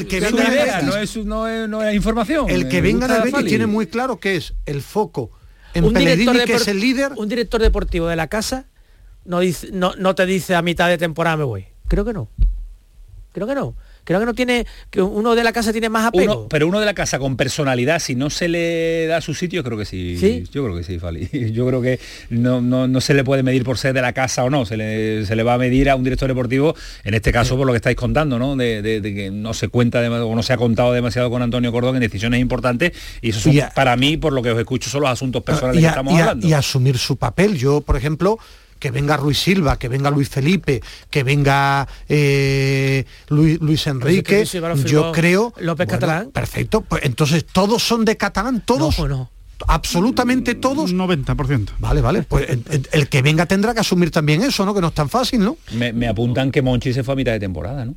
que, 0.06 0.16
el 0.18 0.24
venga 0.24 0.48
idea, 0.50 0.80
Betis- 0.80 0.84
no 0.86 0.96
es, 0.96 1.16
no, 1.26 1.46
es, 1.46 1.68
no 1.68 1.82
es 1.82 1.94
información. 1.94 2.48
el 2.48 2.68
que 2.68 2.80
venga 2.80 3.06
del 3.06 3.22
Betis 3.30 3.46
tiene 3.46 3.66
muy 3.66 3.86
claro 3.86 4.18
que 4.18 4.36
es 4.36 4.54
el 4.66 4.80
foco 4.82 5.30
en 5.74 5.84
un 5.84 5.92
director, 5.94 6.42
que 6.44 6.54
es 6.54 6.68
el 6.68 6.80
líder. 6.80 7.12
un 7.16 7.28
director 7.28 7.60
deportivo 7.60 8.06
de 8.08 8.16
la 8.16 8.28
casa 8.28 8.64
no, 9.24 9.40
dice, 9.40 9.68
no, 9.72 9.92
no 9.98 10.14
te 10.14 10.24
dice 10.24 10.54
a 10.54 10.62
mitad 10.62 10.88
de 10.88 10.96
temporada 10.96 11.36
me 11.36 11.44
voy. 11.44 11.66
Creo 11.88 12.04
que 12.04 12.12
no. 12.12 12.28
Creo 13.32 13.46
que 13.46 13.54
no. 13.54 13.74
Creo 14.04 14.20
que 14.20 14.26
no 14.26 14.32
tiene, 14.32 14.66
que 14.90 15.02
uno 15.02 15.34
de 15.34 15.44
la 15.44 15.52
casa 15.52 15.70
tiene 15.70 15.90
más 15.90 16.06
apego. 16.06 16.32
Uno- 16.38 16.48
pero 16.48 16.66
uno 16.66 16.80
de 16.80 16.86
la 16.86 16.94
casa 16.94 17.18
con 17.18 17.36
personalidad, 17.36 17.98
si 17.98 18.14
no 18.14 18.30
se 18.30 18.48
le 18.48 19.06
da 19.06 19.20
su 19.20 19.34
sitio, 19.34 19.62
creo 19.62 19.76
que 19.76 19.84
sí. 19.84 20.16
¿Sí? 20.18 20.44
Yo 20.50 20.64
creo 20.64 20.74
que 20.74 20.82
sí, 20.82 20.98
Fali. 20.98 21.28
Yo 21.52 21.66
creo 21.66 21.82
que 21.82 22.00
no, 22.30 22.62
no, 22.62 22.88
no 22.88 23.00
se 23.02 23.12
le 23.12 23.24
puede 23.24 23.42
medir 23.42 23.64
por 23.64 23.76
ser 23.76 23.92
de 23.92 24.00
la 24.00 24.14
casa 24.14 24.44
o 24.44 24.50
no. 24.50 24.64
Se 24.64 24.78
le, 24.78 25.26
se 25.26 25.36
le 25.36 25.42
va 25.42 25.54
a 25.54 25.58
medir 25.58 25.90
a 25.90 25.96
un 25.96 26.04
director 26.04 26.26
deportivo, 26.26 26.74
en 27.04 27.12
este 27.12 27.30
caso 27.30 27.54
por 27.58 27.66
lo 27.66 27.72
que 27.74 27.76
estáis 27.76 27.96
contando, 27.96 28.38
¿no? 28.38 28.56
De, 28.56 28.80
de- 28.80 29.02
de 29.02 29.14
que 29.14 29.30
no 29.30 29.52
se 29.52 29.68
cuenta 29.68 30.02
dema- 30.02 30.24
o 30.24 30.34
no 30.34 30.42
se 30.42 30.54
ha 30.54 30.56
contado 30.56 30.92
demasiado 30.94 31.28
con 31.28 31.42
Antonio 31.42 31.70
Cordón 31.70 31.96
en 31.96 32.00
decisiones 32.00 32.40
importantes. 32.40 32.92
Y 33.20 33.28
eso 33.30 33.40
son, 33.40 33.52
Y 33.52 33.60
a- 33.60 33.68
para 33.70 33.94
mí, 33.96 34.16
por 34.16 34.32
lo 34.32 34.42
que 34.42 34.52
os 34.52 34.58
escucho, 34.58 34.88
son 34.88 35.02
los 35.02 35.10
asuntos 35.10 35.42
personales 35.42 35.80
y, 35.80 35.82
que 35.82 35.88
estamos 35.88 36.14
y 36.14 36.16
a- 36.16 36.20
hablando. 36.20 36.48
y 36.48 36.52
asumir 36.54 36.96
su 36.96 37.16
papel. 37.18 37.58
Yo, 37.58 37.82
por 37.82 37.98
ejemplo, 37.98 38.38
que 38.78 38.90
venga 38.90 39.16
Ruiz 39.16 39.38
Silva, 39.38 39.78
que 39.78 39.88
venga 39.88 40.10
Luis 40.10 40.28
Felipe, 40.28 40.82
que 41.10 41.22
venga 41.22 41.86
eh, 42.08 43.04
Luis, 43.28 43.60
Luis 43.60 43.86
Enrique, 43.86 44.44
yo 44.84 45.12
creo... 45.12 45.52
López 45.60 45.88
Catalán. 45.88 46.30
Perfecto, 46.30 46.80
pues 46.82 47.02
entonces 47.04 47.44
todos 47.44 47.82
son 47.82 48.04
de 48.04 48.16
catalán, 48.16 48.62
todos. 48.64 48.98
No, 48.98 49.08
no. 49.08 49.30
Absolutamente 49.66 50.54
todos. 50.54 50.94
90%. 50.94 51.70
Vale, 51.78 52.00
vale, 52.00 52.22
pues 52.22 52.48
el, 52.48 52.62
el- 52.70 52.88
el 52.92 53.08
que 53.08 53.22
venga 53.22 53.46
tendrá 53.46 53.74
que 53.74 53.80
asumir 53.80 54.10
también 54.10 54.42
eso, 54.42 54.64
¿no? 54.64 54.72
Que 54.74 54.80
no 54.80 54.88
es 54.88 54.94
tan 54.94 55.08
fácil, 55.08 55.40
¿no? 55.40 55.56
Me, 55.72 55.92
me 55.92 56.06
apuntan 56.06 56.50
que 56.52 56.62
Monchi 56.62 56.92
se 56.92 57.02
fue 57.02 57.14
a 57.14 57.16
mitad 57.16 57.32
de 57.32 57.40
temporada, 57.40 57.84
¿no? 57.84 57.94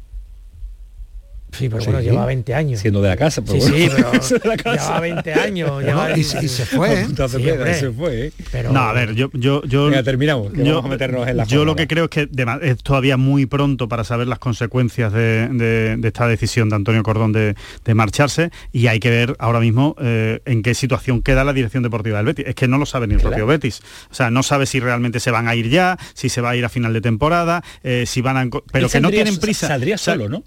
Sí, 1.51 1.67
pero 1.69 1.81
Sí. 1.81 1.87
bueno, 1.87 2.01
lleva 2.01 2.25
20 2.25 2.53
años. 2.53 2.79
Siendo 2.79 3.01
de 3.01 3.09
la 3.09 3.17
casa. 3.17 3.41
Sí, 3.41 3.47
pero 3.51 3.61
sí, 3.61 3.71
bueno, 3.71 3.95
pero 4.11 4.11
eso 4.23 4.35
de 4.39 4.49
la 4.49 4.57
casa. 4.57 4.87
lleva 4.87 4.99
20 5.01 5.33
años. 5.33 5.83
lleva 5.83 6.01
Bueno, 6.03 6.17
y, 6.17 6.23
se- 6.23 6.45
y 6.45 6.47
se 6.47 6.65
fue, 6.65 7.01
¿eh? 7.01 7.05
Sí, 7.07 7.79
se 7.79 7.91
fue, 7.91 8.27
¿eh? 8.27 8.33
pero, 8.51 8.71
No, 8.71 8.79
a 8.81 8.93
ver, 8.93 9.13
yo, 9.15 9.29
yo, 9.33 9.61
yo 9.65 9.85
Venga, 9.87 10.01
terminamos, 10.03 10.53
que 10.53 10.63
yo, 10.63 10.75
vamos 10.75 10.85
a 10.85 10.89
meternos 10.93 11.27
en 11.27 11.37
la 11.37 11.43
yo 11.43 11.65
lo 11.65 11.75
que 11.75 11.87
creo 11.87 12.05
es 12.05 12.09
que 12.09 12.29
es 12.61 12.77
todavía 12.83 13.17
muy 13.17 13.45
pronto 13.45 13.87
para 13.89 14.03
saber 14.03 14.27
las 14.27 14.39
consecuencias 14.39 15.11
de, 15.13 15.49
de- 15.49 15.97
de 15.97 16.07
esta 16.07 16.27
decisión 16.27 16.69
de 16.69 16.75
Antonio 16.77 17.03
Cordón 17.03 17.31
de, 17.33 17.55
de 17.83 17.93
marcharse 17.93 18.51
y 18.71 18.87
hay 18.87 18.99
que 18.99 19.09
ver 19.09 19.35
ahora 19.39 19.59
mismo 19.59 19.95
eh, 19.99 20.39
en 20.45 20.63
qué 20.63 20.73
situación 20.73 21.21
queda 21.21 21.43
la 21.43 21.53
dirección 21.53 21.83
deportiva 21.83 22.17
del 22.17 22.27
Betis. 22.27 22.45
Es 22.47 22.55
que 22.55 22.67
no 22.67 22.77
lo 22.77 22.85
sabe 22.85 23.07
ni 23.07 23.15
el 23.15 23.19
propio 23.21 23.45
Betis. 23.45 23.81
O 24.09 24.13
sea, 24.13 24.29
no 24.31 24.41
sabe 24.43 24.65
si 24.65 24.79
realmente 24.79 25.19
se 25.19 25.31
van 25.31 25.47
a 25.47 25.55
ir 25.55 25.69
ya, 25.69 25.97
si 26.13 26.29
se 26.29 26.39
va 26.41 26.51
a 26.51 26.55
ir 26.55 26.63
a 26.65 26.69
final 26.69 26.93
de 26.93 27.01
temporada, 27.01 27.63
eh, 27.83 28.05
si 28.07 28.21
van 28.21 28.37
a... 28.37 28.49
Pero 28.71 28.89
que 28.89 29.01
no 29.01 29.09
tienen 29.09 29.37
prisa. 29.37 29.67
Saldría 29.67 29.97
solo, 29.97 30.29
¿no? 30.29 30.43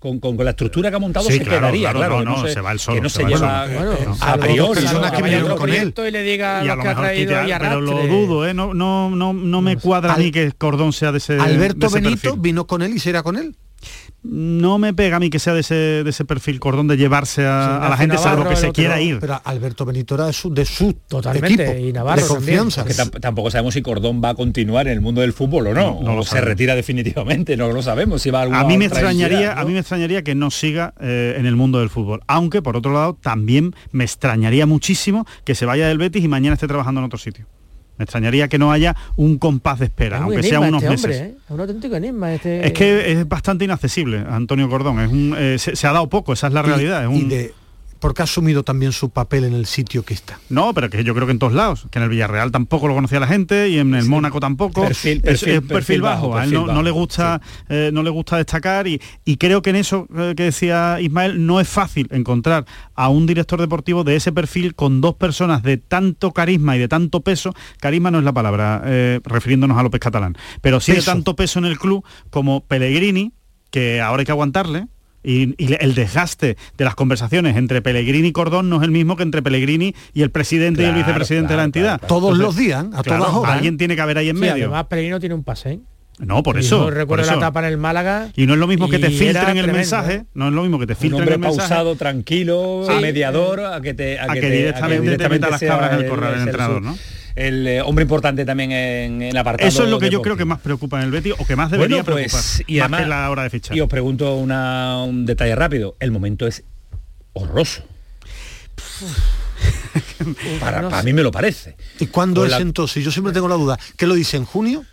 Con, 0.00 0.18
con- 0.18 0.34
con 0.34 0.44
la 0.46 0.52
estructura 0.52 0.88
que 0.88 0.96
ha 0.96 0.98
montado 0.98 1.26
Sí, 1.26 1.34
se 1.34 1.40
claro, 1.44 1.60
quedaría, 1.60 1.92
claro, 1.92 1.98
claro. 1.98 2.24
no, 2.24 2.34
que 2.36 2.40
no, 2.40 2.46
se, 2.48 2.54
se 2.54 2.60
va 2.62 2.72
él 2.72 2.78
solo, 2.80 2.94
que 2.96 3.00
no 3.02 3.08
se 3.10 3.22
se, 3.22 3.28
lleva. 3.28 3.66
Bueno, 3.66 3.92
eh, 3.92 4.08
a 4.22 4.36
priori. 4.38 4.80
personas 4.80 4.94
¿no? 4.94 5.00
que 5.02 5.10
Vaya 5.10 5.24
vinieron 5.24 5.44
otro 5.44 5.56
con 5.58 5.68
él. 5.68 5.76
proyecto 5.76 6.06
y 6.06 6.10
le 6.10 6.22
diga 6.22 6.64
y 6.64 6.68
a 6.68 6.70
lo 6.70 6.76
lo 6.76 6.82
que 6.82 6.88
ha 6.88 6.90
mejor 6.92 7.04
traído 7.04 7.40
quite- 7.42 7.48
y 7.50 7.58
pero 7.58 7.80
lo 7.82 8.06
dudo, 8.06 8.46
¿eh? 8.48 8.54
No, 8.54 8.72
no, 8.72 9.10
no, 9.10 9.32
no 9.34 9.60
me 9.60 9.76
cuadra 9.76 10.14
a 10.14 10.16
mí 10.16 10.24
Al- 10.24 10.32
que 10.32 10.52
Cordón 10.52 10.94
sea 10.94 11.12
de 11.12 11.18
ese 11.18 11.34
de 11.34 11.42
Alberto 11.42 11.86
ese 11.88 11.96
Benito 12.00 12.22
perfil. 12.22 12.40
vino 12.40 12.66
con 12.66 12.80
él 12.80 12.94
y 12.94 12.98
se 12.98 13.10
irá 13.10 13.22
con 13.22 13.36
él. 13.36 13.54
No 14.22 14.78
me 14.78 14.92
pega 14.92 15.16
a 15.16 15.20
mí 15.20 15.30
que 15.30 15.38
sea 15.38 15.54
de 15.54 15.60
ese, 15.60 15.74
de 15.74 16.10
ese 16.10 16.24
perfil 16.26 16.60
cordón 16.60 16.86
de 16.88 16.96
llevarse 16.98 17.46
a, 17.46 17.78
Sí, 17.80 17.86
a 17.86 17.88
la 17.88 17.96
gente 17.96 18.18
salvo 18.18 18.44
Navarro, 18.44 18.48
que 18.50 18.54
el 18.54 18.60
se 18.60 18.66
otro, 18.66 18.72
quiera 18.74 19.00
ir. 19.00 19.18
Pero 19.18 19.40
Alberto 19.44 19.84
Benito 19.86 20.14
era 20.14 20.26
de 20.26 20.32
su, 20.34 20.52
de 20.52 20.64
su 20.66 20.92
Totalmente, 21.08 21.64
equipo, 21.70 21.88
y 21.88 21.92
Navarro 21.92 22.20
de 22.22 22.28
confianza. 22.28 22.84
Que 22.84 22.92
tam- 22.94 23.18
tampoco 23.20 23.50
sabemos 23.50 23.74
si 23.74 23.82
Cordón 23.82 24.20
va 24.22 24.30
a 24.30 24.34
continuar 24.34 24.86
en 24.88 24.92
el 24.92 25.00
mundo 25.00 25.22
del 25.22 25.32
fútbol 25.32 25.68
o 25.68 25.74
no, 25.74 25.94
No, 25.94 26.02
no 26.02 26.14
lo 26.16 26.20
o 26.20 26.24
se 26.24 26.40
retira 26.40 26.74
definitivamente, 26.74 27.56
no 27.56 27.72
lo 27.72 27.80
sabemos. 27.82 28.20
Si 28.20 28.30
va 28.30 28.42
a, 28.42 28.60
A 28.60 28.64
mí 28.64 28.76
me 28.76 28.84
extrañaría, 28.84 29.52
a 29.54 29.64
mí 29.64 29.72
me 29.72 29.78
extrañaría 29.78 30.22
que 30.22 30.34
no 30.34 30.50
siga 30.50 30.92
eh, 31.00 31.36
en 31.38 31.46
el 31.46 31.56
mundo 31.56 31.80
del 31.80 31.88
fútbol. 31.88 32.20
Aunque 32.26 32.60
por 32.60 32.76
otro 32.76 32.92
lado 32.92 33.16
también 33.20 33.74
me 33.92 34.04
extrañaría 34.04 34.66
muchísimo 34.66 35.26
que 35.44 35.54
se 35.54 35.64
vaya 35.64 35.88
del 35.88 35.96
Betis 35.98 36.22
y 36.22 36.28
mañana 36.28 36.54
esté 36.54 36.68
trabajando 36.68 37.00
en 37.00 37.06
otro 37.06 37.18
sitio. 37.18 37.46
Me 38.00 38.04
extrañaría 38.04 38.48
que 38.48 38.56
no 38.58 38.72
haya 38.72 38.96
un 39.16 39.36
compás 39.36 39.78
de 39.78 39.84
espera, 39.84 40.16
Es 40.16 40.20
un 40.22 40.32
aunque 40.32 40.42
sea 40.42 40.58
unos 40.60 40.82
este 40.82 40.88
meses. 40.90 41.04
hombre, 41.04 41.18
¿eh? 41.18 41.34
Es 41.44 41.50
un 41.50 41.60
auténtico 41.60 41.96
enigma 41.96 42.32
este. 42.32 42.66
Es 42.66 42.72
que 42.72 43.12
es 43.12 43.28
bastante 43.28 43.66
inaccesible 43.66 44.24
Antonio 44.26 44.70
Cordón. 44.70 45.00
Es 45.00 45.10
un, 45.12 45.34
eh, 45.38 45.58
se, 45.58 45.76
se 45.76 45.86
ha 45.86 45.92
dado 45.92 46.08
poco, 46.08 46.32
esa 46.32 46.46
es 46.46 46.54
la 46.54 46.62
realidad. 46.62 47.04
es 47.04 47.10
Y, 47.10 47.12
y 47.20 47.22
un- 47.24 47.28
de, 47.28 47.52
porque 48.00 48.22
ha 48.22 48.24
asumido 48.24 48.62
también 48.64 48.92
su 48.92 49.10
papel 49.10 49.44
en 49.44 49.54
el 49.54 49.66
sitio 49.66 50.04
que 50.04 50.14
está. 50.14 50.38
No, 50.48 50.74
pero 50.74 50.90
que 50.90 51.04
yo 51.04 51.14
creo 51.14 51.26
que 51.26 51.32
en 51.32 51.38
todos 51.38 51.52
lados, 51.52 51.86
que 51.90 51.98
en 51.98 52.02
el 52.04 52.08
Villarreal 52.08 52.50
tampoco 52.50 52.88
lo 52.88 52.94
conocía 52.94 53.20
la 53.20 53.26
gente 53.26 53.68
y 53.68 53.78
en 53.78 53.94
el 53.94 54.06
Mónaco 54.06 54.40
tampoco. 54.40 54.84
Perfil- 54.84 55.20
Es- 55.22 55.22
perfil- 55.22 55.24
es 55.24 55.40
perfil, 55.60 55.62
perfil 55.68 56.02
bajo, 56.02 56.28
bajo, 56.30 56.38
a 56.40 56.44
él 56.44 56.52
no, 56.52 56.82
le 56.82 56.90
gusta 56.90 57.40
eh, 57.68 57.90
no 57.92 58.02
le 58.02 58.10
gusta 58.10 58.36
destacar 58.38 58.88
y, 58.88 59.00
y 59.24 59.36
creo 59.36 59.62
que 59.62 59.70
en 59.70 59.76
eso 59.76 60.08
eh, 60.16 60.34
que 60.36 60.44
decía 60.44 60.98
Ismael 61.00 61.46
no 61.46 61.60
es 61.60 61.68
fácil 61.68 62.08
encontrar 62.10 62.64
a 62.94 63.08
un 63.08 63.26
director 63.26 63.60
deportivo 63.60 64.02
de 64.04 64.16
ese 64.16 64.32
perfil 64.32 64.74
con 64.74 65.00
dos 65.00 65.14
personas 65.14 65.62
de 65.62 65.76
tanto 65.76 66.32
carisma 66.32 66.76
y 66.76 66.78
de 66.80 66.88
tanto 66.88 67.20
peso, 67.20 67.54
carisma 67.80 68.10
no 68.10 68.18
es 68.18 68.24
la 68.24 68.32
palabra, 68.32 68.82
eh, 68.86 69.20
refiriéndonos 69.24 69.76
a 69.78 69.82
López 69.82 70.00
Catalán, 70.00 70.36
pero 70.60 70.80
sí 70.80 70.92
de 70.92 71.02
tanto 71.02 71.36
peso 71.36 71.58
en 71.58 71.66
el 71.66 71.78
club 71.78 72.04
como 72.30 72.64
Pellegrini, 72.64 73.32
que 73.70 74.00
ahora 74.00 74.20
hay 74.20 74.26
que 74.26 74.32
aguantarle, 74.32 74.86
y, 75.22 75.54
y 75.62 75.74
el 75.80 75.94
desgaste 75.94 76.56
de 76.78 76.84
las 76.84 76.94
conversaciones 76.94 77.56
entre 77.56 77.82
Pellegrini 77.82 78.28
y 78.28 78.32
Cordón 78.32 78.68
no 78.70 78.76
es 78.76 78.82
el 78.82 78.90
mismo 78.90 79.16
que 79.16 79.22
entre 79.22 79.42
Pellegrini 79.42 79.94
y 80.14 80.22
el 80.22 80.30
presidente 80.30 80.82
y 80.82 80.84
el 80.86 80.90
Claro, 80.92 81.06
vicepresidente 81.06 81.52
de 81.52 81.56
la 81.58 81.64
entidad. 81.64 81.98
claro, 81.98 82.06
Todos 82.08 82.32
Entonces, 82.32 82.44
los 82.44 82.56
días, 82.56 82.86
a 82.94 83.02
todas 83.02 83.32
horas. 83.34 83.54
Alguien 83.54 83.76
tiene 83.78 83.94
que 83.96 84.00
haber 84.02 84.18
ahí 84.18 84.28
en 84.30 84.36
Sí, 84.36 84.40
medio. 84.40 84.64
además 84.66 84.86
Pellegrino 84.86 85.20
tiene 85.20 85.34
un 85.34 85.44
pase. 85.44 85.80
no, 86.18 86.42
por 86.42 86.58
eso. 86.58 86.84
yo 86.84 86.90
recuerdo 86.90 87.24
eso. 87.24 87.32
la 87.32 87.38
etapa 87.38 87.60
en 87.60 87.66
el 87.66 87.76
Málaga. 87.78 88.28
Y 88.36 88.46
no 88.46 88.52
es 88.54 88.58
lo 88.60 88.66
mismo 88.66 88.88
que 88.88 88.98
te 88.98 89.08
filtren 89.10 89.36
el 89.36 89.64
tremendo, 89.64 89.72
mensaje, 89.74 90.14
¿eh? 90.14 90.24
no 90.34 90.48
es 90.48 90.52
lo 90.54 90.62
mismo 90.62 90.78
que 90.78 90.86
te 90.86 90.94
filtren 90.94 91.28
el 91.28 91.38
mensaje. 91.38 91.56
pausado, 91.68 91.96
tranquilo, 91.96 92.84
Sí. 92.86 92.94
mediador, 93.00 93.60
a 93.60 93.80
que 93.80 93.94
te 93.94 94.18
a 94.20 94.26
que 94.28 94.50
directamente 94.50 95.16
te 95.18 95.28
meta 95.28 95.48
las 95.50 95.60
cabras 95.60 95.92
en 95.94 96.00
el 96.04 96.08
corral 96.10 96.32
el 96.34 96.40
el- 96.40 96.48
entrenador, 96.48 96.82
¿no? 96.82 96.96
El 97.34 97.66
eh, 97.66 97.82
hombre 97.82 98.02
importante 98.02 98.44
también 98.44 98.72
en 98.72 99.22
el 99.22 99.36
apartado. 99.36 99.68
Eso 99.68 99.84
es 99.84 99.90
lo 99.90 99.98
que 99.98 100.10
yo 100.10 100.22
creo 100.22 100.36
que 100.36 100.44
más 100.44 100.60
preocupa 100.60 100.98
en 100.98 101.04
el 101.06 101.10
Betis 101.10 101.34
o 101.38 101.46
que 101.46 101.56
más 101.56 101.70
debería 101.70 102.02
pues, 102.04 102.32
preocupar. 102.32 102.42
Y 102.66 102.74
más 102.74 102.82
además, 102.82 103.00
que 103.02 103.06
la 103.08 103.30
hora 103.30 103.42
de 103.42 103.50
fichar. 103.50 103.76
Y 103.76 103.80
os 103.80 103.88
pregunto 103.88 104.36
un 104.36 105.26
detalle 105.26 105.54
rápido. 105.54 105.96
El 106.00 106.10
momento 106.10 106.46
es 106.46 106.64
horroroso. 107.32 107.82
para, 110.60 110.88
para 110.88 111.02
mí 111.02 111.12
me 111.12 111.22
lo 111.22 111.30
parece. 111.30 111.76
¿Y 111.98 112.06
cuándo 112.06 112.44
es 112.44 112.50
la- 112.50 112.58
entonces? 112.58 113.04
Yo 113.04 113.10
siempre 113.10 113.32
tengo 113.32 113.48
la 113.48 113.56
duda. 113.56 113.78
¿Qué 113.96 114.06
lo 114.06 114.14
dice 114.14 114.36
en 114.36 114.44
junio? 114.44 114.84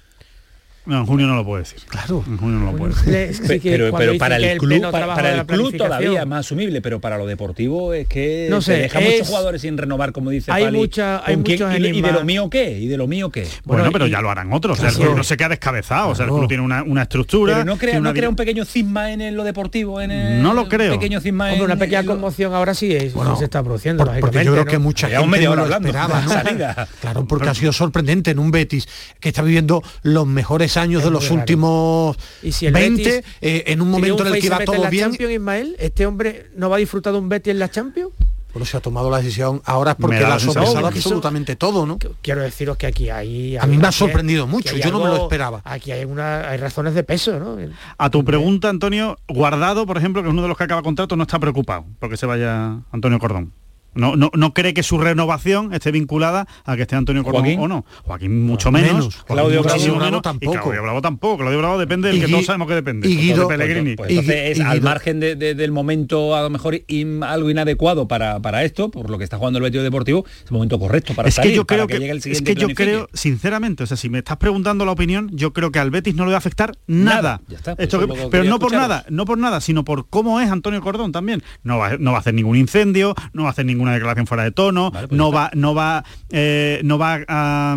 No, 0.88 1.00
en 1.00 1.06
junio 1.06 1.28
no 1.28 1.36
lo 1.36 1.44
puedo 1.46 1.60
decir. 1.60 1.80
Claro. 1.88 2.24
En 2.26 2.38
junio 2.38 2.60
no 2.60 2.72
lo 2.72 2.78
puedo 2.78 2.94
decir. 2.96 3.12
Le- 3.12 3.34
sí 3.34 3.60
pero, 3.62 3.92
para 3.92 4.38
el 4.38 4.58
club, 4.58 4.90
para, 4.90 5.32
el 5.42 5.46
club 5.46 5.76
todavía 5.78 6.26
más 6.26 6.40
asumible, 6.46 6.82
pero 6.82 7.00
para 7.02 7.18
lo 7.18 7.26
deportivo 7.28 7.94
es 7.94 8.08
que 8.08 8.48
No 8.50 8.62
se 8.62 8.74
sé, 8.76 8.82
deja 8.84 9.00
es- 9.02 9.12
muchos 9.14 9.28
jugadores 9.28 9.62
sin 9.62 9.78
renovar, 9.78 10.14
como 10.14 10.30
dice 10.30 10.52
hay 10.52 10.64
Pali. 10.64 10.78
mucha- 10.78 11.22
hay 11.26 11.36
muchos 11.38 11.60
¿Y, 11.76 11.82
de- 11.82 11.90
y 11.90 12.02
de 12.02 12.12
lo 12.14 12.24
mío 12.24 12.50
qué? 12.50 12.80
¿Y 12.80 12.88
de 12.88 12.96
lo 12.98 13.06
mío 13.08 13.30
qué? 13.30 13.42
Bueno, 13.66 13.84
Bueno, 13.84 13.92
pero 13.92 14.08
y- 14.08 14.12
ya 14.12 14.22
lo 14.22 14.30
harán 14.32 14.54
otros. 14.54 14.78
O 14.78 14.82
sea, 14.82 14.90
el 14.90 14.96
Claro. 14.96 15.10
club 15.12 15.18
no 15.18 15.24
se 15.26 15.36
queda 15.38 15.50
descabezado. 15.50 16.10
O 16.10 16.16
sea, 16.16 16.26
el 16.26 16.32
club 16.32 16.48
tiene 16.48 16.64
una, 16.64 16.84
una 16.84 17.02
estructura. 17.04 17.54
Pero 17.56 17.66
no 17.66 17.78
crea, 17.78 17.92
tiene 17.92 18.04
no 18.10 18.14
crea 18.14 18.30
un 18.30 18.36
pequeño 18.38 18.64
cisma 18.64 19.12
en 19.12 19.20
el- 19.22 19.36
lo 19.36 19.44
deportivo, 19.44 20.00
en 20.00 20.12
el, 20.12 20.42
No 20.42 20.54
lo 20.54 20.70
creo. 20.70 20.94
pequeño 20.94 21.20
cisma 21.20 21.46
Hombre, 21.48 21.58
en- 21.58 21.64
una 21.66 21.76
pequeña 21.76 22.00
en 22.00 22.06
lo- 22.06 22.12
conmoción 22.14 22.54
ahora 22.54 22.74
sí, 22.74 22.96
es, 22.96 23.14
Bueno, 23.14 23.36
se 23.36 23.44
está 23.44 23.62
produciendo, 23.62 24.06
Por- 24.06 24.20
porque 24.22 24.46
yo 24.46 24.54
creo 24.54 24.66
que 24.66 24.78
mucha 24.78 25.10
gente 25.10 25.28
media 25.28 25.48
no 25.48 25.52
hora 25.52 25.62
lo 25.68 25.76
hablando 25.76 25.88
esperaba. 25.90 26.88
Claro, 27.02 27.26
porque 27.28 27.50
ha 27.50 27.54
sido 27.54 27.74
sorprendente 27.74 28.32
en 28.32 28.40
un 28.40 28.52
Betis 28.52 28.88
que 29.20 29.30
está 29.30 29.42
viviendo 29.42 29.84
los 30.04 30.26
mejores 30.26 30.77
años 30.78 31.02
de 31.02 31.08
Es 31.08 31.14
los 31.14 31.24
muy 31.24 31.30
raro. 31.30 31.42
últimos 31.42 32.18
Y 32.44 32.52
si 32.52 32.68
el 32.68 32.74
20, 32.74 33.04
Betis 33.04 33.32
eh, 33.42 33.64
en 33.68 33.82
un 33.82 33.90
momento 33.90 34.26
en 34.26 34.34
el 34.34 34.42
que 34.42 34.48
en 34.48 34.66
todo 34.66 34.82
la 34.84 34.90
bien. 34.90 35.06
Champions, 35.10 35.34
Ismael, 35.34 35.76
este 35.80 36.06
hombre 36.06 36.50
no 36.56 36.70
va 36.70 36.76
a 36.78 36.80
disfrutar 36.80 37.14
de 37.14 37.20
un 37.20 37.30
Betis 37.30 37.52
en 37.52 37.60
la 37.60 37.70
Champions. 37.70 38.12
Bueno, 38.54 38.66
se 38.66 38.78
ha 38.78 38.80
tomado 38.80 39.12
la 39.12 39.18
decisión 39.18 39.62
ahora 39.66 39.92
es 39.92 39.98
porque 40.00 40.20
la 40.22 40.34
ha 40.34 40.38
eso- 40.38 40.52
absolutamente 40.88 41.56
todo, 41.56 41.86
¿no? 41.86 42.00
Quiero 42.24 42.42
deciros 42.42 42.76
que 42.78 42.88
aquí 42.88 43.10
hay... 43.10 43.56
A 43.58 43.68
mí 43.68 43.78
me 43.78 43.88
ha 43.88 43.92
sorprendido 43.92 44.48
mucho, 44.48 44.76
yo 44.76 44.90
no 44.90 44.98
me 45.00 45.06
lo 45.06 45.12
algo- 45.12 45.24
esperaba. 45.26 45.62
Aquí 45.64 45.92
hay 45.92 46.06
una 46.06 46.50
hay 46.50 46.58
razones 46.58 46.96
de 46.96 47.04
peso, 47.04 47.38
¿no? 47.40 47.58
A 47.98 48.10
tu 48.10 48.24
pregunta, 48.26 48.70
Antonio, 48.70 49.18
Guardado, 49.28 49.86
por 49.86 49.98
ejemplo, 49.98 50.24
que 50.24 50.30
es 50.30 50.34
uno 50.34 50.42
de 50.42 50.48
los 50.48 50.58
que 50.58 50.64
acaba 50.64 50.82
contrato, 50.82 51.16
no 51.16 51.24
está 51.24 51.38
preocupado 51.38 51.86
porque 52.00 52.18
se 52.18 52.26
vaya 52.26 52.80
Antonio 52.92 53.20
Cordón. 53.20 53.52
No, 53.98 54.16
no, 54.16 54.32
no 54.34 54.54
cree 54.54 54.74
que 54.74 54.84
su 54.84 54.98
renovación 54.98 55.74
esté 55.74 55.92
vinculada 55.92 56.48
a 56.66 56.76
que 56.76 56.84
esté 56.84 56.96
Antonio 56.96 57.24
Cordón 57.24 57.42
Joaquín. 57.42 57.60
o 57.60 57.68
no. 57.68 57.86
Joaquín 58.04 58.46
mucho 58.46 58.72
menos. 58.72 58.92
Menos. 58.92 59.16
Joaquín 59.16 59.26
Claudio 59.36 59.64
Bravo 59.64 60.06
menos, 60.06 60.22
tampoco. 60.22 60.54
Y 60.56 60.58
Claudio 60.60 60.82
Bravo 60.84 61.02
tampoco. 61.02 61.38
Claudio 61.38 61.60
Bravo 61.60 61.78
depende 61.78 62.08
del 62.10 62.18
Y 62.18 62.22
que 62.22 62.28
todos 62.28 62.46
sabemos 62.46 62.68
que 62.68 62.76
depende. 62.76 63.10
y 63.10 63.16
Guido- 63.18 63.48
de 63.48 63.58
Pellegrini. 63.58 63.96
Pues 63.96 64.10
entonces 64.10 64.36
Y- 64.36 64.52
es 64.52 64.58
y 64.60 64.62
al 64.62 64.82
margen 64.82 65.20
de- 65.20 65.36
de- 65.36 65.56
del 65.56 65.72
momento 65.72 66.36
a 66.36 66.42
lo 66.42 66.50
mejor 66.50 66.76
im- 66.88 67.24
algo 67.26 67.50
inadecuado 67.50 68.08
para, 68.08 68.40
para 68.42 68.64
esto, 68.64 68.90
por 68.92 69.10
lo 69.10 69.18
que 69.18 69.24
está 69.24 69.38
jugando 69.38 69.58
el 69.58 69.64
Betis 69.64 69.82
Deportivo, 69.84 70.26
es 70.28 70.46
el 70.46 70.52
momento 70.54 70.80
correcto 70.80 71.14
para 71.14 71.30
es 71.30 71.36
salir, 71.36 71.52
que 71.52 71.56
yo 71.56 71.66
para 71.66 71.78
creo 71.86 71.88
que, 71.88 72.00
llegue 72.00 72.12
el 72.12 72.18
es 72.18 72.24
que 72.24 72.32
yo 72.56 72.68
planifique. 72.68 72.76
creo 72.84 73.10
sinceramente 73.14 73.84
o 73.84 73.88
sea 73.88 73.98
si 73.98 74.10
me 74.10 74.20
estás 74.20 74.38
preguntando 74.38 74.86
la 74.86 74.92
opinión 74.92 75.30
yo 75.34 75.54
creo 75.54 75.72
que 75.72 75.80
al 75.80 75.92
Betis 75.92 76.16
no 76.16 76.26
le 76.26 76.32
va 76.32 76.36
a 76.36 76.40
afectar 76.40 76.78
Nada. 76.88 77.22
nada, 77.22 77.42
Ya 77.48 77.58
está, 77.58 77.76
pues 77.76 77.86
Esto 77.88 78.00
que- 78.08 78.28
pero 78.32 78.44
no 78.44 78.60
por 78.60 78.72
nada 78.72 79.06
no 79.10 79.26
por 79.26 79.38
nada 79.38 79.60
sino 79.62 79.84
por 79.84 80.08
cómo 80.10 80.40
es 80.40 80.50
Antonio 80.50 80.82
Cordón 80.82 81.12
también 81.12 81.42
no 81.64 81.78
va, 81.78 81.98
no 81.98 82.12
va 82.12 82.18
a 82.18 82.20
hacer 82.22 82.34
ningún 82.34 82.58
incendio 82.58 83.16
no 83.34 83.44
va 83.44 83.50
a 83.50 83.52
hacer 83.52 83.66
ninguna 83.88 83.94
declaración 83.96 84.28
fuera 84.28 84.44
de 84.44 84.52
tono 84.52 84.92
Vale, 84.92 85.08
pues 85.08 85.18
no 85.18 85.32
va 85.32 85.50
no 85.54 85.74
va 85.74 86.04
eh, 86.30 86.82
no 86.84 86.98
va 86.98 87.20
a, 87.28 87.76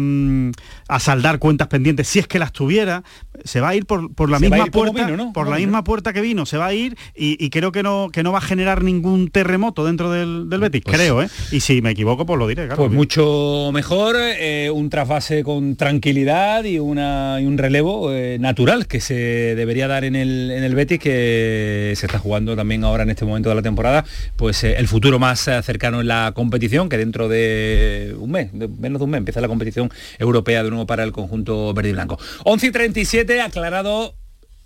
a 0.90 1.00
saldar 1.00 1.38
cuentas 1.38 1.68
pendientes 1.68 2.09
si 2.09 2.18
es 2.18 2.26
que 2.26 2.38
las 2.38 2.53
tuviera 2.53 3.03
se 3.44 3.61
va 3.61 3.70
a 3.70 3.74
ir 3.74 3.87
por, 3.87 4.12
por 4.14 4.29
la 4.29 4.38
Se 4.38 4.48
misma 4.50 4.66
puerta 4.66 5.07
vino, 5.07 5.16
¿no? 5.16 5.33
por 5.33 5.44
No, 5.46 5.50
la 5.53 5.57
no. 5.59 5.62
misma 5.64 5.85
puerta 5.85 6.12
que 6.12 6.20
vino 6.20 6.44
se 6.46 6.57
va 6.59 6.66
a 6.66 6.74
ir 6.74 6.96
y, 7.16 7.42
y 7.42 7.48
creo 7.50 7.72
que 7.72 7.83
no 7.83 8.09
que 8.12 8.22
no 8.22 8.33
va 8.33 8.38
a 8.38 8.42
generar 8.42 8.83
ningún 8.85 9.29
terremoto 9.31 9.85
dentro 9.85 10.11
del, 10.11 10.48
del 10.50 10.61
Betis 10.61 10.83
Pues- 10.85 10.96
creo 10.96 11.22
eh 11.22 11.29
y 11.53 11.61
si 11.61 11.81
me 11.81 11.90
equivoco 11.90 12.26
pues 12.26 12.38
lo 12.38 12.46
diré 12.46 12.66
claro 12.66 12.76
Pues 12.76 12.92
mucho 12.92 13.70
mejor, 13.72 14.16
eh, 14.18 14.70
un 14.72 14.90
trasvase 14.90 15.42
con 15.44 15.76
tranquilidad 15.76 16.64
y, 16.64 16.79
una, 16.79 17.38
y 17.40 17.46
un 17.46 17.57
relevo 17.57 18.12
eh, 18.12 18.38
natural 18.40 18.87
que 18.87 19.00
se 19.00 19.14
debería 19.55 19.87
dar 19.88 20.05
en 20.05 20.16
el, 20.16 20.50
en 20.50 20.64
el 20.64 20.74
Betis, 20.74 20.98
que 20.98 21.92
se 21.96 22.07
está 22.07 22.18
jugando 22.18 22.57
también 22.57 22.85
ahora 22.85 23.03
en 23.05 23.11
este 23.11 23.24
momento 23.24 23.48
de 23.48 23.55
la 23.55 23.62
temporada, 23.62 24.05
pues 24.37 24.64
eh, 24.64 24.74
el 24.79 24.88
futuro 24.88 25.18
más 25.18 25.40
cercano 25.62 26.00
en 26.00 26.09
la 26.09 26.33
competición, 26.35 26.88
que 26.88 26.96
dentro 26.98 27.29
de 27.29 28.14
un 28.18 28.31
mes, 28.31 28.50
de 28.53 28.68
menos 28.68 28.98
de 29.00 29.05
un 29.05 29.11
mes, 29.11 29.18
empieza 29.18 29.40
la 29.40 29.48
competición 29.48 29.90
europea 30.18 30.62
de 30.62 30.70
nuevo 30.70 30.80
para 30.87 31.05
el 31.05 31.12
conjunto 31.12 31.73
verde 31.75 31.90
y 31.90 31.93
blanco. 31.93 32.19
11 32.45 32.66
y 32.66 32.71
37, 32.71 33.40
aclarado 33.40 34.14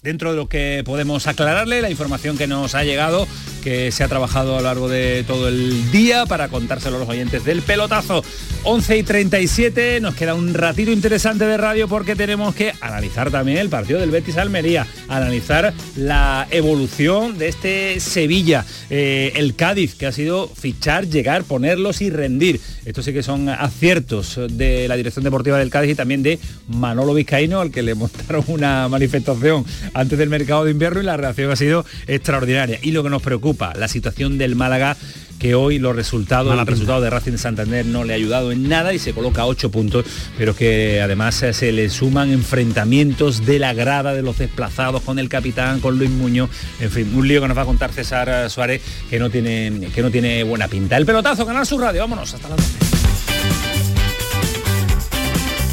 dentro 0.04 0.32
de 0.32 0.36
lo 0.36 0.48
que 0.48 0.82
podemos 0.84 1.26
aclararle, 1.26 1.80
la 1.80 1.90
información 1.90 2.36
que 2.36 2.46
nos 2.46 2.74
ha 2.74 2.84
llegado, 2.84 3.26
que 3.62 3.90
se 3.90 4.04
ha 4.04 4.08
trabajado 4.08 4.52
a 4.52 4.58
lo 4.58 4.64
largo 4.64 4.88
de 4.90 5.24
todo 5.26 5.48
el 5.48 5.90
día 5.90 6.26
para 6.26 6.48
contárselo 6.48 6.96
a 6.96 6.98
los 7.00 7.08
oyentes 7.08 7.42
del 7.46 7.62
pelotazo. 7.62 8.22
11 8.64 8.98
y 8.98 9.02
37, 9.02 10.00
nos 10.00 10.14
queda 10.14 10.34
un 10.34 10.52
ratito 10.52 10.90
interesante 10.90 11.46
de 11.46 11.56
radio 11.56 11.88
porque 11.88 12.14
tenemos 12.16 12.54
que 12.54 12.74
analizar 12.82 13.30
también 13.30 13.56
el 13.56 13.70
partido 13.70 13.98
del 13.98 14.10
Betis 14.10 14.36
Almería, 14.36 14.86
analizar 15.08 15.72
la 15.96 16.46
evolución 16.50 17.38
de 17.38 17.48
este 17.48 18.00
Sevilla, 18.00 18.66
eh, 18.90 19.32
el 19.36 19.54
Cádiz, 19.54 19.94
que 19.94 20.06
ha 20.06 20.12
sido 20.12 20.48
fichar, 20.48 21.08
llegar, 21.08 21.44
ponerlos 21.44 22.02
y 22.02 22.10
rendir. 22.10 22.60
Estos 22.84 23.06
sí 23.06 23.14
que 23.14 23.22
son 23.22 23.48
aciertos 23.48 24.38
de 24.50 24.86
la 24.86 24.96
dirección 24.96 25.24
deportiva 25.24 25.58
del 25.58 25.70
Cádiz 25.70 25.92
y 25.92 25.94
también 25.94 26.22
de 26.22 26.38
Manolo 26.68 27.14
Vizcaíno, 27.14 27.62
al 27.62 27.70
que 27.70 27.82
le 27.82 27.94
montaron 27.94 28.44
una 28.48 28.86
manifestación 28.88 29.64
antes 29.94 30.18
del 30.18 30.28
mercado 30.28 30.64
de 30.64 30.72
invierno 30.72 31.00
y 31.00 31.04
la 31.04 31.16
reacción 31.16 31.50
ha 31.50 31.56
sido 31.56 31.86
extraordinaria. 32.06 32.78
Y 32.82 32.92
lo 32.92 33.02
que 33.02 33.10
nos 33.10 33.22
preocupa, 33.22 33.72
la 33.76 33.88
situación 33.88 34.38
del 34.38 34.56
Málaga 34.56 34.96
que 35.38 35.54
hoy 35.54 35.78
los 35.78 35.94
resultados, 35.96 36.48
Mala 36.48 36.62
el 36.62 36.66
pinta. 36.66 36.72
resultado 36.72 37.00
de 37.00 37.10
Racing 37.10 37.32
de 37.32 37.38
Santander 37.38 37.84
no 37.84 38.04
le 38.04 38.12
ha 38.12 38.16
ayudado 38.16 38.52
en 38.52 38.68
nada 38.68 38.94
y 38.94 38.98
se 38.98 39.12
coloca 39.12 39.42
a 39.42 39.46
8 39.46 39.70
puntos, 39.70 40.06
pero 40.38 40.54
que 40.54 41.00
además 41.02 41.34
se 41.34 41.72
le 41.72 41.90
suman 41.90 42.30
enfrentamientos 42.30 43.44
de 43.44 43.58
la 43.58 43.74
grada 43.74 44.14
de 44.14 44.22
los 44.22 44.38
desplazados 44.38 45.02
con 45.02 45.18
el 45.18 45.28
capitán, 45.28 45.80
con 45.80 45.98
Luis 45.98 46.10
Muñoz, 46.10 46.50
en 46.80 46.90
fin, 46.90 47.12
un 47.14 47.26
lío 47.28 47.40
que 47.40 47.48
nos 47.48 47.58
va 47.58 47.62
a 47.62 47.66
contar 47.66 47.92
César 47.92 48.48
Suárez 48.48 48.80
que 49.10 49.18
no 49.18 49.28
tiene, 49.28 49.88
que 49.94 50.02
no 50.02 50.10
tiene 50.10 50.44
buena 50.44 50.68
pinta. 50.68 50.96
El 50.96 51.04
pelotazo, 51.04 51.44
Canal 51.44 51.66
Sur 51.66 51.80
Radio, 51.80 52.02
vámonos, 52.02 52.32
hasta 52.32 52.48
las 52.48 52.56
12. 52.56 52.68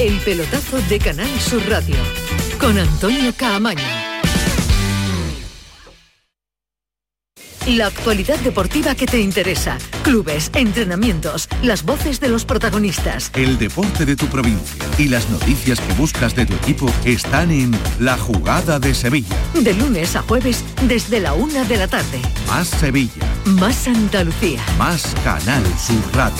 El 0.03 0.17
pelotazo 0.17 0.81
de 0.89 0.97
Canal 0.97 1.29
Sur 1.39 1.61
Radio 1.69 1.95
con 2.59 2.77
Antonio 2.77 3.31
Caamaño. 3.37 4.00
La 7.67 7.87
actualidad 7.87 8.39
deportiva 8.39 8.95
que 8.95 9.05
te 9.05 9.19
interesa. 9.21 9.77
Clubes, 10.03 10.49
entrenamientos, 10.55 11.47
las 11.61 11.83
voces 11.83 12.19
de 12.19 12.27
los 12.27 12.43
protagonistas. 12.43 13.31
El 13.35 13.57
deporte 13.59 14.05
de 14.05 14.15
tu 14.15 14.25
provincia 14.27 14.83
y 14.97 15.07
las 15.07 15.29
noticias 15.29 15.79
que 15.79 15.93
buscas 15.93 16.35
de 16.35 16.45
tu 16.47 16.53
equipo 16.55 16.91
están 17.05 17.51
en 17.51 17.71
La 17.99 18.17
Jugada 18.17 18.79
de 18.79 18.95
Sevilla. 18.95 19.35
De 19.53 19.73
lunes 19.75 20.15
a 20.15 20.23
jueves 20.23 20.63
desde 20.87 21.19
la 21.19 21.33
una 21.33 21.63
de 21.63 21.77
la 21.77 21.87
tarde. 21.87 22.19
Más 22.47 22.67
Sevilla, 22.67 23.23
Más 23.45 23.87
Andalucía. 23.87 24.61
más 24.77 25.15
Canal 25.23 25.63
Sur 25.77 26.01
Radio. 26.15 26.37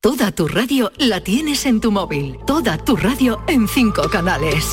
Toda 0.00 0.32
tu 0.32 0.48
radio 0.48 0.92
la 0.98 1.20
tienes 1.22 1.64
en 1.66 1.80
tu 1.80 1.90
móvil. 1.90 2.36
Toda 2.46 2.78
tu 2.78 2.96
radio 2.96 3.42
en 3.48 3.68
cinco 3.68 4.08
canales. 4.10 4.72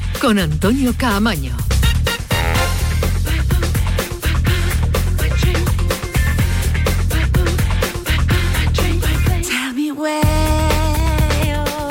con 0.19 0.39
Antonio 0.39 0.93
Caamaño. 0.97 1.55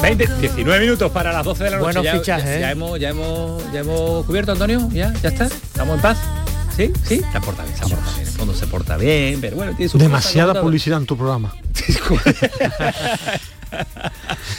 Veinte, 0.03 0.27
19 0.41 0.81
minutos 0.81 1.11
para 1.13 1.33
las 1.33 1.45
12 1.45 1.65
de 1.65 1.71
la 1.71 1.77
noche. 1.77 1.85
Buenos 1.85 2.05
ya, 2.05 2.13
fichajes, 2.15 2.45
ya, 2.45 2.57
¿eh? 2.57 2.61
ya 2.61 2.71
hemos, 2.71 2.99
ya 2.99 3.11
hemos, 3.11 3.73
ya 3.73 3.81
hemos 3.81 4.25
cubierto, 4.27 4.53
Antonio. 4.53 4.89
Ya, 4.93 5.13
ya 5.23 5.29
está. 5.29 5.45
Estamos 5.47 5.97
en 5.97 6.01
paz. 6.03 6.19
¿Sí? 6.77 6.93
¿Sí? 7.05 7.23
Se 7.33 7.41
porta 7.41 7.63
bien, 7.65 7.77
se 7.77 7.83
porta 7.83 8.11
bien. 8.11 8.21
En 8.21 8.27
el 8.27 8.33
fondo 8.33 8.55
se 8.55 8.67
porta 8.67 8.97
bien, 8.97 9.41
pero 9.41 9.57
bueno, 9.57 9.77
tiene 9.77 9.91
su 9.91 9.99
Demasiada 9.99 10.61
publicidad 10.61 10.99
en 10.99 11.07
tu 11.07 11.17
programa. 11.17 11.55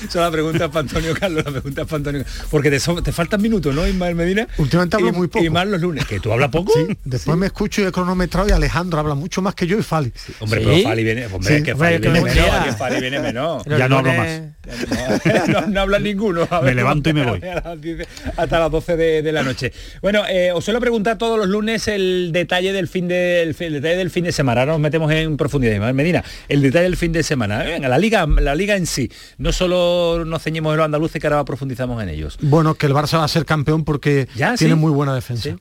Eso 0.08 0.20
la 0.20 0.32
pregunta 0.32 0.70
para 0.70 0.82
Antonio 0.82 1.14
Carlos, 1.20 1.44
la 1.46 1.52
pregunta 1.52 1.86
para 1.86 1.98
Antonio. 1.98 2.24
Porque 2.50 2.70
te, 2.70 2.80
so- 2.80 3.02
te 3.02 3.12
faltan 3.12 3.42
minutos, 3.42 3.74
¿no, 3.74 3.88
Ismael 3.88 4.16
Medina? 4.16 4.48
Últimamente 4.58 4.96
hablo 4.96 5.10
Y- 5.10 5.12
muy 5.12 5.28
poco. 5.28 5.46
Y 5.46 5.50
más 5.50 5.68
los 5.68 5.82
lunes. 5.82 6.06
¿Que 6.06 6.20
tú 6.20 6.32
hablas 6.32 6.50
poco? 6.50 6.74
Sí, 6.74 6.98
después 7.04 7.38
me 7.38 7.46
escucho 7.48 7.82
y 7.82 7.86
he 7.86 7.92
cronometrado 7.92 8.48
y 8.50 8.52
Alejandro 8.52 9.00
habla 9.00 9.16
mucho 9.16 9.42
más 9.42 9.56
que 9.56 9.68
yo 9.68 9.78
y 9.78 9.84
Fali. 9.84 10.12
Hombre, 10.40 10.62
pero 10.62 10.78
Fali 10.84 11.04
viene, 11.04 11.26
hombre, 11.28 11.58
Sí. 11.58 11.64
que 11.64 11.76
Fali 11.76 11.98
viene 12.00 12.22
menos, 12.22 12.66
que 12.66 12.74
Fali 12.74 13.02
viene 13.02 13.20
menos. 13.20 13.64
Ya 13.66 13.88
no 13.88 13.98
hablo 14.00 14.14
más. 14.14 14.42
no, 15.48 15.68
no 15.68 15.82
habla 15.82 16.00
ninguno. 16.00 16.48
A 16.50 16.62
Me 16.62 16.74
levanto 16.74 17.10
y 17.10 17.14
me 17.14 17.26
voy. 17.26 17.42
a 17.44 17.56
las 17.62 17.82
10 17.82 18.08
Hasta 18.38 18.60
las 18.60 18.72
12 18.72 18.96
de, 18.98 19.22
de 19.22 19.32
la 19.32 19.44
noche. 19.44 19.72
Bueno, 20.02 20.24
eh, 20.30 20.52
os 20.54 20.64
suelo 20.64 20.80
preguntar 20.80 21.18
todos 21.18 21.38
los 21.38 21.48
lunes 21.48 21.88
el 21.88 22.30
detalle 22.32 22.74
del 22.74 22.88
fin 22.88 23.08
de, 23.08 23.42
el, 23.44 23.54
fi- 23.56 23.66
el 23.66 23.74
detalle 23.74 23.98
del 23.98 24.10
fin 24.12 24.24
de 24.24 24.32
semana. 24.32 24.62
Ahora 24.62 24.74
nos 24.74 24.82
metemos 24.82 25.12
en 25.12 25.38
profundidad. 25.38 25.74
Ismael 25.74 25.94
Medina, 25.94 26.24
el 26.48 26.62
detalle 26.62 26.84
del 26.84 26.98
fin 26.98 27.12
de 27.12 27.24
semana. 27.24 27.60
Venga, 27.64 27.88
la 27.90 27.98
liga, 27.98 28.26
la 28.28 28.56
liga 28.56 28.76
en 28.76 28.86
sí. 28.86 29.01
No 29.38 29.52
solo 29.52 30.24
nos 30.26 30.42
ceñimos 30.44 30.72
en 30.74 30.78
los 30.78 30.86
andaluces, 30.86 31.22
que 31.22 31.28
ahora 31.28 31.46
profundizamos 31.46 32.02
en 32.04 32.10
ellos. 32.10 32.38
Bueno, 32.42 32.76
que 32.76 32.86
el 32.88 32.94
Barça 32.94 33.18
va 33.18 33.24
a 33.24 33.28
ser 33.28 33.46
campeón 33.46 33.84
porque 33.86 34.28
¿Ya? 34.36 34.56
tiene 34.56 34.74
¿Sí? 34.76 34.80
muy 34.80 34.92
buena 34.92 35.16
defensa. 35.16 35.56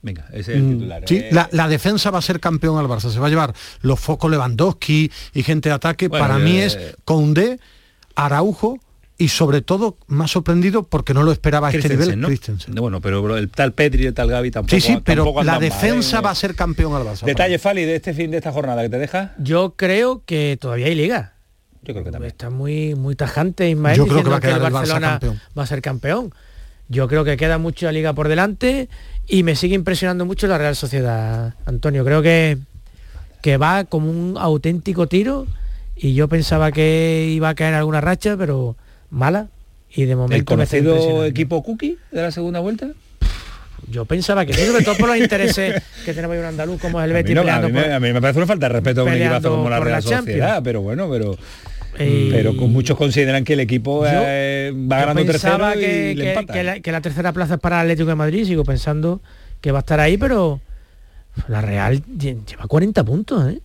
Venga, 0.00 0.26
ese 0.32 0.52
es 0.52 0.58
el 0.58 0.62
Mm, 0.62 0.72
titular. 0.74 1.02
Sí, 1.06 1.16
eh. 1.16 1.28
la, 1.32 1.48
la 1.50 1.66
defensa 1.68 2.10
va 2.10 2.20
a 2.20 2.22
ser 2.22 2.38
campeón 2.38 2.78
al 2.78 2.86
Barça. 2.86 3.10
Se 3.10 3.18
va 3.18 3.26
a 3.26 3.30
llevar 3.30 3.52
los 3.80 3.98
focos 3.98 4.30
Lewandowski 4.30 5.10
y 5.34 5.42
gente 5.42 5.68
de 5.70 5.74
ataque. 5.74 6.06
Bueno, 6.08 6.24
Para 6.24 6.38
mí 6.38 6.58
eh, 6.58 6.66
es 6.66 6.78
Koundé, 7.04 7.58
Araujo 8.14 8.78
y 9.20 9.28
sobre 9.30 9.62
todo 9.62 9.96
más 10.06 10.30
sorprendido 10.30 10.84
porque 10.84 11.12
no 11.12 11.24
lo 11.24 11.32
esperaba 11.32 11.66
a 11.68 11.70
este 11.72 11.88
nivel. 11.88 12.20
¿no? 12.20 12.28
Christensen. 12.28 12.72
No, 12.76 12.82
Bueno, 12.82 13.00
pero 13.00 13.36
el 13.36 13.48
tal 13.50 13.72
Pedri 13.72 14.04
y 14.04 14.06
el 14.06 14.14
tal 14.14 14.28
Gaby 14.30 14.52
tampoco. 14.52 14.76
Sí, 14.76 14.80
sí, 14.80 14.98
pero 15.04 15.34
la 15.42 15.52
mal, 15.54 15.60
defensa 15.60 16.18
¿eh? 16.18 16.22
va 16.22 16.30
a 16.30 16.34
ser 16.36 16.54
campeón 16.54 16.94
al 16.94 17.02
Barça. 17.02 17.24
Detalle, 17.24 17.58
Fali, 17.58 17.84
de 17.84 17.96
este 17.96 18.14
fin 18.14 18.30
de 18.30 18.36
esta 18.36 18.52
jornada 18.52 18.80
que 18.82 18.88
te 18.88 18.98
deja. 18.98 19.34
Yo 19.38 19.74
creo 19.76 20.22
que 20.24 20.56
todavía 20.60 20.86
hay 20.86 20.94
liga. 20.94 21.34
Yo 21.88 21.94
creo 21.94 22.04
que 22.04 22.10
también. 22.12 22.30
Está 22.30 22.50
muy, 22.50 22.94
muy 22.94 23.16
tajante 23.16 23.68
Ismael 23.70 23.96
Yo 23.96 24.06
creo 24.06 24.22
que 24.22 24.28
va 24.30 24.36
a 24.36 24.40
quedar 24.40 24.62
el 24.62 24.70
Barcelona 24.72 25.08
campeón. 25.12 25.40
va 25.58 25.62
a 25.62 25.66
ser 25.66 25.80
campeón. 25.82 26.32
Yo 26.90 27.08
creo 27.08 27.24
que 27.24 27.36
queda 27.36 27.58
mucha 27.58 27.90
liga 27.92 28.12
por 28.12 28.28
delante 28.28 28.88
y 29.26 29.42
me 29.42 29.56
sigue 29.56 29.74
impresionando 29.74 30.24
mucho 30.26 30.46
la 30.46 30.58
Real 30.58 30.76
Sociedad, 30.76 31.54
Antonio. 31.66 32.04
Creo 32.04 32.20
que, 32.22 32.58
que 33.42 33.56
va 33.56 33.84
como 33.84 34.10
un 34.10 34.36
auténtico 34.38 35.06
tiro 35.06 35.46
y 35.96 36.14
yo 36.14 36.28
pensaba 36.28 36.72
que 36.72 37.26
iba 37.30 37.48
a 37.48 37.54
caer 37.54 37.74
alguna 37.74 38.00
racha, 38.02 38.36
pero 38.36 38.76
mala. 39.10 39.48
Y 39.90 40.04
de 40.04 40.14
momento 40.14 40.36
¿El 40.36 40.44
conocido 40.44 41.24
equipo 41.24 41.62
Cookie 41.62 41.96
de 42.12 42.22
la 42.22 42.30
segunda 42.30 42.60
vuelta? 42.60 42.88
Yo 43.90 44.04
pensaba 44.04 44.44
que 44.44 44.52
sí, 44.52 44.66
sobre 44.66 44.84
todo 44.84 44.96
por 44.96 45.08
los 45.08 45.16
intereses 45.16 45.82
que 46.04 46.12
tenemos 46.12 46.34
ahí 46.34 46.40
un 46.40 46.46
andaluz 46.46 46.80
como 46.80 47.00
es 47.00 47.04
el 47.04 47.10
A 47.12 47.14
mí, 47.14 47.22
Betis 47.22 47.34
no, 47.34 47.40
a, 47.40 47.44
peleando 47.44 47.68
mí 47.68 47.74
por- 47.74 47.86
me, 47.86 47.94
a 47.94 48.00
mí 48.00 48.12
me 48.12 48.20
parece 48.20 48.38
una 48.38 48.46
falta 48.46 48.66
de 48.68 48.72
respeto 48.74 49.00
a 49.00 49.04
un 49.04 49.12
equipazo 49.14 49.50
como 49.50 49.70
la 49.70 49.80
Real 49.80 49.92
la 49.92 50.02
Sociedad, 50.02 50.60
pero 50.62 50.82
bueno, 50.82 51.08
pero 51.08 51.36
Eh, 51.98 52.28
pero 52.30 52.56
con 52.56 52.72
muchos 52.72 52.96
consideran 52.96 53.44
que 53.44 53.54
el 53.54 53.60
equipo 53.60 54.04
eh, 54.06 54.72
va 54.90 54.98
ganando 55.00 55.24
tercero 55.24 55.58
que, 55.74 56.12
y 56.12 56.14
le 56.14 56.22
que- 56.24 56.28
empatan. 56.30 56.54
que 56.56 56.62
la, 56.64 56.80
que 56.80 56.92
la 56.92 57.00
tercera 57.00 57.32
plaza 57.32 57.54
es 57.54 57.60
para 57.60 57.76
el 57.80 57.86
Atlético 57.86 58.08
de 58.10 58.14
Madrid, 58.14 58.44
sigo 58.44 58.64
pensando 58.64 59.20
que 59.60 59.72
va 59.72 59.78
a 59.78 59.80
estar 59.80 59.98
ahí, 60.00 60.16
pero 60.16 60.60
la 61.48 61.60
Real 61.60 62.02
lle- 62.06 62.44
lleva 62.46 62.66
40 62.66 63.04
puntos, 63.04 63.52
¿eh? 63.52 63.60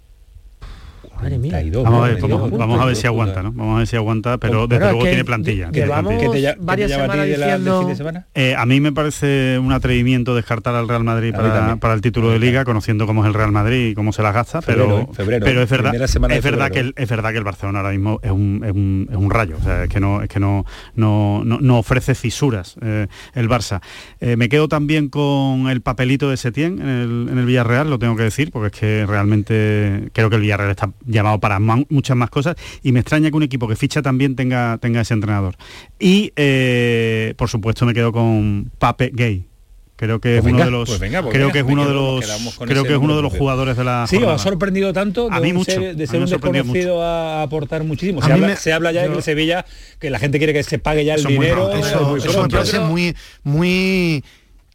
Madre 1.23 1.37
mía. 1.39 1.61
Vamos 1.83 2.05
a 2.05 2.07
ver, 2.11 2.21
vamos, 2.21 2.51
vamos 2.51 2.81
a 2.81 2.85
ver 2.85 2.95
si 2.95 3.07
aguanta, 3.07 3.41
¿no? 3.43 3.51
Vamos 3.53 3.75
a 3.75 3.77
ver 3.79 3.87
si 3.87 3.95
aguanta, 3.95 4.37
pero 4.37 4.67
desde 4.67 4.67
Bueno, 4.67 4.85
es 4.85 4.91
luego 4.91 5.03
que 5.03 5.09
tiene 5.09 5.25
plantilla. 5.25 5.71
tiene 5.71 5.87
llevamos 5.87 6.13
plantilla. 6.13 6.31
¿Qué 6.31 6.37
te 6.39 6.43
lla- 6.45 6.53
qué 6.53 6.59
te 6.59 6.65
varias 6.65 6.91
llama 6.91 7.03
a 7.03 7.07
ti 7.07 7.11
semanas 7.13 7.27
de 7.29 7.37
la- 7.37 7.45
del 7.45 7.55
diciendo- 7.59 7.79
fin 7.79 7.87
de 7.89 7.95
semana? 7.95 8.27
Eh, 8.35 8.55
a 8.57 8.65
mí 8.65 8.79
me 8.79 8.91
parece 8.91 9.59
un 9.59 9.71
atrevimiento 9.71 10.35
descartar 10.35 10.75
al 10.75 10.87
Real 10.87 11.03
Madrid 11.03 11.33
para, 11.33 11.53
también. 11.53 11.79
para 11.79 11.93
el 11.93 12.01
título 12.01 12.29
de 12.31 12.39
liga, 12.39 12.65
conociendo 12.65 13.05
cómo 13.07 13.23
es 13.23 13.27
el 13.27 13.33
Real 13.33 13.51
Madrid 13.51 13.89
y 13.89 13.93
cómo 13.95 14.13
se 14.13 14.21
las 14.23 14.33
gasta, 14.33 14.61
Febrero, 14.61 14.87
pero, 14.87 14.99
¿eh? 14.99 15.07
Febrero, 15.15 15.45
pero 15.45 15.61
es 15.61 15.69
verdad, 15.69 15.95
es 16.31 16.43
verdad 16.43 16.71
que 16.71 16.79
el, 16.79 16.93
es 16.97 17.09
verdad 17.09 17.31
que 17.31 17.37
el 17.37 17.43
Barcelona 17.43 17.79
ahora 17.79 17.91
mismo 17.91 18.19
es 18.23 18.31
un, 18.31 18.61
es 18.65 18.71
un, 18.71 19.07
es 19.09 19.17
un 19.17 19.29
rayo, 19.29 19.57
o 19.59 19.63
sea, 19.63 19.83
es 19.83 19.89
que 19.89 19.99
no, 19.99 20.21
es 20.21 20.29
que 20.29 20.39
no, 20.39 20.65
no, 20.95 21.41
no, 21.45 21.59
no 21.61 21.77
ofrece 21.79 22.15
fisuras 22.15 22.75
eh, 22.81 23.07
el 23.33 23.49
Barça. 23.49 23.81
Eh, 24.19 24.35
me 24.37 24.49
quedo 24.49 24.67
también 24.67 25.09
con 25.09 25.69
el 25.69 25.81
papelito 25.81 26.29
de 26.29 26.37
Setién 26.37 26.79
en 26.81 26.87
el, 26.89 27.27
en 27.31 27.37
el 27.37 27.45
Villarreal, 27.45 27.89
lo 27.89 27.99
tengo 27.99 28.15
que 28.15 28.23
decir, 28.23 28.51
porque 28.51 28.67
es 28.67 28.79
que 28.79 29.05
realmente 29.05 30.09
creo 30.13 30.29
que 30.29 30.35
el 30.35 30.41
Villarreal 30.41 30.71
está 30.71 30.89
llamado 31.13 31.39
para 31.39 31.59
muchas 31.59 32.17
más 32.17 32.29
cosas 32.29 32.55
y 32.81 32.91
me 32.91 32.99
extraña 32.99 33.29
que 33.29 33.37
un 33.37 33.43
equipo 33.43 33.67
que 33.67 33.75
ficha 33.75 34.01
también 34.01 34.35
tenga, 34.35 34.77
tenga 34.79 35.01
ese 35.01 35.13
entrenador. 35.13 35.55
Y 35.99 36.33
eh, 36.35 37.33
por 37.37 37.49
supuesto 37.49 37.85
me 37.85 37.93
quedo 37.93 38.11
con 38.11 38.71
Pape 38.79 39.11
Gay. 39.13 39.45
Creo 39.95 40.19
que 40.19 40.29
Pues 40.29 40.39
es 40.39 40.43
venga, 40.45 40.57
uno 40.57 40.65
de 40.65 40.71
los 40.71 40.89
pues 40.89 40.99
venga, 40.99 41.21
pues 41.21 41.33
creo 41.33 41.45
venga, 41.47 41.53
que 41.53 41.59
es 41.59 41.65
uno 41.65 41.87
de 41.87 41.93
los 41.93 42.57
creo 42.65 42.83
que 42.83 42.93
es 42.93 42.97
uno 42.97 43.15
de 43.15 43.21
los 43.21 43.31
jugadores 43.31 43.77
de 43.77 43.83
la 43.83 44.05
Sí, 44.07 44.15
os 44.17 44.21
ha 44.23 44.25
jornada. 44.25 44.37
sorprendido 44.43 44.91
tanto 44.91 45.29
de 45.29 45.35
A 45.35 45.39
mí 45.39 45.53
mucho, 45.53 45.71
ser- 45.71 45.95
de 45.95 46.07
ser 46.07 46.19
un 46.19 46.25
desconocido 46.25 47.01
a 47.03 47.43
aportar 47.43 47.83
muchísimo. 47.83 48.19
Se 48.21 48.33
habla, 48.33 48.47
me- 48.47 48.55
se 48.57 48.73
habla 48.73 48.91
ya 48.91 49.01
de 49.01 49.07
que 49.07 49.13
yo- 49.13 49.17
el 49.19 49.23
Sevilla, 49.23 49.65
que 49.99 50.09
la 50.09 50.17
gente 50.19 50.39
quiere 50.39 50.51
que 50.51 50.63
se 50.63 50.79
pague 50.79 51.05
ya 51.05 51.13
el 51.13 51.19
Eso 51.19 51.29
es 51.29 51.35
muy 51.37 51.45
dinero. 51.45 51.71
Eso, 51.73 52.09
muy 52.09 52.19
eso 52.19 52.41
me 52.41 52.49
parece 52.49 52.79
muy, 52.79 53.15
muy 53.43 54.23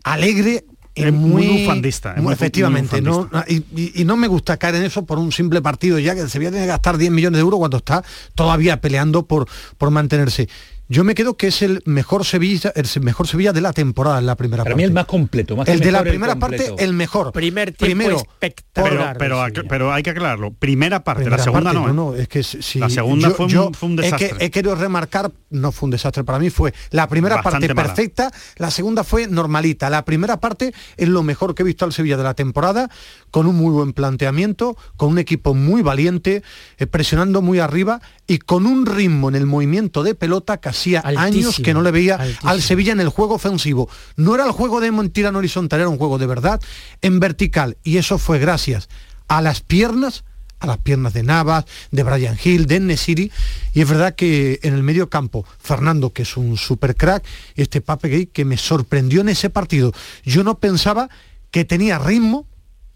alegre. 0.05 0.65
Es 1.05 1.13
muy 1.13 1.47
muy, 1.47 1.61
bufandista, 1.63 2.15
es 2.17 2.23
muy- 2.23 2.33
efectivamente, 2.33 3.01
muy 3.01 3.11
¿no? 3.11 3.31
Y, 3.47 3.57
y- 3.77 3.93
y 4.03 4.05
no 4.05 4.17
me 4.17 4.27
gusta 4.29 4.57
caer 4.57 4.77
en 4.77 4.83
eso 4.85 5.05
por 5.07 5.19
un 5.19 5.33
simple 5.33 5.61
partido 5.63 5.99
ya 5.99 6.15
que 6.15 6.21
el 6.21 6.31
Sevilla 6.31 6.51
tiene 6.51 6.65
que 6.67 6.71
gastar 6.73 6.99
10 6.99 7.11
millones 7.11 7.39
de 7.39 7.43
euros 7.43 7.59
cuando 7.59 7.77
está 7.79 8.03
todavía 8.35 8.81
peleando 8.81 9.27
por, 9.27 9.47
por 9.77 9.91
mantenerse. 9.91 10.49
Yo 10.91 11.05
me 11.05 11.15
quedo 11.15 11.37
que 11.37 11.49
es 11.49 11.61
el 11.61 11.83
mejor 11.85 12.25
Sevilla, 12.25 12.73
el 12.75 12.87
mejor 13.03 13.29
Sevilla 13.29 13.53
de 13.53 13.61
la 13.61 13.75
temporada 13.75 14.19
en 14.21 14.25
la 14.25 14.37
primera 14.37 14.63
Para 14.65 14.73
parte. 14.73 14.77
mí 14.79 14.85
el 14.85 14.93
más 14.93 15.05
completo. 15.05 15.55
Más 15.55 15.69
el 15.69 15.81
de 15.81 15.93
la 15.93 16.03
primera 16.03 16.37
parte, 16.37 16.73
el 16.79 16.95
mejor. 16.95 17.31
Primer 17.33 17.73
tiempo 17.73 17.85
Primero, 17.85 18.17
espectacular. 18.17 19.19
pero, 19.19 19.45
pero, 19.69 19.93
hay 19.93 20.03
que 20.03 20.09
aclararlo. 20.11 20.51
Primera 20.53 21.05
parte, 21.05 21.25
Primera 21.25 21.37
la 21.37 21.45
segunda 21.45 21.73
parte, 21.75 21.93
no. 21.93 22.15
¿eh? 22.15 22.23
es 22.23 22.29
que 22.29 22.43
si- 22.43 22.79
La 22.79 22.89
segunda 22.89 23.29
yo- 23.29 23.35
fue, 23.35 23.45
un, 23.45 23.51
yo 23.53 23.71
fue 23.75 23.87
un 23.91 23.93
he 23.93 23.97
que- 23.97 24.03
desastre. 24.11 24.47
He, 24.47 24.51
querido 24.51 24.75
remarcar, 24.77 25.31
no 25.51 25.73
fue 25.73 25.87
un 25.87 25.91
desastre 25.91 26.25
para 26.25 26.39
mí, 26.39 26.51
fue 26.51 26.75
la 26.91 27.09
primera 27.09 27.37
Bastante 27.37 27.69
parte 27.69 27.75
mala. 27.75 27.89
perfecta, 27.89 28.31
la 28.57 28.71
segunda 28.71 29.05
fue 29.05 29.27
normalita. 29.27 29.91
La 29.91 30.05
primera 30.05 30.39
parte 30.39 30.75
es 30.97 31.09
lo 31.09 31.23
mejor 31.23 31.55
que 31.55 31.63
he 31.63 31.67
visto 31.67 31.85
al 31.85 31.93
Sevilla 31.93 32.17
de 32.17 32.23
la 32.23 32.35
temporada, 32.35 32.91
con 33.31 33.47
un 33.47 33.57
muy 33.57 33.73
buen 33.73 33.93
planteamiento, 33.93 34.77
con 34.97 35.11
un 35.11 35.19
equipo 35.19 35.55
muy 35.55 35.83
valiente, 35.83 36.43
eh, 36.79 36.87
presionando 36.87 37.43
muy 37.43 37.59
arriba 37.59 38.01
y 38.27 38.39
con 38.39 38.67
un 38.67 38.87
ritmo 38.87 39.29
en 39.29 39.37
el 39.37 39.47
movimiento 39.47 40.03
de 40.03 40.15
pelota 40.15 40.59
que 40.59 40.69
hacía 40.69 41.03
años 41.05 41.61
que 41.63 41.75
no 41.75 41.83
le 41.83 41.91
veía 41.91 42.17
altísimo. 42.17 42.51
al 42.51 42.63
Sevilla 42.63 42.93
en 42.93 43.01
el 43.01 43.09
juego 43.09 43.35
ofensivo. 43.35 43.89
No 44.17 44.35
era 44.35 44.45
el 44.45 44.53
juego 44.53 44.81
de 44.81 44.91
mentira 44.93 45.33
no 45.33 45.39
horizontal, 45.39 45.81
era 45.81 45.89
un 45.89 45.99
juego 45.99 46.19
de 46.19 46.27
verdad 46.27 46.61
en 47.01 47.21
vertical. 47.21 47.77
Y 47.83 47.97
eso 47.97 48.19
fue 48.19 48.39
gracias 48.39 48.89
a 49.29 49.43
las 49.43 49.61
piernas 49.61 50.25
a 50.61 50.67
las 50.67 50.79
piernas 50.79 51.13
de 51.13 51.23
Navas, 51.23 51.65
de 51.91 52.03
Brian 52.03 52.37
Hill, 52.43 52.67
de 52.67 52.81
Nesiri, 52.81 53.31
y 53.73 53.81
es 53.81 53.89
verdad 53.89 54.15
que 54.15 54.61
en 54.63 54.75
el 54.75 54.83
medio 54.83 55.09
campo, 55.09 55.45
Fernando, 55.59 56.13
que 56.13 56.23
es 56.23 56.37
un 56.37 56.57
super 56.57 56.97
crack, 56.97 57.25
este 57.55 57.81
Pape 57.81 58.09
Gay 58.09 58.27
que 58.27 58.45
me 58.45 58.57
sorprendió 58.57 59.21
en 59.21 59.29
ese 59.29 59.51
partido. 59.51 59.93
Yo 60.25 60.45
no 60.45 60.59
pensaba 60.59 61.09
que 61.51 61.65
tenía 61.65 61.99
ritmo 61.99 62.47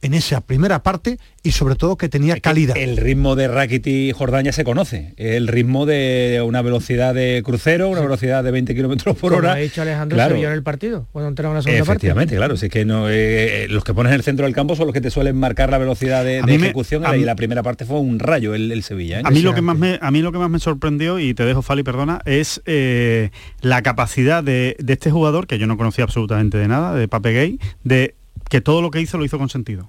en 0.02 0.14
esa 0.14 0.40
primera 0.40 0.82
parte 0.82 1.18
y 1.42 1.52
sobre 1.52 1.76
todo 1.76 1.96
que 1.96 2.08
tenía 2.08 2.38
calidad. 2.40 2.76
El 2.76 2.96
ritmo 2.96 3.36
de 3.36 3.48
Rakitic 3.48 3.92
y 3.92 4.12
Jordania 4.12 4.52
se 4.52 4.64
conoce, 4.64 5.14
el 5.16 5.48
ritmo 5.48 5.86
de 5.86 6.42
una 6.44 6.60
velocidad 6.60 7.14
de 7.14 7.42
crucero, 7.44 7.88
una 7.88 8.00
velocidad 8.00 8.44
de 8.44 8.50
20 8.50 8.74
kilómetros 8.74 9.16
por 9.16 9.32
hora. 9.32 9.52
ha 9.52 9.56
dicho 9.56 9.80
Alejandro 9.80 10.16
claro. 10.16 10.36
en 10.36 10.44
el 10.44 10.62
partido, 10.62 11.08
cuando 11.12 11.28
entraba 11.28 11.52
en 11.52 11.56
la 11.56 11.62
segunda 11.62 11.82
Efectivamente, 11.82 12.36
claro, 12.36 12.56
si 12.56 12.66
es 12.66 12.72
que 12.72 12.84
no, 12.84 13.08
eh, 13.08 13.66
los 13.70 13.84
que 13.84 13.94
pones 13.94 14.10
en 14.10 14.16
el 14.16 14.22
centro 14.22 14.44
del 14.44 14.54
campo 14.54 14.74
son 14.76 14.86
los 14.86 14.92
que 14.92 15.00
te 15.00 15.10
suelen 15.10 15.36
marcar 15.36 15.70
la 15.70 15.78
velocidad 15.78 16.24
de, 16.24 16.42
de 16.42 16.54
ejecución 16.54 17.02
me, 17.02 17.18
y 17.18 17.24
la 17.24 17.36
primera 17.36 17.62
parte 17.62 17.84
fue 17.84 18.00
un 18.00 18.18
rayo 18.18 18.54
el, 18.54 18.72
el 18.72 18.82
Sevilla. 18.82 19.20
¿eh? 19.20 19.22
A 19.24 19.30
mí 19.30 19.40
lo 19.40 19.54
que 19.54 19.62
más 19.62 19.78
me, 19.78 19.98
a 20.02 20.10
mí 20.10 20.20
lo 20.20 20.32
que 20.32 20.38
más 20.38 20.50
me 20.50 20.58
sorprendió 20.58 21.20
y 21.20 21.32
te 21.34 21.44
dejo 21.44 21.62
Fali, 21.62 21.84
perdona, 21.84 22.20
es 22.24 22.60
eh, 22.66 23.30
la 23.60 23.82
capacidad 23.82 24.42
de, 24.42 24.76
de 24.80 24.92
este 24.92 25.12
jugador 25.12 25.46
que 25.46 25.58
yo 25.58 25.68
no 25.68 25.76
conocía 25.76 26.04
absolutamente 26.04 26.58
de 26.58 26.66
nada, 26.66 26.94
de 26.94 27.06
Pape 27.06 27.32
Gay, 27.32 27.58
de 27.84 28.14
que 28.52 28.60
todo 28.60 28.82
lo 28.82 28.90
que 28.90 29.00
hizo 29.00 29.16
lo 29.16 29.24
hizo 29.24 29.38
con 29.38 29.48
sentido 29.48 29.88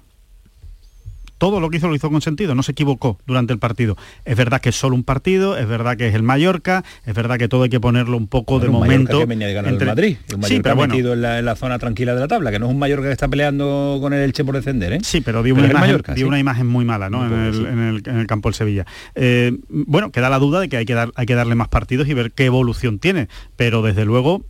todo 1.36 1.60
lo 1.60 1.68
que 1.68 1.76
hizo 1.76 1.88
lo 1.88 1.94
hizo 1.94 2.10
con 2.10 2.22
sentido, 2.22 2.54
no 2.54 2.62
se 2.62 2.72
equivocó 2.72 3.18
durante 3.26 3.52
el 3.52 3.58
partido. 3.58 3.98
Es 4.24 4.34
verdad 4.34 4.62
que 4.62 4.70
es 4.70 4.76
solo 4.76 4.94
un 4.94 5.04
partido, 5.04 5.58
es 5.58 5.68
verdad 5.68 5.98
que 5.98 6.08
es 6.08 6.14
el 6.14 6.22
Mallorca, 6.22 6.84
es 7.04 7.14
verdad 7.14 7.36
que 7.36 7.48
todo 7.48 7.64
hay 7.64 7.68
que 7.68 7.80
ponerlo 7.80 8.16
un 8.16 8.28
poco 8.28 8.60
de 8.60 8.70
momento. 8.70 9.18
que 9.18 9.26
venía 9.26 9.48
de 9.48 9.52
ganar 9.52 9.72
entre... 9.72 9.84
el 9.84 9.90
Madrid, 9.90 10.16
un 10.32 10.40
Mallorca 10.40 10.56
sí, 10.56 10.62
pero 10.62 10.76
bueno. 10.76 10.94
metido 10.94 11.12
en 11.12 11.20
la, 11.20 11.40
en 11.40 11.44
la, 11.44 11.54
zona 11.56 11.78
tranquila 11.78 12.14
de 12.14 12.20
la 12.20 12.28
tabla, 12.28 12.50
que 12.50 12.58
no 12.58 12.66
es 12.66 12.72
un 12.72 12.78
Mallorca 12.78 13.08
que 13.08 13.12
está 13.12 13.28
peleando 13.28 13.98
con 14.00 14.14
el 14.14 14.20
Elche 14.20 14.42
por 14.42 14.54
descender, 14.54 14.94
¿eh? 14.94 14.98
Sí, 15.02 15.20
pero 15.20 15.42
dio, 15.42 15.54
una, 15.54 15.66
imagen, 15.66 15.80
Mallorca, 15.80 16.14
dio 16.14 16.24
¿sí? 16.24 16.28
una, 16.28 16.38
imagen, 16.38 16.66
muy 16.66 16.86
mala, 16.86 17.10
¿no? 17.10 17.26
En 17.26 17.32
el, 17.32 17.54
sí. 17.54 17.60
en, 17.60 17.78
el, 17.80 18.02
en 18.06 18.16
el, 18.20 18.26
campo 18.26 18.48
del 18.48 18.54
Sevilla. 18.54 18.86
Eh, 19.14 19.52
bueno, 19.68 20.12
queda 20.12 20.30
la 20.30 20.38
duda 20.38 20.60
de 20.60 20.70
que 20.70 20.78
hay 20.78 20.86
que 20.86 20.94
dar, 20.94 21.10
hay 21.14 21.26
que 21.26 21.34
darle 21.34 21.56
más 21.56 21.68
partidos 21.68 22.08
y 22.08 22.14
ver 22.14 22.32
qué 22.32 22.46
evolución 22.46 22.98
tiene, 22.98 23.28
pero 23.56 23.82
desde 23.82 24.06
luego 24.06 24.46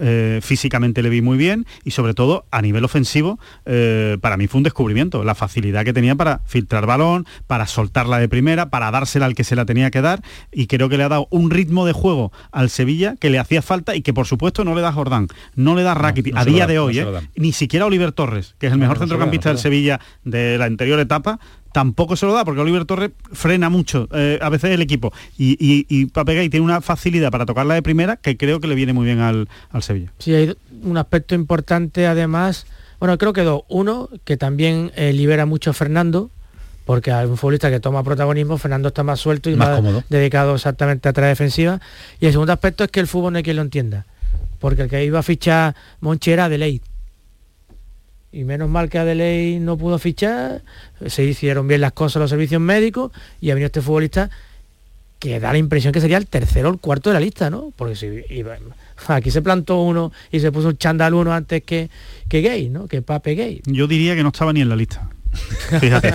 eh, 0.00 0.40
físicamente 0.42 1.02
le 1.02 1.08
vi 1.08 1.22
muy 1.22 1.36
bien 1.36 1.66
y 1.84 1.92
sobre 1.92 2.14
todo 2.14 2.46
a 2.50 2.62
nivel 2.62 2.84
ofensivo 2.84 3.38
eh, 3.66 4.18
para 4.20 4.36
mí 4.36 4.46
fue 4.46 4.58
un 4.58 4.64
descubrimiento, 4.64 5.24
la 5.24 5.34
facilidad 5.34 5.84
que 5.84 5.92
tenía 5.92 6.14
para 6.14 6.40
filtrar 6.46 6.86
balón, 6.86 7.26
para 7.46 7.66
soltarla 7.66 8.18
de 8.18 8.28
primera, 8.28 8.70
para 8.70 8.90
dársela 8.90 9.26
al 9.26 9.34
que 9.34 9.44
se 9.44 9.56
la 9.56 9.64
tenía 9.64 9.90
que 9.90 10.00
dar 10.00 10.22
y 10.52 10.66
creo 10.66 10.88
que 10.88 10.96
le 10.96 11.04
ha 11.04 11.08
dado 11.08 11.28
un 11.30 11.50
ritmo 11.50 11.86
de 11.86 11.92
juego 11.92 12.32
al 12.52 12.70
Sevilla 12.70 13.16
que 13.18 13.30
le 13.30 13.38
hacía 13.38 13.62
falta 13.62 13.96
y 13.96 14.02
que 14.02 14.12
por 14.12 14.26
supuesto 14.26 14.64
no 14.64 14.74
le 14.74 14.80
da 14.80 14.92
Jordán, 14.92 15.28
no 15.54 15.74
le 15.74 15.82
da 15.82 15.94
Rakitic 15.94 16.34
no, 16.34 16.40
no 16.40 16.42
a 16.42 16.44
día 16.44 16.66
da, 16.66 16.72
de 16.72 16.78
hoy, 16.78 16.96
no 16.96 17.18
eh, 17.18 17.28
ni 17.36 17.52
siquiera 17.52 17.86
Oliver 17.86 18.12
Torres, 18.12 18.54
que 18.58 18.66
es 18.66 18.72
el 18.72 18.78
mejor 18.78 18.98
centrocampista 18.98 19.48
del 19.48 19.58
Sevilla 19.58 20.00
de 20.24 20.58
la 20.58 20.66
anterior 20.66 20.98
etapa, 21.00 21.38
tampoco 21.72 22.16
se 22.16 22.26
lo 22.26 22.32
da 22.32 22.44
porque 22.44 22.60
Oliver 22.60 22.84
Torres 22.84 23.10
frena 23.32 23.68
mucho 23.68 24.08
eh, 24.12 24.38
a 24.40 24.48
veces 24.48 24.70
el 24.70 24.82
equipo 24.82 25.12
y, 25.36 25.56
y, 25.60 25.86
y 25.88 26.06
Papegay 26.06 26.48
tiene 26.48 26.64
una 26.64 26.80
facilidad 26.80 27.30
para 27.30 27.46
tocarla 27.46 27.74
de 27.74 27.82
primera 27.82 28.16
que 28.16 28.36
creo 28.36 28.60
que 28.60 28.68
le 28.68 28.74
viene 28.74 28.92
muy 28.92 29.04
bien 29.04 29.20
al, 29.20 29.48
al 29.70 29.82
Sevilla. 29.82 30.12
Sí, 30.18 30.34
hay 30.34 30.56
un 30.82 30.96
aspecto 30.96 31.34
importante 31.34 32.06
además, 32.06 32.66
bueno, 32.98 33.16
creo 33.18 33.32
que 33.32 33.42
dos. 33.42 33.62
Uno, 33.68 34.08
que 34.24 34.36
también 34.36 34.92
eh, 34.96 35.12
libera 35.12 35.46
mucho 35.46 35.70
a 35.70 35.72
Fernando, 35.72 36.30
porque 36.84 37.12
hay 37.12 37.26
un 37.26 37.36
futbolista 37.36 37.70
que 37.70 37.80
toma 37.80 38.02
protagonismo, 38.02 38.56
Fernando 38.58 38.88
está 38.88 39.02
más 39.02 39.20
suelto 39.20 39.50
y 39.50 39.56
más, 39.56 39.80
dedicado 40.08 40.54
exactamente 40.54 41.08
a 41.08 41.12
tarea 41.12 41.28
defensiva. 41.28 41.80
Y 42.18 42.26
el 42.26 42.32
segundo 42.32 42.52
aspecto 42.52 42.84
es 42.84 42.90
que 42.90 43.00
el 43.00 43.06
fútbol 43.06 43.32
no 43.32 43.36
hay 43.36 43.42
quien 43.42 43.56
lo 43.56 43.62
entienda, 43.62 44.06
porque 44.58 44.82
el 44.82 44.88
que 44.88 45.04
iba 45.04 45.18
a 45.18 45.22
fichar 45.22 45.74
Monchi 46.00 46.30
era 46.30 46.48
de 46.48 46.58
ley 46.58 46.80
y 48.32 48.44
menos 48.44 48.68
mal 48.68 48.88
que 48.88 48.98
Adeley 48.98 49.58
no 49.58 49.76
pudo 49.76 49.98
fichar, 49.98 50.62
se 51.06 51.24
hicieron 51.24 51.66
bien 51.66 51.80
las 51.80 51.92
cosas 51.92 52.20
los 52.20 52.30
servicios 52.30 52.60
médicos 52.60 53.12
y 53.40 53.50
ha 53.50 53.54
venido 53.54 53.66
este 53.66 53.80
futbolista 53.80 54.30
que 55.18 55.40
da 55.40 55.52
la 55.52 55.58
impresión 55.58 55.92
que 55.92 56.00
sería 56.00 56.16
el 56.16 56.26
tercero 56.26 56.68
o 56.68 56.72
el 56.72 56.78
cuarto 56.78 57.10
de 57.10 57.14
la 57.14 57.20
lista, 57.20 57.50
¿no? 57.50 57.72
Porque 57.76 57.96
si 57.96 58.24
aquí 59.08 59.30
se 59.30 59.42
plantó 59.42 59.82
uno 59.82 60.12
y 60.30 60.40
se 60.40 60.52
puso 60.52 60.68
un 60.68 60.78
chandal 60.78 61.14
uno 61.14 61.32
antes 61.32 61.62
que, 61.64 61.90
que 62.28 62.40
gay, 62.40 62.68
¿no? 62.68 62.86
Que 62.86 63.02
Pape 63.02 63.34
gay. 63.34 63.62
Yo 63.66 63.86
diría 63.86 64.14
que 64.14 64.22
no 64.22 64.28
estaba 64.28 64.52
ni 64.52 64.60
en 64.60 64.68
la 64.68 64.76
lista. 64.76 65.08
Fíjate, 65.80 66.14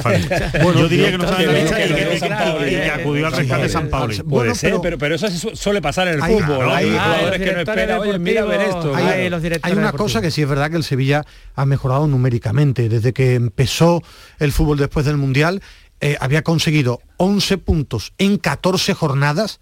bueno, 0.64 0.82
yo 0.82 0.90
diría 0.90 1.12
que 1.12 1.18
no 1.18 1.28
sabe 1.28 1.46
la 1.46 1.54
lista 1.54 1.86
y 1.86 2.70
que, 2.70 2.90
acudió 2.90 3.28
al 3.28 3.34
rescate 3.34 3.64
de 3.64 3.70
San 3.70 3.90
Pablo. 3.90 4.16
Puede 4.16 4.26
bueno, 4.26 4.56
ser, 4.56 4.76
pero, 4.82 4.98
pero, 4.98 5.16
eso 5.16 5.30
suele 5.56 5.82
pasar 5.82 6.08
en 6.08 6.16
el 6.16 6.24
hay, 6.24 6.34
fútbol. 6.34 6.72
Hay, 6.72 6.90
hay 6.90 6.92
jugadores 6.92 7.42
que 7.42 7.54
no 7.54 7.60
esperan, 7.60 8.00
oye, 8.00 8.20
mira 8.20 8.42
a 8.42 8.46
ver 8.46 8.62
esto. 8.62 8.96
Hay, 8.96 9.30
claro. 9.30 9.60
hay 9.62 9.74
una 9.74 9.92
cosa 9.94 10.22
que 10.22 10.32
sí 10.32 10.42
es 10.42 10.50
verdad 10.50 10.72
que 10.72 10.78
el 10.78 10.84
Sevilla 10.84 11.24
ha 11.56 11.66
mejorado 11.66 12.08
numéricamente. 12.08 12.90
Desde 12.90 13.14
que 13.14 13.36
empezó 13.36 14.02
el 14.40 14.52
fútbol 14.52 14.78
después 14.78 15.06
del 15.06 15.18
Mundial, 15.18 15.62
eh, 16.02 16.18
había 16.20 16.42
conseguido 16.42 17.02
11 17.18 17.60
puntos 17.60 18.14
en 18.18 18.38
14 18.38 18.94
jornadas 18.94 19.60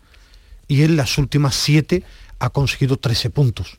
y 0.68 0.84
en 0.84 0.96
las 0.96 1.18
últimas 1.18 1.54
7 1.56 2.04
ha 2.40 2.50
conseguido 2.50 2.98
13 2.98 3.30
puntos. 3.30 3.78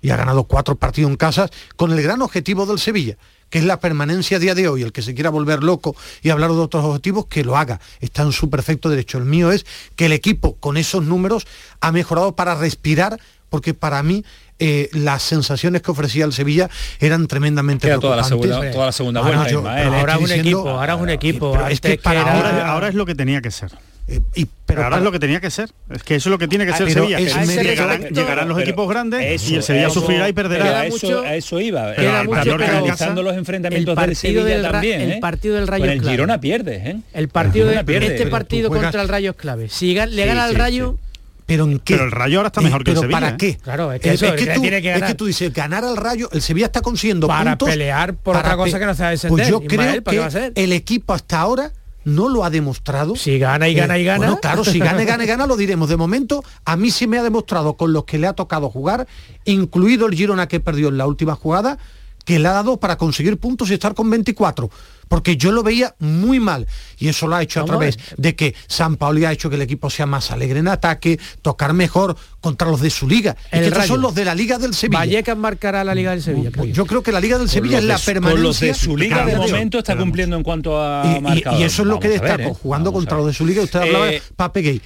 Y 0.00 0.10
ha 0.10 0.16
ganado 0.16 0.44
cuatro 0.44 0.76
partidos 0.76 1.10
en 1.10 1.16
casa 1.16 1.48
con 1.76 1.90
el 1.90 2.02
gran 2.02 2.20
objetivo 2.22 2.66
del 2.66 2.78
Sevilla, 2.78 3.16
que 3.54 3.58
es 3.58 3.64
la 3.64 3.78
permanencia 3.78 4.38
a 4.38 4.40
día 4.40 4.56
de 4.56 4.66
hoy, 4.66 4.82
el 4.82 4.90
que 4.90 5.00
se 5.00 5.14
quiera 5.14 5.30
volver 5.30 5.62
loco 5.62 5.94
y 6.22 6.30
hablar 6.30 6.50
de 6.50 6.56
otros 6.56 6.84
objetivos, 6.84 7.26
que 7.26 7.44
lo 7.44 7.56
haga. 7.56 7.78
Está 8.00 8.22
en 8.22 8.32
su 8.32 8.50
perfecto 8.50 8.88
derecho. 8.90 9.16
El 9.16 9.26
mío 9.26 9.52
es 9.52 9.64
que 9.94 10.06
el 10.06 10.12
equipo 10.12 10.56
con 10.56 10.76
esos 10.76 11.04
números 11.04 11.46
ha 11.80 11.92
mejorado 11.92 12.34
para 12.34 12.56
respirar, 12.56 13.20
porque 13.50 13.72
para 13.72 14.02
mí 14.02 14.24
eh, 14.58 14.88
las 14.90 15.22
sensaciones 15.22 15.82
que 15.82 15.92
ofrecía 15.92 16.24
el 16.24 16.32
Sevilla 16.32 16.68
eran 16.98 17.28
tremendamente 17.28 17.86
Queda 17.86 18.00
toda 18.00 18.16
la 18.16 18.24
segunda, 18.24 18.72
toda 18.72 18.86
la 18.86 18.92
segunda 18.92 19.20
ahora, 19.20 19.36
vuelta. 19.36 19.52
yo, 19.52 19.58
ahora, 19.60 20.18
un 20.18 20.24
diciendo, 20.24 20.48
equipo, 20.48 20.68
ahora 20.70 20.94
es 20.94 21.00
un 21.00 21.10
equipo. 21.10 21.66
Es 21.68 21.80
que 21.80 21.96
para 21.98 22.24
que 22.24 22.28
era... 22.28 22.36
ahora, 22.36 22.72
ahora 22.72 22.88
es 22.88 22.96
lo 22.96 23.06
que 23.06 23.14
tenía 23.14 23.40
que 23.40 23.52
ser. 23.52 23.70
Eh, 24.06 24.20
y, 24.34 24.46
pero 24.66 24.82
ahora 24.82 24.90
para, 24.90 24.98
es 24.98 25.04
lo 25.04 25.12
que 25.12 25.18
tenía 25.18 25.40
que 25.40 25.50
ser. 25.50 25.70
Es 25.90 26.02
que 26.02 26.16
eso 26.16 26.28
es 26.28 26.30
lo 26.30 26.38
que 26.38 26.46
tiene 26.46 26.66
que 26.66 26.74
ser 26.74 26.90
Sevilla. 26.90 27.16
Que 27.16 27.24
llegarán, 27.24 28.02
llegarán, 28.08 28.48
los 28.48 28.60
equipos 28.60 28.88
grandes 28.88 29.22
eso, 29.24 29.52
y 29.52 29.56
el 29.56 29.62
Sevilla 29.62 29.86
eso, 29.86 30.00
sufrirá 30.00 30.28
y 30.28 30.32
perderá. 30.32 30.80
A 30.80 30.86
eso, 30.86 31.22
a 31.22 31.34
eso 31.34 31.60
iba. 31.60 31.92
analizando 31.92 33.22
los 33.22 33.34
enfrentamientos 33.34 33.96
del 33.96 34.16
Sevilla 34.16 34.44
del, 34.44 34.62
también. 34.62 35.00
El 35.00 35.12
¿eh? 35.12 35.18
partido 35.20 35.54
del 35.56 35.66
Rayo 35.66 35.84
Con 35.84 35.92
el 35.92 36.02
Girona 36.02 36.40
pierde. 36.40 36.76
¿eh? 36.84 36.96
El 37.14 37.28
partido 37.28 37.68
de, 37.68 37.82
pierde, 37.84 38.06
este 38.08 38.26
partido 38.26 38.70
contra 38.70 39.02
el 39.02 39.08
Rayo 39.08 39.30
es 39.30 39.36
clave. 39.36 39.68
Si 39.68 39.94
le 39.94 40.26
gana 40.26 40.44
al 40.44 40.54
Rayo 40.54 40.98
pero 41.46 41.64
en 41.64 41.78
qué 41.78 41.94
pero 41.94 42.06
el 42.06 42.10
Rayo 42.10 42.38
ahora 42.38 42.46
está 42.46 42.60
mejor 42.60 42.80
eh, 42.80 42.84
que 42.84 42.90
el 42.90 42.94
pero 42.94 43.02
Sevilla 43.02 43.20
para 43.20 43.34
¿eh? 43.34 43.36
qué 43.38 43.56
claro 43.56 43.92
es 43.92 44.00
que, 44.00 44.12
eso, 44.12 44.26
es, 44.26 44.32
que 44.32 44.54
tú, 44.54 44.60
tiene 44.62 44.80
que 44.80 44.88
ganar. 44.88 45.02
es 45.02 45.08
que 45.10 45.14
tú 45.14 45.26
dices 45.26 45.52
ganar 45.52 45.84
al 45.84 45.96
Rayo 45.96 46.28
el 46.32 46.40
Sevilla 46.40 46.66
está 46.66 46.80
consiguiendo 46.80 47.28
para 47.28 47.50
puntos 47.50 47.68
pelear 47.68 48.14
por 48.14 48.36
otra 48.36 48.56
cosa 48.56 48.78
que 48.78 48.86
no 48.86 48.94
sabe 48.94 49.18
pues 49.28 49.48
yo 49.48 49.60
creo 49.60 50.02
que 50.02 50.52
el 50.54 50.72
equipo 50.72 51.12
hasta 51.12 51.40
ahora 51.40 51.70
no 52.04 52.28
lo 52.28 52.44
ha 52.44 52.50
demostrado. 52.50 53.16
Si 53.16 53.38
gana 53.38 53.68
y 53.68 53.74
gana 53.74 53.98
y 53.98 54.04
gana. 54.04 54.18
Bueno, 54.18 54.40
claro, 54.40 54.64
si 54.64 54.78
gana 54.78 55.02
y 55.02 55.06
gana 55.06 55.24
y 55.24 55.26
gana 55.26 55.46
lo 55.46 55.56
diremos. 55.56 55.88
De 55.88 55.96
momento, 55.96 56.44
a 56.64 56.76
mí 56.76 56.90
sí 56.90 57.06
me 57.06 57.18
ha 57.18 57.22
demostrado 57.22 57.74
con 57.74 57.92
los 57.92 58.04
que 58.04 58.18
le 58.18 58.26
ha 58.26 58.34
tocado 58.34 58.70
jugar, 58.70 59.06
incluido 59.44 60.06
el 60.06 60.14
Girona 60.14 60.48
que 60.48 60.60
perdió 60.60 60.88
en 60.88 60.98
la 60.98 61.06
última 61.06 61.34
jugada, 61.34 61.78
que 62.24 62.38
le 62.38 62.48
ha 62.48 62.52
dado 62.52 62.78
para 62.78 62.96
conseguir 62.96 63.38
puntos 63.38 63.70
y 63.70 63.74
estar 63.74 63.94
con 63.94 64.10
24 64.10 64.70
porque 65.08 65.36
yo 65.36 65.52
lo 65.52 65.62
veía 65.62 65.94
muy 65.98 66.40
mal 66.40 66.66
y 66.98 67.08
eso 67.08 67.26
lo 67.26 67.36
ha 67.36 67.42
hecho 67.42 67.60
a 67.60 67.64
través 67.64 67.98
de 68.16 68.34
que 68.34 68.54
San 68.66 68.96
Pauli 68.96 69.24
ha 69.24 69.32
hecho 69.32 69.50
que 69.50 69.56
el 69.56 69.62
equipo 69.62 69.90
sea 69.90 70.06
más 70.06 70.30
alegre 70.30 70.58
en 70.58 70.68
ataque, 70.68 71.18
tocar 71.42 71.72
mejor 71.72 72.16
contra 72.40 72.68
los 72.68 72.80
de 72.80 72.90
su 72.90 73.08
liga. 73.08 73.36
El 73.50 73.60
y 73.60 73.62
que 73.62 73.68
estos 73.68 73.86
son 73.86 74.00
los 74.00 74.14
de 74.14 74.24
la 74.24 74.34
Liga 74.34 74.58
del 74.58 74.74
Sevilla. 74.74 75.00
Vallecas 75.00 75.36
marcará 75.36 75.84
la 75.84 75.94
Liga 75.94 76.10
del 76.10 76.22
Sevilla. 76.22 76.50
Creo 76.50 76.64
yo. 76.66 76.86
creo 76.86 77.02
que 77.02 77.12
la 77.12 77.20
Liga 77.20 77.38
del 77.38 77.48
Sevilla 77.48 77.78
es 77.78 77.84
la 77.84 77.96
de, 77.96 78.04
permanencia. 78.04 78.34
Con 78.34 78.42
los 78.42 78.60
de 78.60 78.74
su 78.74 78.96
liga 78.96 79.24
de 79.24 79.36
momento 79.36 79.78
está 79.78 79.96
cumpliendo 79.96 80.36
en 80.36 80.42
cuanto 80.42 80.80
a 80.80 81.04
y, 81.06 81.38
y, 81.38 81.60
y 81.60 81.62
eso 81.62 81.82
es 81.82 81.88
lo 81.88 82.00
que 82.00 82.08
destaco, 82.08 82.38
ver, 82.38 82.48
¿eh? 82.48 82.54
jugando 82.60 82.90
vamos 82.90 83.02
contra 83.02 83.18
los 83.18 83.26
de 83.26 83.32
su 83.32 83.46
liga. 83.46 83.62
Usted 83.62 83.80
hablaba 83.80 84.08
Eh, 84.08 84.12
de 84.12 84.22
Pape 84.36 84.62
Gay. 84.62 84.82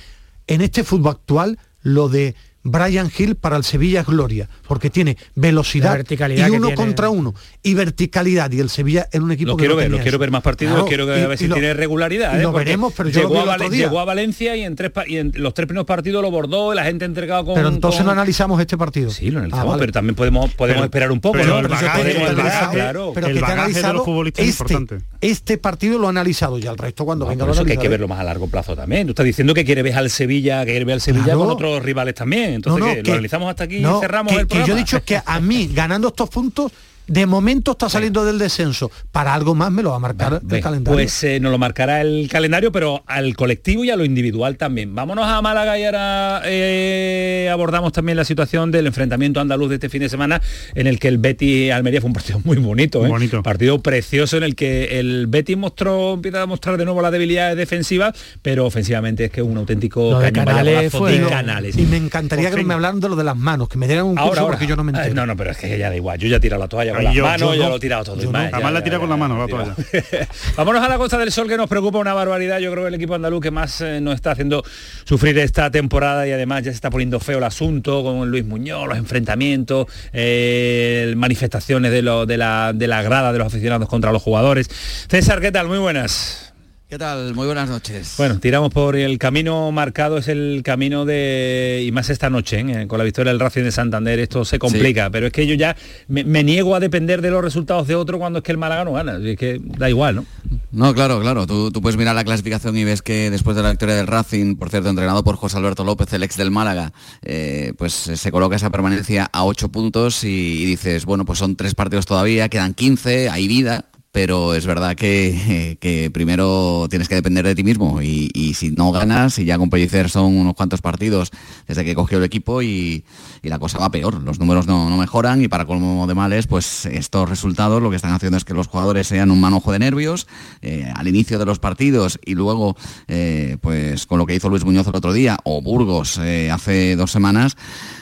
En 0.47 0.61
este 0.61 0.84
fútbol 0.84 1.12
actual, 1.12 1.59
lo 1.82 2.09
de 2.09 2.34
Brian 2.68 3.10
Hill 3.16 3.34
para 3.36 3.56
el 3.56 3.64
Sevilla 3.64 4.00
es 4.00 4.06
gloria, 4.06 4.48
porque 4.66 4.90
tiene 4.90 5.16
velocidad 5.34 5.98
y 6.08 6.50
uno 6.50 6.74
contra 6.74 7.08
uno 7.10 7.34
y 7.62 7.74
verticalidad 7.74 8.50
y 8.52 8.60
el 8.60 8.68
Sevilla 8.70 9.08
en 9.12 9.22
un 9.22 9.32
equipo 9.32 9.48
lo 9.52 9.56
que 9.56 9.62
quiero 9.62 9.74
no 9.74 9.80
ver, 9.80 9.90
lo 9.90 9.98
quiero 9.98 10.18
ver 10.18 10.30
más 10.30 10.42
partidos, 10.42 10.74
Claro, 10.74 10.86
quiero 10.88 11.06
ver 11.06 11.18
y- 11.20 11.22
a 11.22 11.26
ver 11.28 11.34
y 11.36 11.38
si 11.38 11.48
lo- 11.48 11.54
tiene 11.56 11.74
regularidad. 11.74 12.34
y 12.34 12.38
¿eh? 12.38 12.42
lo 12.42 12.52
veremos, 12.52 12.92
pero 12.96 13.08
yo 13.08 13.22
lo 13.22 13.28
llegó, 13.28 13.42
vi 13.44 13.48
a 13.50 13.54
otro 13.54 13.70
día. 13.70 13.86
llegó 13.86 14.00
a 14.00 14.04
Valencia 14.04 14.56
y 14.56 14.62
en 14.62 14.76
tres 14.76 14.90
pa- 14.90 15.08
y 15.08 15.16
en 15.18 15.32
los 15.34 15.54
tres 15.54 15.66
primeros 15.66 15.86
partidos 15.86 16.22
lo 16.22 16.30
bordó, 16.30 16.74
la 16.74 16.84
gente 16.84 17.04
entregado 17.04 17.44
con. 17.44 17.54
Pero 17.54 17.68
entonces 17.68 17.98
con- 18.00 18.06
no 18.06 18.12
analizamos 18.12 18.60
este 18.60 18.76
partido. 18.76 19.10
Sí, 19.10 19.30
lo 19.30 19.38
analizamos, 19.38 19.64
Ah, 19.66 19.68
vale. 19.70 19.80
pero 19.80 19.92
también 19.92 20.14
podemos 20.14 20.50
podemos 20.54 20.76
Pero- 20.76 20.84
esperar 20.84 21.12
un 21.12 21.20
poco, 21.20 21.32
pero 21.38 21.46
¿no? 21.48 21.58
el 21.58 21.62
Podemos 21.66 21.82
bagaje- 21.82 22.00
esperar, 22.08 22.30
el 22.30 22.36
bagaje- 22.36 22.74
claro. 22.74 23.12
pero 23.14 23.26
el 23.26 23.32
que 23.34 23.38
te 23.40 23.44
ha 23.44 23.48
bagaje 23.48 23.68
de 23.68 23.74
los 23.74 23.84
analizado 23.84 24.04
futbolistas 24.04 24.44
es 24.44 24.50
este, 24.60 24.72
importante. 24.74 25.04
este 25.20 25.58
partido 25.58 25.98
lo 25.98 26.06
ha 26.06 26.10
analizado 26.10 26.58
y 26.58 26.66
al 26.66 26.78
resto 26.78 27.04
cuando 27.04 27.24
No, 27.24 27.30
venga 27.30 27.40
por 27.44 27.48
lo 27.48 27.54
eso 27.54 27.64
que 27.64 27.72
hay 27.72 27.78
que 27.78 27.88
verlo 27.88 28.08
más 28.08 28.20
a 28.20 28.24
largo 28.24 28.48
plazo 28.48 28.76
también. 28.76 29.06
Tú 29.06 29.12
estás 29.12 29.26
diciendo 29.26 29.54
que 29.54 29.64
quiere 29.64 29.82
ver 29.82 29.94
al 29.94 30.10
Sevilla, 30.10 30.60
que 30.64 30.72
quiere 30.72 30.84
ver 30.84 30.94
al 30.94 31.00
Sevilla 31.00 31.34
con 31.34 31.48
otros 31.50 31.82
rivales 31.82 32.14
también. 32.14 32.57
Entonces, 32.59 32.80
No, 32.80 32.86
no, 32.88 32.94
¿qué? 32.94 33.02
que- 33.02 33.09
¿lo 33.11 33.14
analizamos 33.14 33.50
hasta 33.50 33.64
aquí 33.64 33.80
no, 33.80 33.98
y 33.98 34.00
cerramos 34.00 34.32
que, 34.32 34.38
el 34.40 34.46
que 34.46 34.48
programa? 34.48 34.66
yo 34.68 34.74
he 34.74 34.78
dicho 34.78 35.02
que 35.04 35.20
a 35.24 35.40
mí, 35.40 35.70
ganando 35.72 36.09
estos 36.09 36.28
puntos, 36.28 36.72
de 37.09 37.26
momento 37.26 37.72
está 37.72 37.88
saliendo 37.88 38.24
del 38.24 38.38
descenso. 38.38 38.90
Para 39.11 39.34
algo 39.34 39.54
más 39.54 39.70
me 39.72 39.82
lo 39.82 39.90
va 39.90 39.96
a 39.96 39.98
marcar 40.00 40.40
el 40.48 40.61
calendario. 40.61 40.94
Pues 40.96 41.24
eh, 41.24 41.40
nos 41.40 41.50
lo 41.50 41.59
marcará 41.59 42.00
el 42.00 42.28
calendario, 42.30 42.70
pero 42.70 43.02
al 43.06 43.34
colectivo 43.34 43.84
y 43.84 43.90
a 43.90 43.96
lo 43.96 44.04
individual 44.04 44.56
también. 44.56 44.94
Vámonos 44.94 45.26
a 45.26 45.42
Málaga 45.42 45.78
y 45.78 45.84
ahora 45.84 46.42
eh, 46.44 47.48
abordamos 47.52 47.92
también 47.92 48.16
la 48.16 48.24
situación 48.24 48.70
del 48.70 48.86
enfrentamiento 48.86 49.40
andaluz 49.40 49.68
de 49.70 49.74
este 49.76 49.88
fin 49.88 50.00
de 50.02 50.09
semana, 50.09 50.40
en 50.74 50.86
el 50.86 50.98
que 50.98 51.09
el 51.09 51.18
Betis 51.18 51.72
Almería 51.72 52.00
fue 52.00 52.09
un 52.09 52.14
partido 52.14 52.40
muy 52.44 52.56
bonito, 52.59 53.04
¿eh? 53.04 53.09
Bonito. 53.09 53.42
partido 53.42 53.80
precioso 53.80 54.36
en 54.36 54.42
el 54.42 54.54
que 54.54 54.98
el 55.00 55.26
Betis 55.26 55.56
mostró, 55.56 56.14
empieza 56.14 56.42
a 56.42 56.46
mostrar 56.46 56.76
de 56.76 56.84
nuevo 56.84 57.00
las 57.02 57.12
debilidades 57.12 57.56
defensivas, 57.56 58.14
pero 58.42 58.66
ofensivamente 58.66 59.24
es 59.24 59.30
que 59.30 59.40
es 59.40 59.46
un 59.46 59.56
auténtico 59.56 60.11
Lo 60.12 60.20
de 60.20 60.32
Canales 60.32 60.92
fue- 60.92 61.12
de 61.12 61.18
no, 61.20 61.28
Canales. 61.28 61.76
y 61.76 61.82
me 61.82 61.96
encantaría 61.96 62.48
Por 62.48 62.56
que 62.56 62.61
fin. 62.61 62.68
me 62.68 62.74
hablaran 62.74 63.00
de 63.00 63.09
lo 63.09 63.16
de 63.16 63.24
las 63.24 63.36
manos, 63.36 63.68
que 63.68 63.78
me 63.78 63.86
dieran 63.86 64.04
un 64.04 64.12
curso 64.14 64.28
Ahora, 64.28 64.40
ahora. 64.42 64.52
porque 64.54 64.66
yo 64.66 64.76
no 64.76 64.84
me 64.84 64.92
Eh, 64.92 64.96
entero. 64.96 65.14
No, 65.14 65.26
no, 65.26 65.36
pero 65.36 65.50
es 65.50 65.56
que 65.56 65.78
ya 65.78 65.88
da 65.90 65.96
igual. 65.96 66.18
Yo 66.18 66.28
ya 66.28 66.36
he 66.36 66.40
tirado 66.40 66.61
la 66.62 66.68
toalla. 66.68 66.97
Con 67.05 67.14
las 67.14 67.40
manos, 67.40 67.57
ya 67.57 67.68
lo 67.68 67.76
he 67.76 67.80
tirado 67.80 68.05
todo. 68.05 68.30
Además 68.34 68.72
la 68.72 68.82
tira 68.82 68.99
con 68.99 69.09
la 69.09 69.16
mano, 69.16 69.38
la 69.38 69.46
toalla. 69.46 69.74
Vámonos 70.57 70.82
a 70.82 70.88
la 70.88 70.99
Costa 70.99 71.18
del 71.18 71.32
Sol 71.32 71.49
que 71.49 71.57
nos 71.57 71.68
preocupa 71.68 71.99
una 71.99 72.14
barbaridad. 72.14 72.59
Yo 72.59 72.70
creo 72.70 72.84
que 72.84 72.88
el 72.88 72.94
equipo 72.94 73.14
andaluz 73.14 73.40
que 73.40 73.51
más 73.51 73.80
eh, 73.80 74.01
nos 74.01 74.14
está 74.14 74.32
haciendo 74.32 74.62
sufrir 75.05 75.38
esta 75.38 75.70
temporada 75.70 76.26
y 76.26 76.32
además 76.32 76.64
ya 76.64 76.70
se 76.70 76.76
está 76.76 76.90
poniendo 76.90 77.20
feo 77.20 77.38
el 77.38 77.44
asunto 77.44 78.03
con 78.03 78.30
Luis 78.30 78.44
Muñoz, 78.44 78.88
los 78.88 78.99
enfrentamientos, 78.99 79.86
eh, 80.12 81.12
manifestaciones 81.16 81.90
de, 81.92 82.03
lo, 82.03 82.26
de, 82.26 82.36
la, 82.36 82.72
de 82.74 82.86
la 82.86 83.03
grada 83.03 83.32
de 83.32 83.38
los 83.38 83.46
aficionados 83.46 83.88
contra 83.88 84.12
los 84.12 84.22
jugadores. 84.22 84.68
César, 85.09 85.40
¿qué 85.40 85.53
tal? 85.53 85.68
Muy 85.68 85.78
buenas. 85.78 86.47
¿Qué 86.89 86.97
tal? 86.97 87.34
Muy 87.34 87.45
buenas 87.45 87.68
noches. 87.68 88.14
Bueno, 88.16 88.41
tiramos 88.41 88.72
por 88.72 88.97
el 88.97 89.18
camino 89.18 89.70
marcado, 89.72 90.16
es 90.16 90.26
el 90.26 90.62
camino 90.64 91.05
de, 91.05 91.84
y 91.86 91.93
más 91.93 92.09
esta 92.09 92.30
noche, 92.30 92.61
¿eh? 92.61 92.86
con 92.89 92.97
la 92.97 93.05
victoria 93.05 93.30
del 93.30 93.39
Racing 93.39 93.64
de 93.64 93.72
Santander, 93.72 94.18
esto 94.18 94.43
se 94.47 94.59
complica, 94.59 95.11
pero 95.11 95.26
es 95.26 95.32
que 95.34 95.47
yo 95.47 95.55
ya 95.55 95.76
me, 96.07 96.24
niego 96.43 96.74
a 96.74 96.80
depender 96.80 97.20
de 97.20 97.30
los 97.30 97.45
resultados 97.45 97.89
de 97.89 97.95
otro 97.95 98.18
cuando 98.18 98.39
es 98.39 98.43
que 98.43 98.53
el 98.53 98.57
Málaga 98.57 98.86
no 98.86 98.95
gana, 98.95 99.18
es 99.22 99.36
que 99.36 99.61
da 99.62 99.91
igual, 99.91 100.16
¿no? 100.16 100.24
No, 100.72 100.95
claro, 100.95 101.20
claro, 101.20 101.47
tú, 101.47 101.70
puedes 101.82 101.99
mirar 101.99 102.14
la 102.14 102.24
clasificación 102.24 102.74
y 102.78 102.84
ves 102.84 103.03
que 103.03 103.30
después 103.30 103.55
de 103.55 103.62
la 103.62 103.68
victoria 103.68 103.95
del 103.95 104.07
Racing, 104.07 104.57
por 104.57 104.70
cierto, 104.70 104.89
entrenado 104.89 105.22
por 105.22 105.36
José 105.36 105.59
Alberto 105.59 105.84
López, 105.84 106.11
el 106.14 106.22
ex 106.22 106.39
del 106.39 106.51
Málaga, 106.51 106.95
eh, 107.20 107.74
pues 107.76 107.93
se 107.93 108.32
coloca 108.32 108.57
esa 108.57 108.70
permanencia 108.70 109.28
a 109.30 109.45
ocho 109.45 109.68
puntos 109.68 110.24
y, 110.24 110.62
y 110.62 110.64
dices, 110.64 111.05
bueno, 111.05 111.26
pues 111.26 111.39
son 111.39 111.55
tres 111.55 111.74
partidos 111.74 112.07
todavía, 112.07 112.49
quedan 112.49 112.72
15, 112.72 113.28
hay 113.28 113.47
vida, 113.47 113.88
pero 114.12 114.54
es 114.54 114.66
verdad 114.66 114.96
que, 114.96 116.11
primero 116.12 116.86
tienes 116.88 117.09
que 117.09 117.14
depender 117.14 117.44
de 117.44 117.54
ti 117.54 117.62
mismo 117.62 118.00
y, 118.02 118.54
si 118.54 118.70
no 118.70 118.92
ganas, 118.92 119.38
y 119.38 119.44
ya 119.44 119.59
con 119.59 119.70
Pellicer 119.70 120.11
son 120.11 120.36
unos 120.36 120.54
cuantos 120.54 120.80
partidos 120.80 121.30
desde 121.66 121.84
que 121.84 121.94
cogió 121.94 122.18
el 122.18 122.24
equipo 122.24 122.62
y, 122.62 123.04
la 123.42 123.59
cosa 123.59 123.78
va 123.78 123.90
peor, 123.90 124.22
los 124.22 124.38
números 124.38 124.66
no, 124.66 124.96
mejoran 124.96 125.42
y 125.42 125.48
para 125.48 125.64
colmo 125.64 126.06
de 126.06 126.14
males, 126.14 126.46
pues 126.46 126.86
estos 126.86 127.28
resultados 127.28 127.82
lo 127.82 127.90
que 127.90 127.96
están 127.96 128.12
haciendo 128.12 128.36
es 128.36 128.44
que 128.44 128.52
los 128.54 128.66
jugadores 128.66 129.06
sean 129.06 129.30
un 129.30 129.40
manojo 129.40 129.72
de 129.72 129.78
nervios 129.78 130.26
eh, 130.61 130.92
al 130.94 131.09
inicio 131.09 131.38
de 131.38 131.46
los 131.46 131.59
partidos 131.59 132.18
y 132.24 132.34
luego, 132.34 132.76
eh, 133.06 133.56
pues 133.61 134.06
con 134.06 134.18
lo 134.18 134.26
que 134.26 134.34
hizo 134.34 134.48
Luis 134.48 134.64
Muñoz 134.64 134.86
el 134.86 134.96
otro 134.96 135.12
día 135.12 135.38
o 135.44 135.62
Burgos 135.62 136.18
eh, 136.18 136.50
hace 136.50 136.96
dos 136.96 137.11
semanas, 137.11 137.56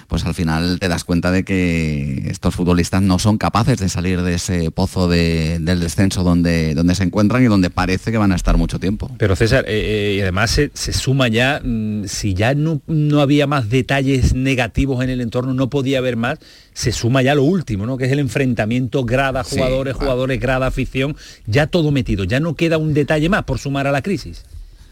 pues 0.07 0.25
al 0.25 0.35
final 0.35 0.79
te 0.79 0.89
das 0.89 1.05
cuenta 1.05 1.31
de 1.31 1.45
que 1.45 2.29
estos 2.29 2.55
futbolistas 2.55 3.03
no 3.03 3.19
son 3.19 3.39
capaces 3.39 3.79
de 3.79 3.89
salir 3.89 4.23
de 4.23 4.35
ese 4.35 4.71
pozo 4.71 5.09
del 5.09 5.81
descenso 5.81 6.23
donde, 6.23 6.75
donde 6.75 6.95
se 6.95 7.05
encuentran 7.05 7.43
y 7.43 7.47
donde 7.47 7.71
parece 7.71 8.13
que 8.13 8.19
van 8.19 8.33
a 8.33 8.37
estar 8.37 8.57
mucho 8.57 8.79
tiempo. 8.79 9.11
Pero 9.19 9.37
César, 9.37 9.65
eh, 9.69 10.13
eh, 10.13 10.15
y 10.17 10.21
además 10.21 10.51
se, 10.51 10.93
suma 10.93 11.29
ya, 11.29 11.61
mm, 11.63 12.05
si 12.07 12.35
ya 12.35 12.55
no, 12.55 12.81
no 12.87 13.21
había 13.21 13.47
más 13.47 13.69
detalles 13.69 14.35
negativos 14.35 15.03
en 15.03 15.11
el 15.11 15.21
entorno, 15.21 15.55
no 15.55 15.71
podía 15.71 15.99
haber 15.99 16.17
más, 16.17 16.39
se 16.73 16.93
suma 16.93 17.23
ya 17.23 17.35
lo 17.35 17.45
último, 17.45 17.87
¿no? 17.87 17.97
Que 17.97 18.07
es 18.07 18.13
el 18.13 18.19
enfrentamiento 18.19 19.05
grada 19.05 19.45
jugadores, 19.45 19.95
jugadores, 19.95 20.41
grada 20.41 20.67
afición, 20.67 21.17
ya 21.47 21.67
todo 21.67 21.91
metido, 21.91 22.25
ya 22.25 22.41
no 22.41 22.55
queda 22.55 22.79
un 22.79 22.95
detalle 22.95 23.29
más 23.29 23.45
por 23.45 23.59
sumar 23.59 23.87
a 23.87 23.93
la 23.93 24.03
crisis. 24.03 24.45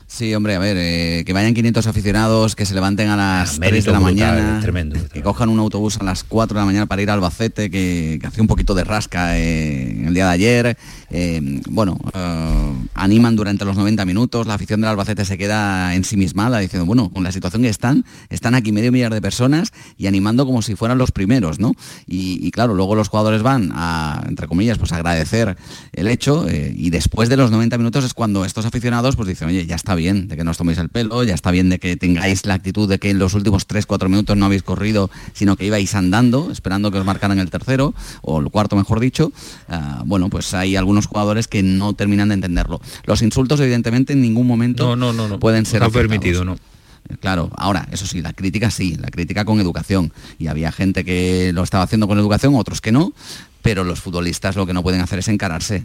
Sí, 0.07 0.35
hombre, 0.35 0.55
a 0.55 0.59
ver, 0.59 0.77
eh, 0.79 1.25
que 1.25 1.33
vayan 1.33 1.55
500 1.55 1.87
aficionados, 1.87 2.55
que 2.55 2.67
se 2.67 2.75
levanten 2.75 3.09
a 3.09 3.17
las 3.17 3.59
3 3.59 3.85
de 3.85 3.91
la 3.91 4.01
mañana, 4.01 4.61
tremendo, 4.61 5.01
que 5.13 5.23
cojan 5.23 5.49
un 5.49 5.59
autobús 5.59 5.97
a 5.99 6.05
las 6.05 6.25
4 6.25 6.55
de 6.55 6.61
la 6.61 6.67
mañana 6.67 6.87
para 6.87 7.01
ir 7.01 7.11
a 7.11 7.15
Albacete, 7.15 7.71
que, 7.71 8.19
que 8.21 8.27
hace 8.27 8.41
un 8.41 8.47
poquito 8.47 8.75
de 8.75 8.85
rasca 8.85 9.39
eh, 9.39 10.07
el 10.07 10.13
día 10.13 10.27
de 10.27 10.33
ayer. 10.33 10.77
Eh, 11.11 11.61
bueno, 11.69 11.99
animan 12.95 13.37
durante 13.37 13.65
los 13.65 13.77
90 13.77 14.05
minutos, 14.05 14.47
la 14.47 14.55
afición 14.55 14.81
del 14.81 14.91
Albacete 14.91 15.25
se 15.25 15.39
queda 15.39 15.95
ensimismada 15.95 16.59
diciendo, 16.59 16.87
bueno, 16.87 17.11
con 17.11 17.25
la 17.25 17.33
situación 17.33 17.63
que 17.63 17.69
están, 17.69 18.05
están 18.31 18.55
aquí 18.55 18.73
medio 18.73 18.93
millar 18.93 19.13
de 19.13 19.23
personas 19.23 19.73
y 19.97 20.07
animando 20.07 20.45
como 20.45 20.61
si 20.61 20.75
fueran 20.75 20.99
los 20.99 21.13
primeros, 21.13 21.61
¿no? 21.61 21.73
Y, 22.07 22.51
claro, 22.51 22.75
luego 22.75 22.95
los 22.95 23.09
jugadores 23.09 23.43
van 23.43 23.73
a, 23.75 24.23
entre 24.29 24.49
comillas, 24.49 24.79
pues 24.79 24.93
agradecer 24.93 25.57
el 25.93 26.09
hecho 26.09 26.47
y 26.49 26.91
después 26.91 27.29
de 27.29 27.37
los 27.37 27.51
90 27.51 27.79
minutos 27.79 28.05
es 28.05 28.13
cuando 28.13 28.45
estos 28.45 28.67
aficionados 28.67 29.17
pues 29.17 29.29
dicen, 29.29 29.49
oye, 29.49 29.67
ya 29.67 29.77
está 29.77 29.94
bien 29.95 30.29
de 30.29 30.37
que 30.37 30.45
no 30.45 30.51
os 30.51 30.59
toméis 30.59 30.79
el 30.79 30.89
pelo, 30.89 31.23
ya 31.25 31.35
está 31.35 31.51
bien 31.51 31.69
de 31.69 31.79
que 31.79 31.97
tengáis 31.97 32.47
la 32.47 32.55
actitud 32.55 32.89
de 32.89 32.99
que 32.99 33.11
en 33.11 33.19
los 33.19 33.35
últimos 33.35 33.67
3-4 33.69 34.09
minutos 34.09 34.37
no 34.37 34.47
habéis 34.47 34.63
corrido, 34.63 35.11
sino 35.33 35.57
que 35.57 35.67
ibais 35.67 35.95
andando, 35.95 36.51
esperando 36.51 36.91
que 36.91 36.99
os 36.99 37.05
marcaran 37.05 37.39
el 37.39 37.51
tercero, 37.51 37.95
o 38.23 38.41
el 38.41 38.51
cuarto 38.51 38.77
mejor 38.77 39.01
dicho. 39.01 39.33
Ah, 39.69 40.03
bueno, 40.05 40.31
pues 40.31 40.55
hay 40.55 40.77
algunos 40.77 41.07
jugadores 41.07 41.49
que 41.49 41.63
no 41.63 41.95
terminan 41.95 42.29
de 42.29 42.35
entenderlo. 42.35 42.81
Los 43.05 43.23
insultos, 43.23 43.61
evidentemente, 43.61 44.13
en 44.13 44.21
ningún 44.21 44.47
momento 44.47 44.97
no, 44.97 45.13
no, 45.13 45.29
no, 45.29 45.39
pueden 45.39 45.67
ser 45.67 45.83
permitido, 45.91 46.45
¿no? 46.45 46.57
Claro, 47.21 47.51
ahora, 47.57 47.87
eso 47.93 48.07
sí, 48.07 48.23
la 48.23 48.33
crítica 48.33 48.71
sí, 48.71 48.97
la 48.97 49.11
crítica 49.11 49.45
con 49.45 49.61
educación. 49.61 50.13
Y 50.39 50.47
había 50.47 50.73
gente 50.73 51.05
que 51.05 51.53
lo 51.53 51.63
estaba 51.63 51.85
haciendo 51.85 52.09
con 52.09 52.19
educación, 52.19 52.55
otros 52.55 52.81
que 52.81 52.93
no, 52.93 53.13
pero 53.63 53.85
los 53.85 54.01
futbolistas 54.01 54.57
lo 54.57 54.67
que 54.67 54.73
no 54.73 54.83
pueden 54.83 55.01
hacer 55.01 55.19
es 55.19 55.29
encararse. 55.29 55.85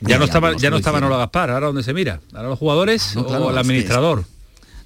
Ya 0.00 0.18
no 0.18 0.24
estaba, 0.24 0.56
ya 0.56 0.70
no 0.70 0.76
estaba 0.76 1.00
Nolo 1.00 1.18
Gaspar, 1.18 1.50
ahora 1.50 1.66
dónde 1.66 1.82
se 1.82 1.92
mira, 1.92 2.20
ahora 2.32 2.48
los 2.48 2.58
jugadores 2.58 3.16
o 3.16 3.50
el 3.50 3.58
administrador. 3.58 4.24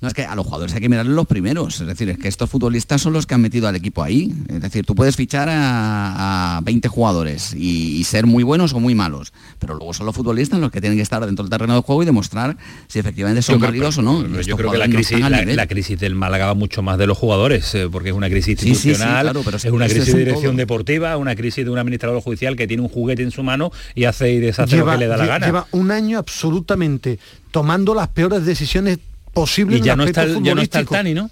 No, 0.01 0.09
es 0.09 0.15
que 0.15 0.25
a 0.25 0.35
los 0.35 0.45
jugadores 0.45 0.75
hay 0.75 0.81
que 0.81 0.89
mirarle 0.89 1.15
los 1.15 1.27
primeros. 1.27 1.81
Es 1.81 1.87
decir, 1.87 2.09
es 2.11 2.19
que 2.19 2.29
estos 2.29 2.51
futbolistas 2.51 3.01
son 3.01 3.13
los 3.13 3.27
que 3.27 3.35
han 3.35 3.41
metido 3.41 3.69
al 3.69 3.77
equipo 3.77 4.03
ahí. 4.03 4.35
Es 4.49 4.61
decir, 4.61 4.85
tú 4.85 4.95
puedes 4.95 5.17
fichar 5.17 5.49
a, 5.51 6.61
20 6.63 6.89
jugadores 6.89 7.55
y, 7.55 8.03
ser 8.05 8.27
muy 8.27 8.45
buenos 8.45 8.75
o 8.75 8.81
muy 8.81 8.95
malos. 8.95 9.33
Pero 9.59 9.75
luego 9.75 9.95
son 9.95 10.07
los 10.07 10.15
futbolistas 10.15 10.61
los 10.61 10.71
que 10.71 10.81
tienen 10.81 10.99
que 10.99 11.03
estar 11.03 11.25
dentro 11.25 11.43
del 11.43 11.51
terreno 11.51 11.75
de 11.75 11.81
juego 11.81 12.03
y 12.03 12.07
demostrar 12.07 12.57
si 12.87 12.99
efectivamente 12.99 13.41
son 13.41 13.59
válidos 13.59 13.99
o 13.99 14.03
no. 14.03 14.25
yo 14.43 14.57
creo 14.57 14.71
que 14.71 14.79
la 14.79 14.89
crisis, 14.89 15.19
la, 15.19 15.67
crisis, 15.67 15.99
del 15.99 16.15
Málaga 16.15 16.47
va 16.47 16.55
mucho 16.55 16.83
más 16.83 16.99
de 16.99 17.07
los 17.07 17.17
jugadores, 17.17 17.75
eh, 17.75 17.89
porque 17.91 18.11
es 18.11 18.15
una 18.15 18.29
crisis 18.29 18.63
institucional, 18.63 19.33
pero 19.45 19.57
es 19.57 19.65
una 19.65 19.87
crisis 19.89 20.13
de 20.13 20.19
dirección 20.19 20.57
deportiva, 20.57 21.17
una 21.17 21.35
crisis 21.35 21.65
de 21.65 21.71
un 21.71 21.79
administrador 21.79 22.21
judicial 22.21 22.57
que 22.57 22.67
tiene 22.67 22.83
un 22.83 22.89
juguete 22.89 23.23
en 23.23 23.31
su 23.31 23.43
mano 23.43 23.73
y 23.95 24.05
hace 24.05 24.33
y 24.33 24.41
deshace 24.41 24.77
lo 24.77 24.87
que 24.87 24.99
le 24.99 25.07
da 25.07 25.17
la 25.17 25.27
gana. 25.27 25.47
Lleva 25.47 25.67
un 25.73 25.91
año 25.91 26.19
absolutamente 26.19 27.19
tomando 27.51 27.95
las 27.95 28.09
peores 28.09 28.45
decisiones 28.45 28.99
posible 29.35 29.79
y 29.79 29.81
ya 29.81 29.97
no, 29.97 30.05
está 30.05 30.23
el, 30.23 30.43
ya 30.43 30.55
no 30.55 30.63
está 30.63 30.81
el 30.81 30.87
Tani, 30.87 31.15
¿no? 31.15 31.31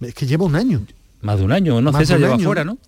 Es 0.00 0.14
que 0.14 0.26
lleva 0.26 0.44
un 0.44 0.56
año. 0.56 0.82
Más 1.20 1.38
de 1.38 1.44
un 1.44 1.52
año, 1.52 1.80
¿no? 1.80 1.92
César 1.92 2.18
lleva 2.18 2.38
fuera, 2.38 2.64
¿no? 2.64 2.78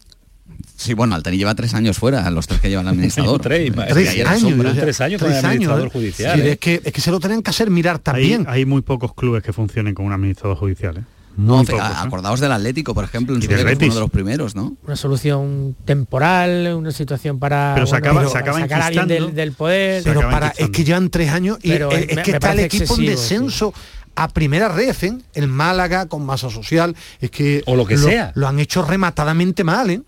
Sí, 0.76 0.92
bueno, 0.92 1.14
Altani 1.14 1.36
lleva 1.36 1.54
tres 1.54 1.72
años 1.74 1.96
fuera, 1.96 2.28
los 2.30 2.46
tres 2.46 2.60
que 2.60 2.68
lleva 2.68 2.82
el 2.82 2.88
administrador. 2.94 3.40
tres, 3.40 3.72
tres, 3.72 4.26
años, 4.26 4.74
tres 4.76 5.00
años 5.00 5.22
con 5.22 5.30
el 5.30 5.38
administrador 5.38 5.90
judicial. 5.90 6.40
¿eh? 6.40 6.52
es, 6.52 6.58
que, 6.58 6.82
es 6.84 6.92
que 6.92 7.00
se 7.00 7.10
lo 7.10 7.20
tienen 7.20 7.42
que 7.42 7.50
hacer 7.50 7.70
mirar 7.70 8.00
también. 8.00 8.44
Hay, 8.48 8.60
hay 8.60 8.64
muy 8.66 8.82
pocos 8.82 9.14
clubes 9.14 9.42
que 9.42 9.52
funcionen 9.52 9.94
con 9.94 10.06
un 10.06 10.12
administrador 10.12 10.56
judicial. 10.56 10.98
¿eh? 10.98 11.04
No, 11.36 11.62
¿eh? 11.62 11.66
acordaos 11.80 12.38
del 12.40 12.52
Atlético, 12.52 12.94
por 12.94 13.04
ejemplo, 13.04 13.34
en 13.34 13.42
su 13.42 13.48
uno 13.50 13.64
de 13.64 14.00
los 14.00 14.10
primeros, 14.10 14.54
¿no? 14.54 14.76
Una 14.86 14.96
solución 14.96 15.74
temporal, 15.84 16.74
una 16.76 16.92
situación 16.92 17.38
para, 17.38 17.72
pero 17.74 17.86
se 17.86 17.96
acaba, 17.96 18.28
sacar 18.28 18.82
a 18.82 18.86
alguien 18.86 19.34
del, 19.34 19.52
poder. 19.52 20.04
Pero 20.04 20.20
para, 20.20 20.48
es 20.56 20.70
que 20.70 20.84
llevan 20.84 21.10
tres 21.10 21.30
años 21.30 21.58
y 21.62 21.72
es, 21.72 22.18
que 22.22 22.30
está 22.32 22.52
el 22.52 22.60
equipo 22.60 22.96
en 22.96 23.06
descenso 23.06 23.74
a 24.16 24.28
primera 24.28 24.68
red, 24.68 24.94
¿eh? 25.02 25.18
el 25.34 25.48
Málaga 25.48 26.06
con 26.06 26.24
masa 26.24 26.50
social, 26.50 26.96
es 27.20 27.30
que 27.30 27.62
o 27.66 27.76
lo 27.76 27.86
que 27.86 27.98
sea 27.98 28.32
lo 28.34 28.46
han 28.48 28.58
hecho 28.58 28.82
rematadamente 28.82 29.64
mal, 29.64 29.90
¿eh? 29.90 30.02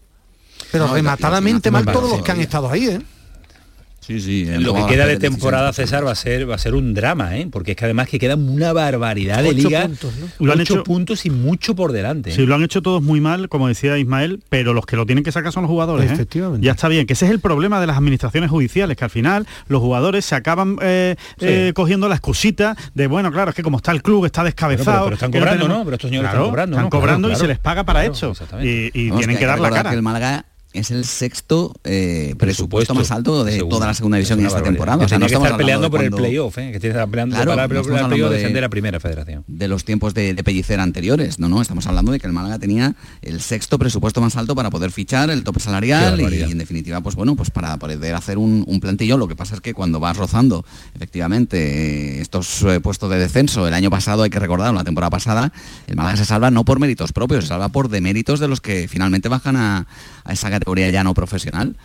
Pero 0.73 0.93
rematadamente 0.93 1.71
mal 1.71 1.85
todos 1.85 2.11
los 2.11 2.23
que 2.23 2.33
han 2.33 2.41
estado 2.41 2.71
ahí, 2.71 2.89
¿eh? 2.89 3.01
Lo 4.09 4.75
que 4.75 4.87
queda 4.87 5.07
de 5.07 5.17
temporada, 5.19 5.73
César, 5.73 6.07
va 6.07 6.13
a 6.13 6.15
ser 6.15 6.49
va 6.49 6.55
a 6.55 6.59
ser 6.59 6.75
un 6.75 6.95
drama, 6.95 7.37
¿eh? 7.37 7.49
porque 7.51 7.73
es 7.73 7.77
que 7.77 7.85
además 7.85 8.09
que 8.09 8.19
queda 8.19 8.37
una 8.37 8.73
barbaridad 8.73 9.43
de 9.43 9.53
liga. 9.53 9.83
Puntos, 9.83 10.15
Lo 10.39 10.53
han 10.53 10.61
hecho 10.61 10.85
puntos 10.85 11.27
y 11.27 11.31
mucho 11.31 11.75
por 11.75 11.93
delante. 11.93 12.31
Sí, 12.33 12.47
lo 12.47 12.55
han 12.55 12.63
hecho 12.63 12.83
todos 12.83 13.03
muy 13.03 13.21
mal, 13.21 13.49
como 13.49 13.69
decía 13.69 13.99
Ismael, 13.99 14.43
pero 14.49 14.75
los 14.75 14.87
que 14.87 14.97
lo 14.97 15.07
tienen 15.07 15.25
que 15.25 15.33
sacar 15.33 15.53
son 15.53 15.63
los 15.63 15.71
jugadores. 15.71 16.11
¿eh? 16.11 16.15
Efectivamente. 16.15 16.65
Ya 16.65 16.73
está 16.73 16.89
bien, 16.89 17.07
que 17.07 17.15
ese 17.15 17.27
es 17.27 17.31
el 17.31 17.41
problema 17.41 17.81
de 17.81 17.87
las 17.87 17.97
administraciones 17.97 18.51
judiciales, 18.51 18.97
que 18.97 19.05
al 19.05 19.11
final 19.11 19.47
los 19.69 19.81
jugadores 19.81 20.25
se 20.25 20.35
acaban 20.35 20.79
eh, 20.83 21.17
eh, 21.41 21.73
cogiendo 21.75 22.09
la 22.09 22.17
excusita 22.17 22.77
de, 22.95 23.07
bueno, 23.07 23.33
claro, 23.33 23.51
es 23.51 23.57
que 23.57 23.63
como 23.63 23.79
está 23.79 23.93
el 23.93 24.03
club, 24.03 24.25
está 24.27 24.45
descabezado. 24.45 25.05
Pero, 25.05 25.15
están 25.15 25.33
cobrando, 25.33 25.69
¿no? 25.69 25.85
Pero 25.85 25.95
estos 25.97 26.11
señores 26.11 26.31
están 26.31 26.45
cobrando. 26.45 26.77
Están 26.77 26.91
cobrando 26.91 27.31
y 27.31 27.37
se 27.37 27.47
les 27.47 27.59
paga 27.59 27.85
para 27.85 28.05
eso. 28.05 28.33
Y, 28.63 29.11
tienen 29.11 29.39
que, 29.39 29.47
dar 29.47 29.61
la 29.61 29.71
cara. 29.71 29.91
Que 29.91 29.97
el 29.97 30.03
Málaga 30.03 30.45
es 30.77 30.91
el 30.91 31.05
sexto 31.05 31.75
eh, 31.85 32.35
presupuesto, 32.39 32.95
más 32.95 33.11
alto 33.11 33.45
de 33.45 33.59
toda 33.61 33.87
la 33.87 33.95
segunda 33.95 34.19
división 34.19 34.41
en 34.41 34.47
esta 34.47 34.63
temporada. 34.63 35.05
O 35.05 35.09
sea, 35.09 35.19
no 35.19 35.27
que 35.27 35.35
estar 35.35 35.57
peleando 35.57 35.91
por 35.91 36.03
el 36.03 36.11
playoff, 36.11 36.59
¿eh? 36.59 36.73
que 36.73 36.81
tiene 36.81 36.95
que 36.95 36.99
estar 37.01 37.09
peleando 37.09 37.37
para 37.37 37.65
el 37.65 37.69
playoff 37.69 38.31
defender 38.31 38.65
a 38.65 38.69
primera 38.69 39.01
federación. 39.01 39.45
De 39.47 39.69
los 39.69 39.85
tiempos 39.85 40.15
de, 40.15 40.35
de, 40.35 40.45
Pellicer 40.45 40.79
anteriores, 40.79 41.39
no, 41.39 41.49
no, 41.49 41.63
estamos 41.63 41.87
hablando 41.87 42.13
de 42.13 42.21
que 42.21 42.27
el 42.27 42.33
Málaga 42.33 42.59
tenía 42.59 42.95
el 43.23 43.41
sexto 43.41 43.79
presupuesto 43.79 44.21
más 44.21 44.37
alto 44.37 44.55
para 44.55 44.71
poder 44.71 44.91
fichar, 44.93 45.31
el 45.31 45.45
tope 45.45 45.61
salarial 45.61 46.21
y, 46.21 46.43
en 46.43 46.59
definitiva, 46.59 47.01
pues 47.01 47.17
bueno, 47.17 47.35
pues 47.37 47.51
para 47.51 47.77
poder 47.79 48.15
hacer 48.15 48.39
un, 48.39 48.65
un, 48.67 48.81
plantillo. 48.81 49.17
Lo 49.17 49.29
que 49.29 49.37
pasa 49.37 49.55
es 49.55 49.61
que 49.61 49.75
cuando 49.75 49.99
vas 49.99 50.17
rozando, 50.17 50.65
efectivamente, 50.95 52.21
estos 52.21 52.63
eh, 52.63 52.81
puestos 52.81 53.11
de 53.11 53.19
descenso, 53.19 53.67
el 53.67 53.75
año 53.75 53.91
pasado 53.91 54.23
hay 54.23 54.31
que 54.31 54.39
recordar, 54.39 54.75
la 54.75 54.85
temporada 54.85 55.11
pasada, 55.11 55.53
el 55.87 55.97
Málaga 55.97 56.19
se 56.19 56.25
salva 56.27 56.51
no 56.51 56.65
por 56.65 56.79
méritos 56.79 57.13
propios, 57.13 57.45
se 57.45 57.49
salva 57.49 57.71
por 57.71 57.89
deméritos 57.89 58.41
de 58.41 58.49
los 58.49 58.61
que 58.61 58.89
finalmente 58.89 59.29
bajan 59.29 59.57
a, 59.57 59.87
a 60.25 60.33
esa 60.33 60.51
categoría 60.51 60.66
ya 60.75 61.05
no 61.05 61.15
profesional. 61.15 61.77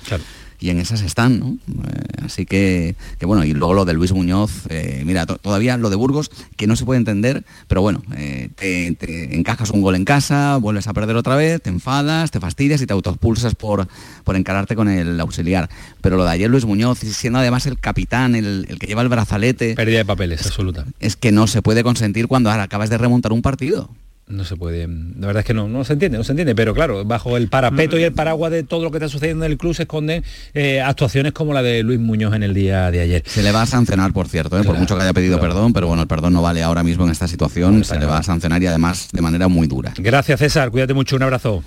y 0.59 0.69
en 0.69 0.79
esas 0.79 1.01
están, 1.01 1.39
¿no? 1.39 1.57
Eh, 1.67 2.23
así 2.23 2.45
que, 2.45 2.95
que, 3.19 3.25
bueno, 3.25 3.43
y 3.43 3.53
luego 3.53 3.73
lo 3.73 3.83
de 3.83 3.93
Luis 3.93 4.13
Muñoz, 4.13 4.67
eh, 4.69 5.01
mira, 5.05 5.25
todavía 5.25 5.75
lo 5.77 5.89
de 5.89 5.95
Burgos, 5.95 6.29
que 6.55 6.67
no 6.67 6.75
se 6.75 6.85
puede 6.85 6.99
entender, 6.99 7.43
pero 7.67 7.81
bueno, 7.81 8.03
eh, 8.15 8.49
te, 8.55 9.35
encajas 9.35 9.71
un 9.71 9.81
gol 9.81 9.95
en 9.95 10.05
casa, 10.05 10.57
vuelves 10.57 10.87
a 10.87 10.93
perder 10.93 11.15
otra 11.15 11.35
vez, 11.35 11.63
te 11.63 11.71
enfadas, 11.71 12.29
te 12.29 12.39
fastidias 12.39 12.79
y 12.79 12.85
te 12.85 12.93
autopulsas 12.93 13.55
por, 13.55 13.87
por 14.23 14.35
encararte 14.35 14.75
con 14.75 14.87
el 14.87 15.19
auxiliar. 15.19 15.67
Pero 15.99 16.15
lo 16.15 16.25
de 16.25 16.29
ayer 16.29 16.49
Luis 16.49 16.65
Muñoz, 16.65 16.99
siendo 16.99 17.39
además 17.39 17.65
el 17.65 17.79
capitán, 17.79 18.35
el, 18.35 18.67
el 18.69 18.77
que 18.77 18.85
lleva 18.85 19.01
el 19.01 19.09
brazalete... 19.09 19.73
Pérdida 19.73 19.97
de 19.97 20.05
papeles, 20.05 20.45
absoluta. 20.45 20.85
Es 20.99 21.15
que 21.15 21.31
no 21.31 21.47
se 21.47 21.63
puede 21.63 21.81
consentir 21.81 22.27
cuando 22.27 22.51
acabas 22.51 22.91
de 22.91 22.99
remontar 22.99 23.33
un 23.33 23.41
partido 23.41 23.89
no 24.31 24.43
se 24.45 24.55
puede 24.55 24.87
la 24.87 25.27
verdad 25.27 25.41
es 25.41 25.45
que 25.45 25.53
no 25.53 25.67
no 25.67 25.83
se 25.83 25.93
entiende 25.93 26.17
no 26.17 26.23
se 26.23 26.31
entiende 26.31 26.55
pero 26.55 26.73
claro 26.73 27.05
bajo 27.05 27.37
el 27.37 27.47
parapeto 27.47 27.99
y 27.99 28.03
el 28.03 28.13
paraguas 28.13 28.51
de 28.51 28.63
todo 28.63 28.83
lo 28.83 28.91
que 28.91 28.97
está 28.97 29.09
sucediendo 29.09 29.45
en 29.45 29.51
el 29.51 29.57
club 29.57 29.75
se 29.75 29.83
esconden 29.83 30.23
eh, 30.53 30.81
actuaciones 30.81 31.33
como 31.33 31.53
la 31.53 31.61
de 31.61 31.83
Luis 31.83 31.99
Muñoz 31.99 32.33
en 32.33 32.43
el 32.43 32.53
día 32.53 32.91
de 32.91 33.01
ayer. 33.01 33.23
Se 33.25 33.43
le 33.43 33.51
va 33.51 33.63
a 33.63 33.65
sancionar 33.65 34.13
por 34.13 34.27
cierto 34.27 34.59
¿eh? 34.59 34.63
por 34.63 34.77
mucho 34.77 34.95
que 34.95 35.03
haya 35.03 35.13
pedido 35.13 35.39
perdón 35.39 35.73
pero 35.73 35.87
bueno 35.87 36.01
el 36.01 36.07
perdón 36.07 36.33
no 36.33 36.41
vale 36.41 36.63
ahora 36.63 36.83
mismo 36.83 37.05
en 37.05 37.11
esta 37.11 37.27
situación 37.27 37.83
se 37.83 37.99
le 37.99 38.05
va 38.05 38.17
a 38.17 38.23
sancionar 38.23 38.61
y 38.61 38.67
además 38.67 39.09
de 39.11 39.21
manera 39.21 39.47
muy 39.47 39.67
dura. 39.67 39.93
Gracias 39.97 40.39
César 40.39 40.71
cuídate 40.71 40.93
mucho 40.93 41.15
un 41.15 41.23
abrazo 41.23 41.63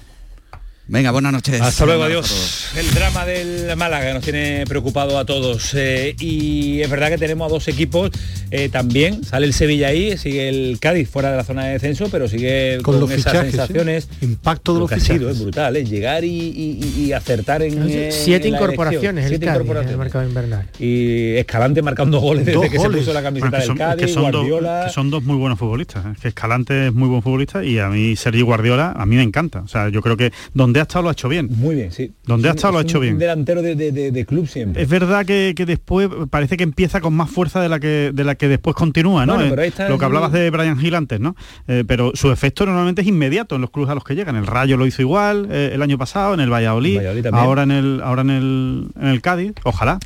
Venga, 0.87 1.13
buenas 1.13 1.33
noches. 1.33 1.63
Hasta 1.63 1.87
luego, 1.87 2.03
adiós. 2.03 2.73
El 2.77 2.91
drama 2.91 3.25
del 3.25 3.75
Málaga 3.75 4.13
nos 4.13 4.23
tiene 4.23 4.65
preocupado 4.69 5.19
a 5.19 5.25
todos. 5.25 5.73
Eh, 5.75 6.15
y 6.21 6.83
es 6.83 6.91
verdad 6.91 7.09
que 7.09 7.17
tenemos 7.17 7.47
a 7.47 7.55
dos 7.55 7.69
equipos 7.69 8.11
eh, 8.51 8.69
también. 8.69 9.25
Sale 9.25 9.47
el 9.47 9.55
Sevilla 9.55 9.89
ahí, 9.89 10.19
sigue 10.19 10.47
el 10.47 10.79
Cádiz 10.81 11.09
fuera 11.09 11.31
de 11.31 11.39
la 11.39 11.45
zona 11.45 11.65
de 11.65 11.73
descenso, 11.73 12.09
pero 12.11 12.29
sigue 12.29 12.81
con, 12.83 13.11
esas 13.11 13.33
sensaciones. 13.33 14.11
Impacto 14.21 14.75
de 14.75 14.81
lo 14.81 14.87
que 14.87 14.97
ha 14.97 15.01
sido, 15.01 15.31
es 15.31 15.41
brutal, 15.41 15.75
es 15.77 15.89
llegar 15.89 16.23
y, 16.23 17.13
acertar 17.15 17.63
en. 17.63 17.89
Eh, 17.89 18.11
siete 18.13 18.49
incorporaciones, 18.49 19.27
siete 19.29 19.47
incorporaciones. 19.47 19.93
El 19.93 19.99
mercado 19.99 20.29
invernal. 20.29 20.69
Y 20.79 21.37
Escalante 21.37 21.81
marcando 21.81 22.21
goles 22.21 22.45
desde 22.45 22.69
que 22.69 22.79
se 22.79 22.91
puso 22.91 23.15
la 23.15 23.23
camiseta 23.23 23.59
del 23.59 23.75
Cádiz, 23.75 24.13
son 24.13 24.31
Guardiola. 24.31 24.85
Dos, 24.85 24.93
son 24.93 25.09
dos 25.09 25.23
muy 25.23 25.37
buenos 25.37 25.59
futbolistas. 25.59 26.05
Que 26.21 26.29
Escalante 26.29 26.89
es 26.89 26.93
muy 26.93 27.09
buen 27.09 27.23
futbolista 27.23 27.65
y 27.65 27.79
a 27.79 27.89
mí 27.89 28.17
Sergio 28.17 28.45
Guardiola 28.45 28.93
a 28.95 29.07
mí 29.07 29.17
me 29.17 29.23
encanta. 29.23 29.61
O 29.61 29.69
sea, 29.69 29.89
yo 29.89 30.03
creo 30.03 30.19
que 30.19 30.31
donde 30.53 30.74
donde 30.75 30.81
ha 30.81 30.83
estado 30.83 31.03
lo 31.05 31.09
ha 31.11 31.13
hecho 31.13 31.29
bien. 31.29 31.49
Muy 31.57 31.77
bien, 31.77 31.93
sí. 31.93 32.13
Donde 32.25 32.49
ha 32.49 32.53
estado 32.53 32.73
lo 32.73 32.79
ha 32.81 32.83
hecho 32.83 32.99
bien. 32.99 33.17
delantero 33.17 33.63
de, 33.63 34.27
club 34.27 34.49
siempre. 34.49 34.83
Es 34.83 34.89
verdad 34.89 35.25
que, 35.25 35.55
después 35.55 36.09
parece 36.31 36.57
que 36.57 36.65
empieza 36.65 37.01
con 37.01 37.15
más 37.15 37.31
fuerza 37.31 37.61
de 37.61 37.69
la 37.69 37.79
que 37.79 38.11
de 38.13 38.25
la 38.25 38.35
que 38.35 38.49
después 38.49 38.75
continúa, 38.75 39.25
¿no? 39.25 39.41
Eh, 39.41 39.73
lo 39.89 39.99
que 39.99 40.05
hablabas 40.05 40.33
de 40.33 40.51
Brian 40.51 40.77
Hill 40.85 40.97
antes, 40.97 41.21
¿no? 41.21 41.37
Eh, 41.69 41.85
pero 41.87 42.11
su 42.15 42.33
efecto 42.33 42.67
normalmente 42.67 43.03
es 43.03 43.09
inmediato 43.09 43.55
en 43.55 43.61
los 43.61 43.71
clubes 43.71 43.91
a 43.91 43.95
los 43.95 44.03
que 44.03 44.17
llegan. 44.17 44.35
El 44.35 44.49
Rayo 44.49 44.77
lo 44.77 44.85
hizo 44.85 45.01
igual 45.01 45.47
eh, 45.49 45.71
el 45.73 45.83
año 45.83 45.97
pasado, 45.97 46.35
en 46.35 46.41
el 46.41 46.51
Valladolid, 46.53 47.01
ahora 47.33 47.63
en 47.63 47.71
el 47.71 48.01
ahora 48.03 48.23
en 48.23 48.31
el, 48.31 48.87
en 49.01 49.07
el 49.07 49.21
Cádiz, 49.23 49.53
ojalá. 49.63 50.01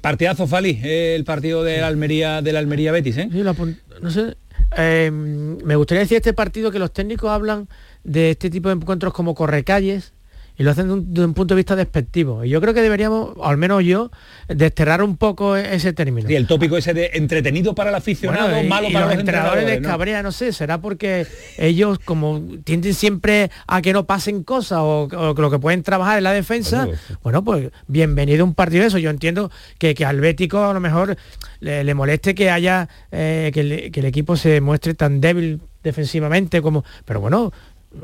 partidazo 0.00 0.46
Fali, 0.46 0.80
el 0.82 1.24
partido 1.24 1.64
de 1.64 1.82
la 1.82 1.88
Almería 1.88 2.40
de 2.40 2.52
la 2.52 2.60
Almería 2.60 2.92
Betis, 2.92 3.18
¿eh? 3.18 3.28
Sí, 3.30 3.42
no 3.42 4.10
sé. 4.10 4.36
me 4.78 5.76
gustaría 5.76 6.00
decir 6.00 6.16
este 6.16 6.32
partido 6.32 6.70
que 6.70 6.78
los 6.78 6.94
técnicos 6.94 7.30
hablan 7.30 7.68
de 8.08 8.30
este 8.30 8.50
tipo 8.50 8.68
de 8.68 8.76
encuentros 8.76 9.12
como 9.12 9.34
correcalles 9.34 10.12
y 10.58 10.64
lo 10.64 10.72
hacen 10.72 11.14
de 11.14 11.24
un, 11.24 11.34
punto 11.34 11.54
de 11.54 11.60
vista 11.60 11.76
despectivo. 11.76 12.44
Y 12.44 12.48
yo 12.48 12.60
creo 12.60 12.74
que 12.74 12.82
deberíamos, 12.82 13.30
al 13.40 13.56
menos 13.56 13.84
yo, 13.84 14.10
desterrar 14.48 15.04
un 15.04 15.16
poco 15.16 15.56
e-, 15.56 15.76
ese 15.76 15.92
término. 15.92 16.28
Y 16.28 16.34
el 16.34 16.48
tópico 16.48 16.76
ese 16.76 16.92
de 16.94 17.12
entretenido 17.14 17.76
para 17.76 17.90
el 17.90 17.96
aficionado, 17.96 18.60
malo 18.64 18.88
para 18.92 19.06
los, 19.06 19.14
entrenadores. 19.14 19.66
de 19.66 19.80
cabrea, 19.80 20.20
¿no? 20.24 20.32
sé, 20.32 20.52
será 20.52 20.80
porque 20.80 21.28
ellos 21.58 22.00
como 22.00 22.42
tienden 22.64 22.92
siempre 22.94 23.52
a 23.68 23.80
que 23.80 23.92
no 23.92 24.06
pasen 24.06 24.42
cosas 24.42 24.80
o, 24.82 25.08
lo 25.36 25.50
que 25.50 25.60
pueden 25.60 25.84
trabajar 25.84 26.18
en 26.18 26.24
la 26.24 26.32
defensa, 26.32 26.88
bueno, 27.22 27.44
pues 27.44 27.70
bienvenido 27.86 28.44
un 28.44 28.54
partido 28.54 28.82
de 28.82 28.88
eso. 28.88 28.98
Yo 28.98 29.10
entiendo 29.10 29.52
que, 29.78 29.94
que 29.94 30.04
al 30.04 30.20
Bético 30.20 30.64
a 30.64 30.74
lo 30.74 30.80
mejor 30.80 31.16
le, 31.60 31.94
moleste 31.94 32.34
que 32.34 32.50
haya, 32.50 32.88
eh, 33.12 33.52
que, 33.54 33.92
que 33.92 34.00
el 34.00 34.06
equipo 34.06 34.36
se 34.36 34.60
muestre 34.60 34.94
tan 34.94 35.20
débil 35.20 35.60
defensivamente 35.82 36.60
como 36.60 36.84
pero 37.04 37.20
bueno 37.20 37.52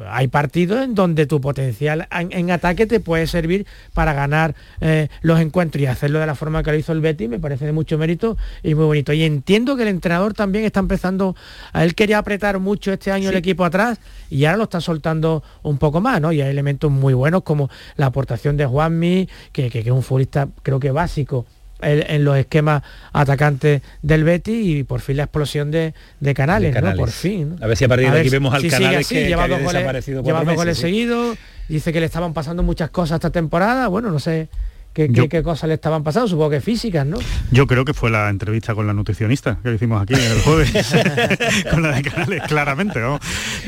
hay 0.09 0.28
partidos 0.28 0.82
en 0.82 0.95
donde 0.95 1.26
tu 1.26 1.41
potencial 1.41 2.09
en, 2.11 2.51
ataque 2.51 2.87
te 2.87 3.01
puede 3.01 3.26
servir 3.26 3.66
para 3.93 4.14
ganar 4.14 4.55
eh, 4.80 5.09
los 5.20 5.41
encuentros 5.41 5.82
y 5.82 5.87
hacerlo 5.87 6.20
de 6.20 6.26
la 6.26 6.35
forma 6.35 6.62
que 6.62 6.72
lo 6.72 6.78
hizo 6.78 6.93
el 6.93 7.01
Betty 7.01 7.28
me 7.28 7.39
parece 7.39 7.66
de 7.66 7.72
mucho 7.72 7.99
mérito 7.99 8.37
y 8.62 8.74
muy 8.74 8.87
bonito. 8.87 9.12
Y 9.12 9.22
entiendo 9.22 9.76
que 9.76 9.82
el 9.82 9.89
entrenador 9.89 10.35
también 10.35 10.64
está 10.64 10.80
empezando, 10.80 11.37
a 11.72 11.85
él 11.85 11.95
quería 11.95 12.18
apretar 12.18 12.59
mucho 12.59 12.93
este 12.93 13.12
año 13.12 13.28
el 13.28 13.37
equipo 13.37 13.64
atrás 13.64 13.99
y 14.30 14.45
ahora 14.47 14.59
lo 14.59 14.64
está 14.64 14.80
soltando 14.80 15.43
un 15.62 15.78
poco 15.78 16.01
más, 16.01 16.20
¿no? 16.20 16.32
Y 16.32 16.41
hay 16.41 16.51
elementos 16.51 16.91
muy 16.91 17.14
buenos 17.14 17.43
como 17.43 17.68
la 17.97 18.07
aportación 18.07 18.57
de 18.57 18.66
Juanmi, 18.66 19.28
que, 19.53 19.70
que, 19.70 19.82
que 19.82 19.91
es 19.91 19.95
un 19.95 20.03
futbolista 20.03 20.49
creo 20.62 20.80
que 20.80 20.91
básico 20.91 21.47
en 21.85 22.24
los 22.24 22.37
esquemas 22.37 22.82
atacantes 23.12 23.82
del 24.03 24.24
Betty 24.24 24.78
y 24.78 24.82
por 24.85 25.01
fin 25.01 25.18
la 25.18 25.24
explosión 25.24 25.70
de, 25.70 25.95
Canales, 26.35 26.80
¿no? 26.82 26.95
Por 26.95 27.11
fin. 27.11 27.57
A 27.61 27.66
ver 27.66 27.76
si 27.76 27.85
a 27.85 27.89
partir 27.89 28.11
de 28.11 28.20
aquí 28.20 28.28
vemos 28.28 28.55
al 28.55 28.66
Canales 28.68 29.09
que, 29.09 29.26
lleva 29.26 29.47
dos 29.47 29.61
goles, 29.62 30.78
seguidos, 30.78 31.37
dice 31.68 31.93
que 31.93 32.01
le 32.01 32.07
estaban 32.07 32.32
pasando 32.32 32.62
muchas 32.62 32.91
cosas 32.91 33.16
esta 33.16 33.30
temporada, 33.30 33.89
bueno, 33.89 34.11
no 34.11 34.18
sé 34.18 34.49
¿Qué, 34.95 35.42
cosas 35.42 35.66
le 35.66 35.74
estaban 35.74 36.05
pasando? 36.05 36.28
Supongo 36.28 36.51
que 36.51 36.61
físicas, 36.61 37.05
¿no? 37.05 37.18
Yo 37.51 37.66
creo 37.66 37.84
que 37.84 37.92
fue 37.92 38.11
la 38.11 38.30
entrevista 38.30 38.76
con 38.76 38.86
la 38.86 38.92
nutricionista 38.92 39.59
que 39.61 39.74
hicimos 39.74 40.01
aquí 40.01 40.14
el 40.14 40.40
jueves, 40.42 40.72
con 41.70 41.82
la 41.82 41.97
de 41.97 42.03
Canales, 42.03 42.42
claramente, 42.47 43.01
¿no? 43.01 43.18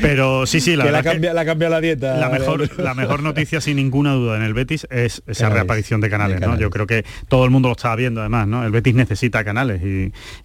Pero 0.01 0.45
sí, 0.45 0.61
sí, 0.61 0.77
la 0.77 0.85
que 0.85 0.91
la 0.91 1.03
cambia, 1.03 1.33
la 1.33 1.43
cambia 1.43 1.67
la 1.67 1.81
dieta. 1.81 2.15
La 2.15 2.29
mejor, 2.29 2.79
la 2.79 2.93
mejor 2.93 3.23
noticia, 3.23 3.59
sin 3.59 3.75
ninguna 3.75 4.13
duda, 4.13 4.37
en 4.37 4.43
el 4.43 4.53
Betis 4.53 4.87
es 4.89 5.21
esa 5.27 5.49
reaparición 5.49 5.99
de 5.99 6.09
Canales, 6.09 6.39
¿no? 6.39 6.57
Yo 6.57 6.69
creo 6.69 6.87
que 6.87 7.03
todo 7.27 7.43
el 7.43 7.51
mundo 7.51 7.67
lo 7.67 7.73
estaba 7.73 7.97
viendo, 7.97 8.21
además, 8.21 8.47
¿no? 8.47 8.63
El 8.63 8.71
Betis 8.71 8.95
necesita 8.95 9.43
Canales 9.43 9.81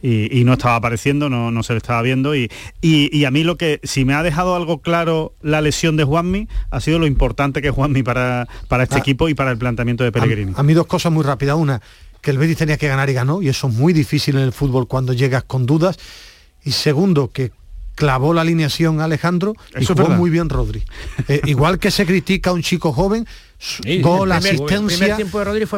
y, 0.03 0.43
no 0.43 0.55
estaba 0.55 0.75
apareciendo, 0.75 1.31
no, 1.31 1.53
no 1.53 1.63
se 1.63 1.75
le 1.75 1.77
estaba 1.77 2.03
viendo 2.03 2.35
y, 2.35 2.51
y, 2.81 3.25
a 3.25 3.31
mí 3.31 3.45
lo 3.45 3.57
que, 3.57 3.79
si 3.85 4.05
me 4.05 4.15
ha 4.15 4.25
dejado 4.25 4.57
algo 4.57 4.79
claro 4.79 5.37
la 5.43 5.61
lesión 5.61 5.97
de 5.97 6.03
Juanmi, 6.03 6.49
ha 6.71 6.81
sido 6.81 6.99
lo 6.99 7.07
importante 7.07 7.63
que 7.63 7.69
es 7.69 7.75
Juanmi 7.75 8.03
para, 8.03 8.49
para 8.67 8.83
este 8.83 8.97
ah. 8.97 8.99
equipo 8.99 9.29
y 9.29 9.35
para 9.35 9.53
el 9.53 9.59
planteamiento 9.59 10.03
de 10.03 10.11
Pellegrini 10.11 10.53
dos 10.75 10.87
cosas 10.87 11.13
muy 11.13 11.25
rápidas. 11.25 11.57
Una, 11.57 11.81
que 12.21 12.31
el 12.31 12.39
Betis 12.39 12.57
tenía 12.57 12.77
que 12.77 12.89
ganar 12.89 13.11
y 13.11 13.15
ganó, 13.15 13.43
y 13.43 13.49
eso 13.49 13.69
es 13.69 13.75
muy 13.75 13.93
difícil 13.93 14.37
en 14.37 14.43
el 14.43 14.53
fútbol 14.53 14.87
cuando 14.87 15.13
llegas 15.13 15.45
con 15.45 15.67
dudas. 15.67 15.99
Y 16.65 16.73
segundo, 16.73 17.31
que 17.33 17.51
clavó 17.95 18.33
la 18.33 18.41
alineación 18.41 19.01
Alejandro 19.01 19.55
y 19.79 19.85
jugó 19.85 20.09
muy 20.09 20.31
bien 20.31 20.49
Rodri. 20.49 20.83
Eh, 21.29 21.41
igual 21.45 21.79
que 21.79 21.91
se 21.91 22.05
critica 22.05 22.51
a 22.51 22.53
un 22.53 22.63
chico 22.63 22.93
joven, 22.93 23.27
gol, 24.01 24.33
asistencia, 24.33 25.17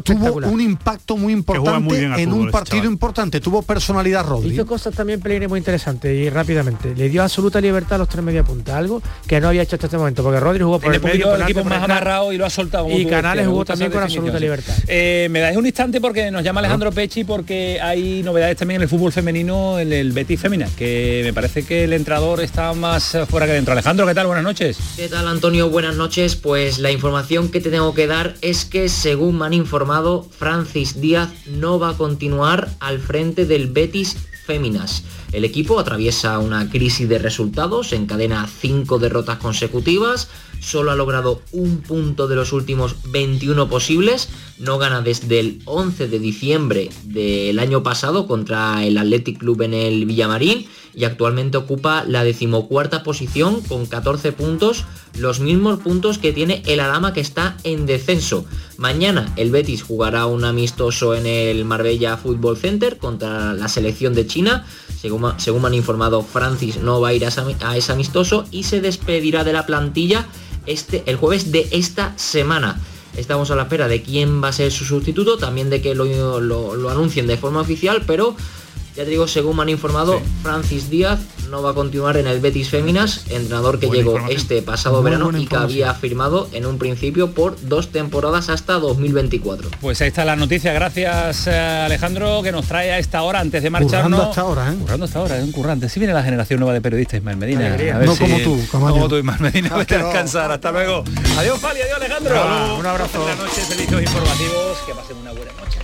tuvo 0.03 0.35
un 0.49 0.61
impacto 0.61 1.16
muy 1.16 1.32
importante 1.32 2.05
en 2.22 2.32
un 2.32 2.51
partido 2.51 2.85
importante, 2.85 3.41
tuvo 3.41 3.62
personalidad 3.62 4.24
Rodri. 4.26 4.55
Hizo 4.55 4.66
cosas 4.66 4.95
también 4.95 5.20
Pellegrini 5.20 5.49
muy 5.49 5.59
interesantes 5.59 6.14
y 6.14 6.30
rápidamente. 6.30 6.95
Le 6.95 7.09
dio 7.09 7.22
absoluta 7.22 7.61
libertad 7.61 7.95
a 7.95 7.99
los 7.99 8.09
tres 8.09 8.24
media 8.24 8.43
punta, 8.43 8.76
algo 8.76 9.03
que 9.26 9.41
no 9.41 9.49
había 9.49 9.62
hecho 9.62 9.76
hasta 9.76 9.87
este 9.87 9.99
momento, 9.99 10.22
porque 10.22 10.41
Rodri 10.41 10.62
jugó 10.62 10.78
por 10.78 10.95
el, 10.95 11.01
medio, 11.01 11.35
el 11.35 11.43
equipo 11.43 11.64
más 11.64 11.82
amarrado 11.82 12.32
y 12.32 12.39
lo 12.39 12.47
ha 12.47 12.51
soltado. 12.51 12.89
Y 12.91 13.07
Canales 13.07 13.47
jugó 13.47 13.64
también 13.64 13.91
con 13.91 14.03
absoluta 14.03 14.39
libertad. 14.39 14.74
Eh, 14.87 15.28
me 15.30 15.41
dais 15.41 15.57
un 15.57 15.66
instante 15.66 16.01
porque 16.01 16.30
nos 16.30 16.43
llama 16.43 16.61
Alejandro 16.61 16.93
Pechi 16.93 17.24
porque 17.24 17.78
hay 17.80 18.22
novedades 18.22 18.57
también 18.57 18.76
en 18.76 18.82
el 18.82 18.89
fútbol 18.89 19.12
femenino, 19.12 19.78
en 19.78 19.93
el 19.93 20.12
Betis 20.12 20.41
Femina, 20.41 20.68
que 20.76 21.22
me 21.24 21.32
parece 21.32 21.64
que 21.64 21.85
el 21.85 21.93
entrador 21.93 22.41
está 22.41 22.72
más 22.72 23.16
fuera 23.28 23.47
que 23.47 23.53
dentro. 23.53 23.72
Alejandro, 23.72 24.07
¿qué 24.07 24.14
tal? 24.14 24.26
Buenas 24.26 24.45
noches. 24.45 24.78
¿Qué 24.97 25.09
tal, 25.09 25.28
Antonio? 25.28 25.68
Buenas 25.68 25.97
noches. 25.97 26.37
Pues 26.37 26.78
la 26.78 26.91
información 26.91 27.51
que 27.51 27.61
te 27.61 27.70
tengo 27.75 27.93
que 27.93 28.07
dar 28.07 28.37
es 28.41 28.64
que, 28.64 28.89
según 28.89 29.39
me 29.39 29.47
han 29.47 29.53
informado, 29.53 30.25
Francis 30.31 31.01
Díaz 31.01 31.33
no 31.49 31.81
va 31.81 31.89
a 31.89 31.97
continuar 31.97 32.70
al 32.79 33.01
frente 33.01 33.47
del 33.47 33.66
Betis 33.66 34.16
Féminas. 34.47 35.03
El 35.33 35.45
equipo 35.45 35.81
atraviesa 35.81 36.39
una 36.39 36.70
crisis 36.70 37.09
de 37.09 37.18
resultados, 37.18 37.93
encadena 37.93 38.47
cinco 38.47 39.01
derrotas 39.01 39.39
consecutivas, 39.39 40.29
solo 40.61 40.93
ha 40.93 40.95
logrado 40.95 41.43
un 41.51 41.79
punto 41.79 42.29
de 42.29 42.37
los 42.37 42.53
últimos 42.53 42.95
21 43.11 43.68
posibles, 43.68 44.29
no 44.61 44.79
gana 44.79 45.01
desde 45.01 45.41
el 45.41 45.61
11 45.64 46.07
de 46.07 46.20
diciembre 46.20 46.91
del 47.03 47.59
año 47.59 47.83
pasado 47.83 48.29
contra 48.29 48.85
el 48.85 48.99
Athletic 48.99 49.39
Club 49.39 49.62
en 49.62 49.75
el 49.75 50.07
Villamarín 50.07 50.68
y 50.97 51.05
actualmente 51.05 51.57
ocupa 51.57 52.05
la 52.07 52.24
decimocuarta 52.24 53.03
posición 53.03 53.61
con 53.62 53.86
14 53.86 54.32
puntos, 54.32 54.84
los 55.18 55.40
mismos 55.40 55.80
puntos 55.80 56.18
que 56.18 56.32
tiene 56.32 56.62
el 56.66 56.80
Alama 56.80 57.12
que 57.12 57.20
está 57.20 57.57
en 57.64 57.86
descenso. 57.86 58.45
Mañana 58.76 59.32
el 59.36 59.51
Betis 59.51 59.82
jugará 59.82 60.26
un 60.26 60.45
amistoso 60.45 61.14
en 61.14 61.26
el 61.26 61.64
Marbella 61.64 62.16
Football 62.16 62.57
Center 62.57 62.99
contra 62.99 63.55
la 63.55 63.68
selección 63.68 64.14
de 64.14 64.26
China. 64.26 64.64
Según, 65.01 65.34
según 65.38 65.62
me 65.62 65.68
han 65.68 65.74
informado, 65.74 66.22
Francis 66.22 66.78
no 66.78 67.01
va 67.01 67.09
a 67.09 67.14
ir 67.14 67.24
a, 67.24 67.76
ese 67.76 67.92
amistoso 67.92 68.47
y 68.51 68.64
se 68.64 68.80
despedirá 68.80 69.45
de 69.45 69.53
la 69.53 69.66
plantilla 69.66 70.26
este, 70.66 71.03
el 71.07 71.16
jueves 71.16 71.53
de 71.53 71.68
esta 71.72 72.16
semana. 72.16 72.80
Estamos 73.16 73.51
a 73.53 73.57
la 73.57 73.62
espera 73.62 73.86
de 73.86 74.03
quién 74.03 74.42
va 74.42 74.49
a 74.49 74.53
ser 74.53 74.72
su 74.72 74.84
sustituto, 74.84 75.38
también 75.38 75.70
de 75.70 75.80
que 75.80 75.95
lo 75.95 76.90
anuncien 76.90 77.28
de 77.28 77.36
forma 77.36 77.61
oficial, 77.61 78.03
pero 78.07 78.34
ya 78.97 79.05
te 79.05 79.11
digo, 79.11 79.26
según 79.26 79.57
me 79.57 79.62
han 79.62 79.68
informado, 79.70 80.20
Francis 80.42 80.88
Díaz 80.88 81.18
no 81.51 81.62
va 81.62 81.70
a 81.70 81.74
continuar 81.74 82.16
en 82.16 82.26
el 82.26 82.40
Betis 82.40 82.70
Féminas, 82.70 83.24
entrenador 83.28 83.78
que 83.78 83.88
llegó 83.88 84.18
este 84.28 84.62
pasado 84.62 85.03
verano 85.03 85.36
y 85.36 85.47
que 85.47 85.57
había 85.57 85.92
firmado 85.95 86.49
en 86.53 86.64
un 86.64 86.78
principio 86.78 87.32
por 87.32 87.57
dos 87.68 87.88
temporadas 87.88 88.49
hasta 88.49 88.74
2024. 88.74 89.70
Pues 89.80 90.01
ahí 90.01 90.09
está 90.09 90.24
la 90.24 90.36
noticia, 90.36 90.72
gracias 90.72 91.47
eh, 91.49 91.57
Alejandro, 91.57 92.42
que 92.42 92.53
nos 92.53 92.66
trae 92.66 92.92
a 92.92 92.99
esta 92.99 93.22
hora 93.22 93.40
antes 93.40 93.62
de 93.62 93.70
marcharnos. 93.70 94.20
Currando 94.20 94.30
hasta 94.30 94.40
ahora, 94.42 94.72
¿eh? 94.72 94.76
Currando 94.80 95.05
hasta 95.07 95.18
ahora, 95.18 95.38
es 95.38 95.45
un 95.45 95.53
currante. 95.53 95.88
Si 95.88 95.99
viene 95.99 96.14
la 96.14 96.22
generación 96.22 96.61
nueva 96.61 96.72
de 96.72 96.80
periodistas, 96.80 97.18
Ismael 97.18 97.36
Medina. 97.36 97.66
A 97.74 97.76
ver 97.76 98.07
no 98.07 98.16
como 98.16 98.38
tú, 98.38 98.61
como 98.70 99.09
tú, 99.09 99.16
Ismael 99.16 99.40
Medina, 99.40 99.76
vete 99.76 99.97
a 99.97 100.05
descansar. 100.05 100.53
Hasta 100.53 100.70
luego. 100.70 101.05
Adiós, 101.36 101.59
Fali, 101.59 101.80
adiós, 101.80 101.97
Alejandro. 101.97 102.76
un 102.78 102.86
abrazo. 102.86 103.18
Buenas 103.18 103.38
noches, 103.38 103.66
servicios 103.66 104.03
informativos. 104.03 104.78
Que 104.86 104.95
pasen 104.95 105.16
una 105.16 105.32
buena 105.32 105.53
noche. 105.53 105.78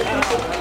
Adiós. 0.00 0.59